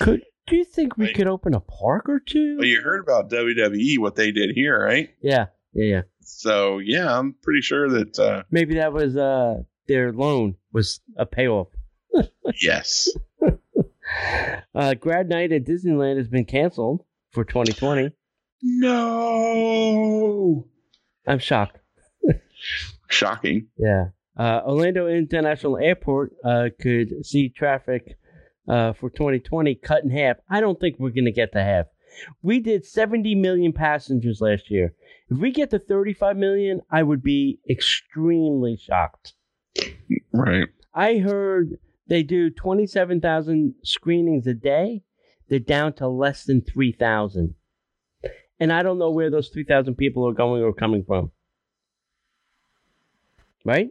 Could 0.00 0.22
do 0.48 0.56
you 0.56 0.64
think 0.64 0.96
we 0.96 1.06
right. 1.06 1.14
could 1.14 1.28
open 1.28 1.54
a 1.54 1.60
park 1.60 2.08
or 2.08 2.18
two? 2.18 2.56
Well, 2.58 2.66
you 2.66 2.82
heard 2.82 3.00
about 3.00 3.30
WWE, 3.30 4.00
what 4.00 4.16
they 4.16 4.32
did 4.32 4.50
here, 4.52 4.84
right? 4.84 5.10
Yeah, 5.22 5.46
yeah, 5.72 5.84
yeah. 5.84 6.02
So 6.20 6.78
yeah, 6.78 7.16
I'm 7.16 7.34
pretty 7.42 7.60
sure 7.60 7.88
that 7.88 8.18
uh, 8.18 8.42
maybe 8.50 8.74
that 8.74 8.92
was 8.92 9.16
uh, 9.16 9.62
their 9.88 10.12
loan 10.12 10.56
was 10.72 11.00
a 11.16 11.26
payoff. 11.26 11.68
yes. 12.62 13.08
uh, 14.74 14.94
grad 14.94 15.28
night 15.28 15.52
at 15.52 15.64
Disneyland 15.64 16.16
has 16.16 16.28
been 16.28 16.44
canceled 16.44 17.04
for 17.30 17.44
2020. 17.44 18.10
No, 18.62 20.66
I'm 21.26 21.38
shocked. 21.38 21.78
Shocking. 23.08 23.68
Yeah. 23.76 24.08
Uh, 24.36 24.60
Orlando 24.64 25.06
International 25.06 25.76
Airport 25.76 26.32
uh, 26.44 26.68
could 26.80 27.26
see 27.26 27.48
traffic 27.48 28.16
uh, 28.68 28.92
for 28.92 29.10
2020 29.10 29.74
cut 29.76 30.04
in 30.04 30.10
half. 30.10 30.36
I 30.48 30.60
don't 30.60 30.78
think 30.78 30.96
we're 30.98 31.10
going 31.10 31.24
to 31.24 31.32
get 31.32 31.52
to 31.52 31.62
half. 31.62 31.86
We 32.42 32.60
did 32.60 32.84
70 32.84 33.34
million 33.34 33.72
passengers 33.72 34.40
last 34.40 34.70
year. 34.70 34.94
If 35.30 35.38
we 35.38 35.52
get 35.52 35.70
to 35.70 35.78
35 35.78 36.36
million, 36.36 36.80
I 36.90 37.02
would 37.02 37.22
be 37.22 37.60
extremely 37.68 38.76
shocked. 38.76 39.34
Right. 40.32 40.66
I 40.92 41.18
heard 41.18 41.78
they 42.08 42.24
do 42.24 42.50
27,000 42.50 43.74
screenings 43.84 44.46
a 44.48 44.54
day. 44.54 45.02
They're 45.48 45.60
down 45.60 45.92
to 45.94 46.08
less 46.08 46.44
than 46.44 46.62
3,000. 46.62 47.54
And 48.58 48.72
I 48.72 48.82
don't 48.82 48.98
know 48.98 49.10
where 49.10 49.30
those 49.30 49.48
3,000 49.48 49.94
people 49.94 50.28
are 50.28 50.32
going 50.32 50.62
or 50.62 50.72
coming 50.72 51.04
from. 51.04 51.30
Right? 53.64 53.90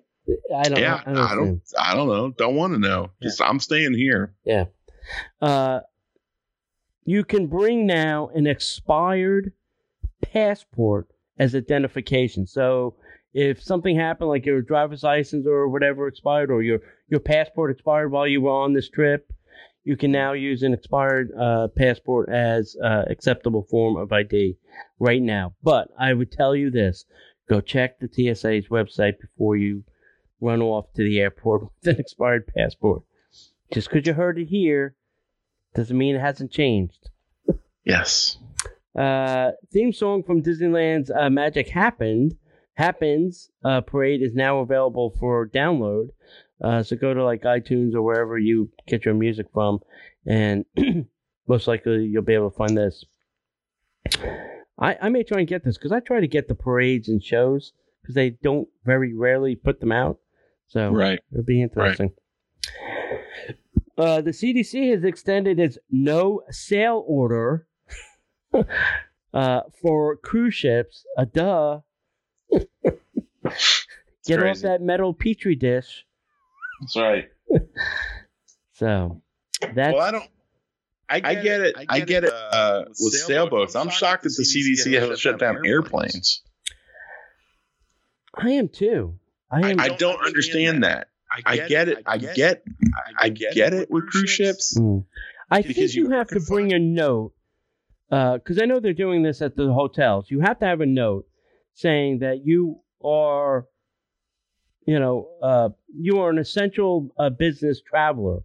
I 0.56 0.64
don't. 0.64 0.80
Yeah, 0.80 1.02
I 1.06 1.14
don't. 1.14 1.18
I 1.18 1.36
don't, 1.36 1.62
I 1.80 1.96
don't 1.96 2.08
know. 2.08 2.32
Don't 2.32 2.56
want 2.56 2.74
to 2.74 2.80
know. 2.80 3.12
Yeah. 3.20 3.28
Just 3.28 3.42
I'm 3.42 3.60
staying 3.60 3.94
here. 3.94 4.34
Yeah. 4.44 4.66
Uh, 5.42 5.80
you 7.06 7.24
can 7.24 7.48
bring 7.48 7.88
now 7.88 8.30
an 8.36 8.46
expired 8.46 9.54
passport 10.22 11.10
as 11.40 11.56
identification. 11.56 12.46
So 12.46 12.96
if 13.34 13.64
something 13.64 13.96
happened, 13.96 14.30
like 14.30 14.46
your 14.46 14.62
driver's 14.62 15.04
license 15.04 15.48
or 15.48 15.70
whatever 15.70 16.08
expired, 16.08 16.52
or 16.52 16.62
your 16.62 16.80
your 17.08 17.20
passport 17.20 17.72
expired 17.72 18.12
while 18.12 18.28
you 18.28 18.42
were 18.42 18.52
on 18.52 18.74
this 18.74 18.90
trip, 18.90 19.32
you 19.84 19.96
can 19.96 20.12
now 20.12 20.34
use 20.34 20.62
an 20.62 20.74
expired 20.74 21.32
uh, 21.40 21.70
passport 21.76 22.30
as 22.30 22.76
uh, 22.84 23.06
acceptable 23.10 23.64
form 23.64 23.98
of 23.98 24.12
ID 24.12 24.58
right 25.00 25.22
now. 25.22 25.54
But 25.64 25.90
I 25.98 26.14
would 26.14 26.32
tell 26.32 26.56
you 26.56 26.70
this: 26.70 27.06
go 27.48 27.62
check 27.62 28.00
the 28.00 28.08
TSA's 28.08 28.68
website 28.68 29.20
before 29.20 29.56
you 29.56 29.84
run 30.42 30.62
off 30.62 30.92
to 30.94 31.04
the 31.04 31.20
airport 31.20 31.62
with 31.84 31.96
an 31.96 32.00
expired 32.00 32.48
passport. 32.48 33.04
Just 33.72 33.90
because 33.90 34.08
you 34.08 34.14
heard 34.14 34.40
it 34.40 34.48
here 34.48 34.96
doesn't 35.76 35.98
mean 35.98 36.16
it 36.16 36.22
hasn't 36.22 36.52
changed. 36.52 37.10
Yes. 37.84 38.38
Uh, 39.00 39.52
theme 39.72 39.93
song 39.93 40.24
from 40.24 40.43
Disneyland's 40.43 41.10
uh, 41.10 41.30
Magic 41.30 41.70
Happened 41.70 42.36
Happens 42.74 43.50
uh, 43.64 43.82
parade 43.82 44.22
is 44.22 44.34
now 44.34 44.60
available 44.60 45.14
for 45.20 45.47
download. 45.47 46.10
Uh, 46.62 46.82
so 46.84 46.95
go 46.95 47.14
to 47.14 47.24
like 47.24 47.43
iTunes 47.43 47.93
or 47.93 48.02
wherever 48.02 48.38
you 48.38 48.70
get 48.88 49.04
your 49.04 49.14
music 49.14 49.47
from, 49.54 49.80
and 50.26 50.64
most 51.47 51.68
likely 51.68 52.06
you'll 52.06 52.24
be 52.24 52.34
able 52.34 52.52
to 52.52 52.58
find 52.58 52.78
this. 52.78 53.06
I, 54.78 54.97
I 55.02 55.10
may 55.10 55.24
try 55.24 55.39
and 55.39 55.47
get 55.47 55.66
this 55.66 55.78
because 55.78 55.91
I 55.91 56.00
try 56.00 56.22
to 56.22 56.28
get 56.28 56.47
the 56.47 56.56
parades 56.56 57.10
and 57.10 57.22
shows 57.22 57.74
because 58.02 58.16
they 58.16 58.30
don't 58.30 58.68
very 58.86 59.14
rarely 59.14 59.56
put 59.56 59.82
them 59.82 59.91
out. 59.91 60.20
So 60.68 60.89
right. 60.89 61.20
it'll 61.34 61.43
be 61.43 61.62
interesting. 61.62 62.14
Right. 63.47 63.58
Uh, 63.97 64.22
the 64.22 64.32
CDC 64.32 64.91
has 64.91 65.04
extended 65.04 65.60
its 65.60 65.78
no 65.91 66.43
sale 66.50 67.04
order 67.06 67.68
uh, 69.34 69.62
for 69.82 70.18
cruise 70.18 70.54
ships. 70.54 71.06
A 71.18 71.22
uh, 71.22 71.26
duh. 71.26 71.80
Get 74.26 74.39
crazy. 74.39 74.50
off 74.50 74.62
that 74.64 74.82
metal 74.82 75.14
petri 75.14 75.56
dish. 75.56 76.06
That's 76.82 76.95
right. 76.95 77.30
so 78.74 79.22
that's. 79.74 79.93
Well, 79.93 80.02
I 80.02 80.12
don't. 80.12 80.30
I 81.12 81.20
get, 81.22 81.30
I 81.30 81.36
get 81.41 81.62
it. 81.62 81.76
I 81.89 82.00
get, 82.02 82.24
it. 82.24 82.32
Uh, 82.32 82.36
uh, 82.36 82.86
with 82.88 83.14
sailboats, 83.14 83.76
I'm 83.76 83.89
shocked 83.89 84.24
that 84.24 84.36
the 84.38 84.43
CDC 84.43 85.00
has 85.00 85.20
shut 85.20 85.39
down 85.39 85.66
airplanes. 85.66 86.43
I 88.36 88.52
am 88.52 88.68
too. 88.68 89.18
I, 89.52 89.72
am, 89.72 89.80
I, 89.80 89.89
don't, 89.89 90.24
understand 90.24 90.84
that. 90.84 91.08
that. 91.36 91.43
I 91.47 91.68
get, 91.68 91.89
it. 91.89 92.04
I 92.06 92.20
get. 92.20 92.64
I 93.18 93.30
get 93.30 93.74
it 93.74 93.89
with 93.89 94.08
cruise 94.08 94.30
ships. 94.30 94.78
Mm. 94.78 95.06
I 95.50 95.64
think 95.64 95.78
you, 95.78 96.04
you 96.04 96.12
have 96.12 96.28
to 96.28 96.39
bring 96.41 96.74
a 96.74 96.80
note 96.80 97.34
because 98.10 98.57
uh, 98.57 98.64
I 98.64 98.66
know 98.66 98.80
they're 98.80 98.93
doing 98.93 99.22
this 99.22 99.41
at 99.41 99.55
the 99.55 99.72
hotels. 99.72 100.32
You 100.32 100.39
have 100.39 100.60
to 100.60 100.66
have 100.66 100.82
a 100.82 100.86
note 100.86 101.28
saying 101.74 102.20
that 102.20 102.43
you 102.43 102.80
are, 103.03 103.68
you 104.86 104.99
know, 104.99 105.30
uh, 105.43 105.70
you 105.95 106.20
are 106.20 106.32
an 106.32 106.39
essential 106.39 107.14
uh, 107.20 107.30
business 107.30 107.82
traveler, 107.82 108.39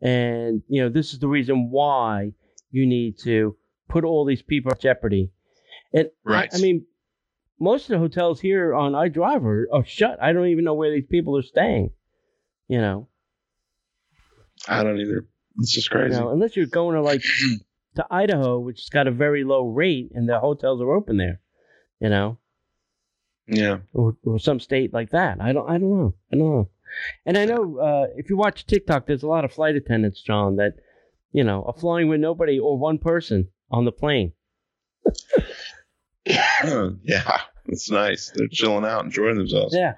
and 0.00 0.62
you 0.68 0.82
know 0.82 0.88
this 0.88 1.12
is 1.12 1.18
the 1.18 1.28
reason 1.28 1.70
why 1.70 2.32
you 2.70 2.86
need 2.86 3.18
to 3.24 3.56
put 3.88 4.04
all 4.04 4.24
these 4.24 4.42
people 4.42 4.72
at 4.72 4.80
jeopardy. 4.80 5.30
And 5.92 6.08
right. 6.24 6.48
I, 6.52 6.56
I 6.56 6.60
mean, 6.60 6.86
most 7.58 7.84
of 7.84 7.88
the 7.90 7.98
hotels 7.98 8.40
here 8.40 8.74
on 8.74 8.92
iDrive 8.92 9.44
are, 9.44 9.68
are 9.72 9.84
shut. 9.84 10.22
I 10.22 10.32
don't 10.32 10.46
even 10.46 10.64
know 10.64 10.74
where 10.74 10.90
these 10.90 11.06
people 11.10 11.36
are 11.36 11.42
staying. 11.42 11.90
You 12.68 12.80
know. 12.80 13.08
I 14.66 14.82
don't 14.82 14.98
either. 14.98 15.26
It's 15.58 15.72
just 15.72 15.90
crazy. 15.90 16.14
You 16.14 16.20
know, 16.20 16.30
unless 16.30 16.56
you're 16.56 16.66
going 16.66 16.94
to 16.94 17.02
like 17.02 17.22
to 17.96 18.06
Idaho, 18.10 18.58
which 18.58 18.80
has 18.80 18.88
got 18.88 19.06
a 19.06 19.12
very 19.12 19.44
low 19.44 19.66
rate, 19.66 20.10
and 20.14 20.28
the 20.28 20.38
hotels 20.38 20.80
are 20.80 20.92
open 20.92 21.16
there. 21.16 21.40
You 22.00 22.08
know. 22.08 22.38
Yeah. 23.46 23.78
Or, 23.92 24.16
or 24.24 24.38
some 24.38 24.60
state 24.60 24.94
like 24.94 25.10
that. 25.10 25.40
I 25.40 25.52
don't. 25.52 25.68
I 25.68 25.78
don't 25.78 25.98
know. 25.98 26.14
I 26.32 26.36
don't 26.36 26.50
know. 26.50 26.68
And 27.26 27.38
I 27.38 27.44
know 27.44 27.78
uh, 27.78 28.06
if 28.16 28.30
you 28.30 28.36
watch 28.36 28.66
TikTok, 28.66 29.06
there's 29.06 29.22
a 29.22 29.28
lot 29.28 29.44
of 29.44 29.52
flight 29.52 29.76
attendants, 29.76 30.22
John, 30.22 30.56
that 30.56 30.74
you 31.32 31.44
know 31.44 31.64
are 31.66 31.78
flying 31.78 32.08
with 32.08 32.20
nobody 32.20 32.58
or 32.58 32.78
one 32.78 32.98
person 32.98 33.48
on 33.70 33.84
the 33.84 33.92
plane. 33.92 34.32
yeah, 36.26 37.40
it's 37.66 37.90
nice. 37.90 38.32
They're 38.34 38.48
chilling 38.48 38.84
out, 38.84 39.04
enjoying 39.04 39.36
themselves. 39.36 39.74
Yeah, 39.76 39.94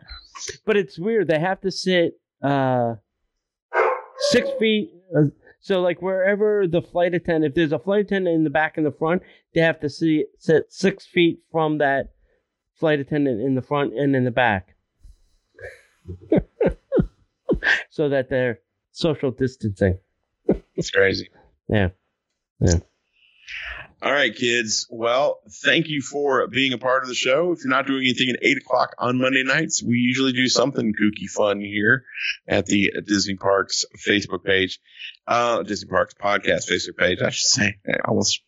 but 0.65 0.77
it's 0.77 0.99
weird. 0.99 1.29
They 1.29 1.39
have 1.39 1.61
to 1.63 1.71
sit 1.71 2.21
uh, 2.43 2.95
six 4.31 4.49
feet. 4.59 4.93
Uh, 5.17 5.27
so, 5.63 5.81
like 5.81 6.03
wherever 6.03 6.67
the 6.67 6.83
flight 6.83 7.15
attendant, 7.15 7.53
if 7.53 7.55
there's 7.55 7.71
a 7.71 7.79
flight 7.79 8.01
attendant 8.01 8.35
in 8.35 8.43
the 8.43 8.51
back 8.51 8.77
and 8.77 8.85
the 8.85 8.91
front, 8.91 9.23
they 9.55 9.61
have 9.61 9.79
to 9.81 9.89
see, 9.89 10.27
sit 10.37 10.73
six 10.73 11.07
feet 11.07 11.39
from 11.53 11.79
that 11.79 12.11
flight 12.75 12.99
attendant 12.99 13.41
in 13.41 13.55
the 13.55 13.63
front 13.63 13.95
and 13.95 14.17
in 14.17 14.25
the 14.25 14.33
back, 14.33 14.75
so 17.91 18.09
that 18.09 18.29
they're 18.29 18.59
social 18.91 19.31
distancing. 19.31 19.99
It's 20.75 20.91
crazy. 20.91 21.31
Yeah. 21.69 21.91
Yeah. 22.59 22.79
All 24.03 24.13
right, 24.13 24.35
kids. 24.35 24.89
Well, 24.91 25.39
thank 25.65 25.87
you 25.87 26.01
for 26.03 26.49
being 26.49 26.73
a 26.73 26.79
part 26.79 27.05
of 27.05 27.09
the 27.09 27.15
show. 27.15 27.53
If 27.53 27.61
you're 27.63 27.71
not 27.71 27.87
doing 27.87 28.03
anything 28.03 28.31
at 28.31 28.43
8 28.43 28.57
o'clock 28.57 28.95
on 28.99 29.19
Monday 29.21 29.45
nights, 29.45 29.81
we 29.81 29.99
usually 29.99 30.33
do 30.33 30.49
something 30.49 30.93
kooky 30.93 31.31
fun 31.31 31.61
here 31.61 32.03
at 32.49 32.67
the 32.67 32.93
Disney 33.07 33.37
Parks 33.37 33.85
Facebook 34.05 34.43
page, 34.45 34.81
uh, 35.29 35.63
Disney 35.63 35.89
Parks 35.89 36.15
podcast 36.15 36.69
Facebook 36.69 36.97
page, 36.99 37.21
I 37.23 37.31
should 37.31 37.47
say. 37.47 37.77
I 37.87 37.99
almost 38.09 38.43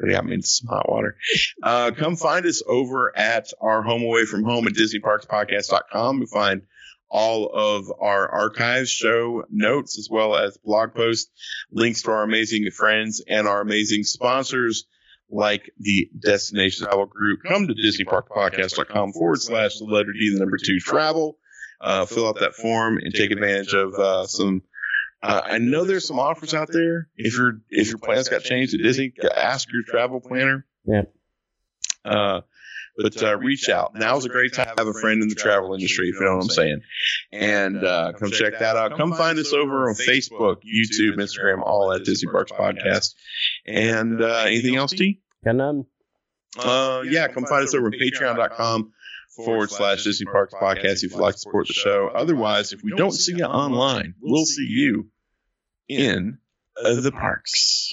really 0.00 0.14
got 0.14 0.24
me 0.24 0.34
into 0.34 0.48
some 0.48 0.66
hot 0.68 0.90
water. 0.90 1.16
Uh, 1.62 1.92
come 1.96 2.16
find 2.16 2.44
us 2.44 2.60
over 2.66 3.16
at 3.16 3.46
our 3.60 3.82
home 3.82 4.02
away 4.02 4.24
from 4.24 4.42
home 4.42 4.66
at 4.66 4.72
DisneyParksPodcast.com. 4.72 6.20
You 6.22 6.26
find 6.26 6.62
all 7.08 7.48
of 7.52 7.90
our 8.00 8.28
archives, 8.28 8.90
show 8.90 9.44
notes, 9.50 9.98
as 9.98 10.08
well 10.10 10.36
as 10.36 10.56
blog 10.58 10.94
posts, 10.94 11.30
links 11.70 12.02
to 12.02 12.10
our 12.10 12.22
amazing 12.22 12.70
friends 12.70 13.22
and 13.26 13.46
our 13.46 13.60
amazing 13.60 14.02
sponsors 14.04 14.86
like 15.30 15.70
the 15.78 16.08
Destination 16.18 16.86
Travel 16.86 17.06
Group. 17.06 17.40
Come 17.46 17.66
to 17.68 17.74
DisneyParkPodcast.com 17.74 19.12
forward 19.12 19.40
slash 19.40 19.78
the 19.78 19.84
letter 19.84 20.12
D, 20.12 20.32
the 20.32 20.40
number 20.40 20.58
two 20.62 20.78
travel. 20.78 21.38
Uh, 21.80 22.06
fill 22.06 22.28
out 22.28 22.40
that 22.40 22.54
form 22.54 22.98
and 22.98 23.12
take 23.12 23.30
advantage 23.30 23.74
of 23.74 23.92
uh, 23.94 24.26
some. 24.26 24.62
Uh, 25.22 25.42
I 25.44 25.58
know 25.58 25.84
there's 25.84 26.06
some 26.06 26.18
offers 26.18 26.54
out 26.54 26.68
there. 26.72 27.08
If 27.16 27.36
your 27.36 27.60
if 27.68 27.88
your 27.88 27.98
plans 27.98 28.28
got 28.28 28.42
changed 28.42 28.74
at 28.74 28.80
Disney, 28.80 29.12
ask 29.36 29.70
your 29.72 29.82
travel 29.82 30.20
planner. 30.20 30.64
Yeah. 30.86 31.02
Uh, 32.98 33.02
but 33.02 33.22
uh, 33.22 33.36
reach 33.38 33.68
out. 33.68 33.94
Now's 33.94 34.24
a 34.24 34.28
great 34.28 34.54
time 34.54 34.74
to 34.76 34.84
have 34.84 34.88
a 34.88 34.98
friend 34.98 35.22
in 35.22 35.28
the 35.28 35.34
travel 35.34 35.74
industry, 35.74 36.08
if 36.08 36.14
you 36.14 36.24
know 36.24 36.36
what 36.36 36.44
I'm 36.44 36.48
saying. 36.50 36.80
And 37.32 37.84
uh, 37.84 38.12
come 38.18 38.30
check 38.30 38.58
that 38.58 38.76
out. 38.76 38.96
Come 38.96 39.12
find 39.14 39.38
us 39.38 39.52
over 39.52 39.88
on 39.88 39.94
Facebook, 39.94 40.62
YouTube, 40.64 41.16
Instagram, 41.16 41.62
all 41.62 41.92
at 41.92 42.04
Disney 42.04 42.30
Parks 42.30 42.52
Podcast. 42.52 43.14
And 43.66 44.22
uh, 44.22 44.44
anything 44.46 44.76
else, 44.76 44.92
T? 44.92 45.20
Got 45.44 45.56
none. 45.56 45.86
Uh, 46.58 47.02
yeah, 47.04 47.28
come 47.28 47.44
find 47.44 47.64
us 47.64 47.74
over 47.74 47.88
at 47.88 47.94
patreon.com 47.94 48.92
forward 49.36 49.70
slash 49.70 50.04
Disney 50.04 50.26
Parks 50.26 50.54
Podcast 50.54 51.04
if 51.04 51.12
you'd 51.12 51.20
like 51.20 51.34
to 51.34 51.40
support 51.40 51.66
the 51.66 51.74
show. 51.74 52.10
Otherwise, 52.14 52.72
if 52.72 52.82
we 52.82 52.92
don't 52.96 53.12
see 53.12 53.34
you 53.36 53.44
online, 53.44 54.14
we'll 54.20 54.46
see 54.46 54.66
you 54.66 55.10
in 55.88 56.38
the 56.76 57.12
parks. 57.12 57.92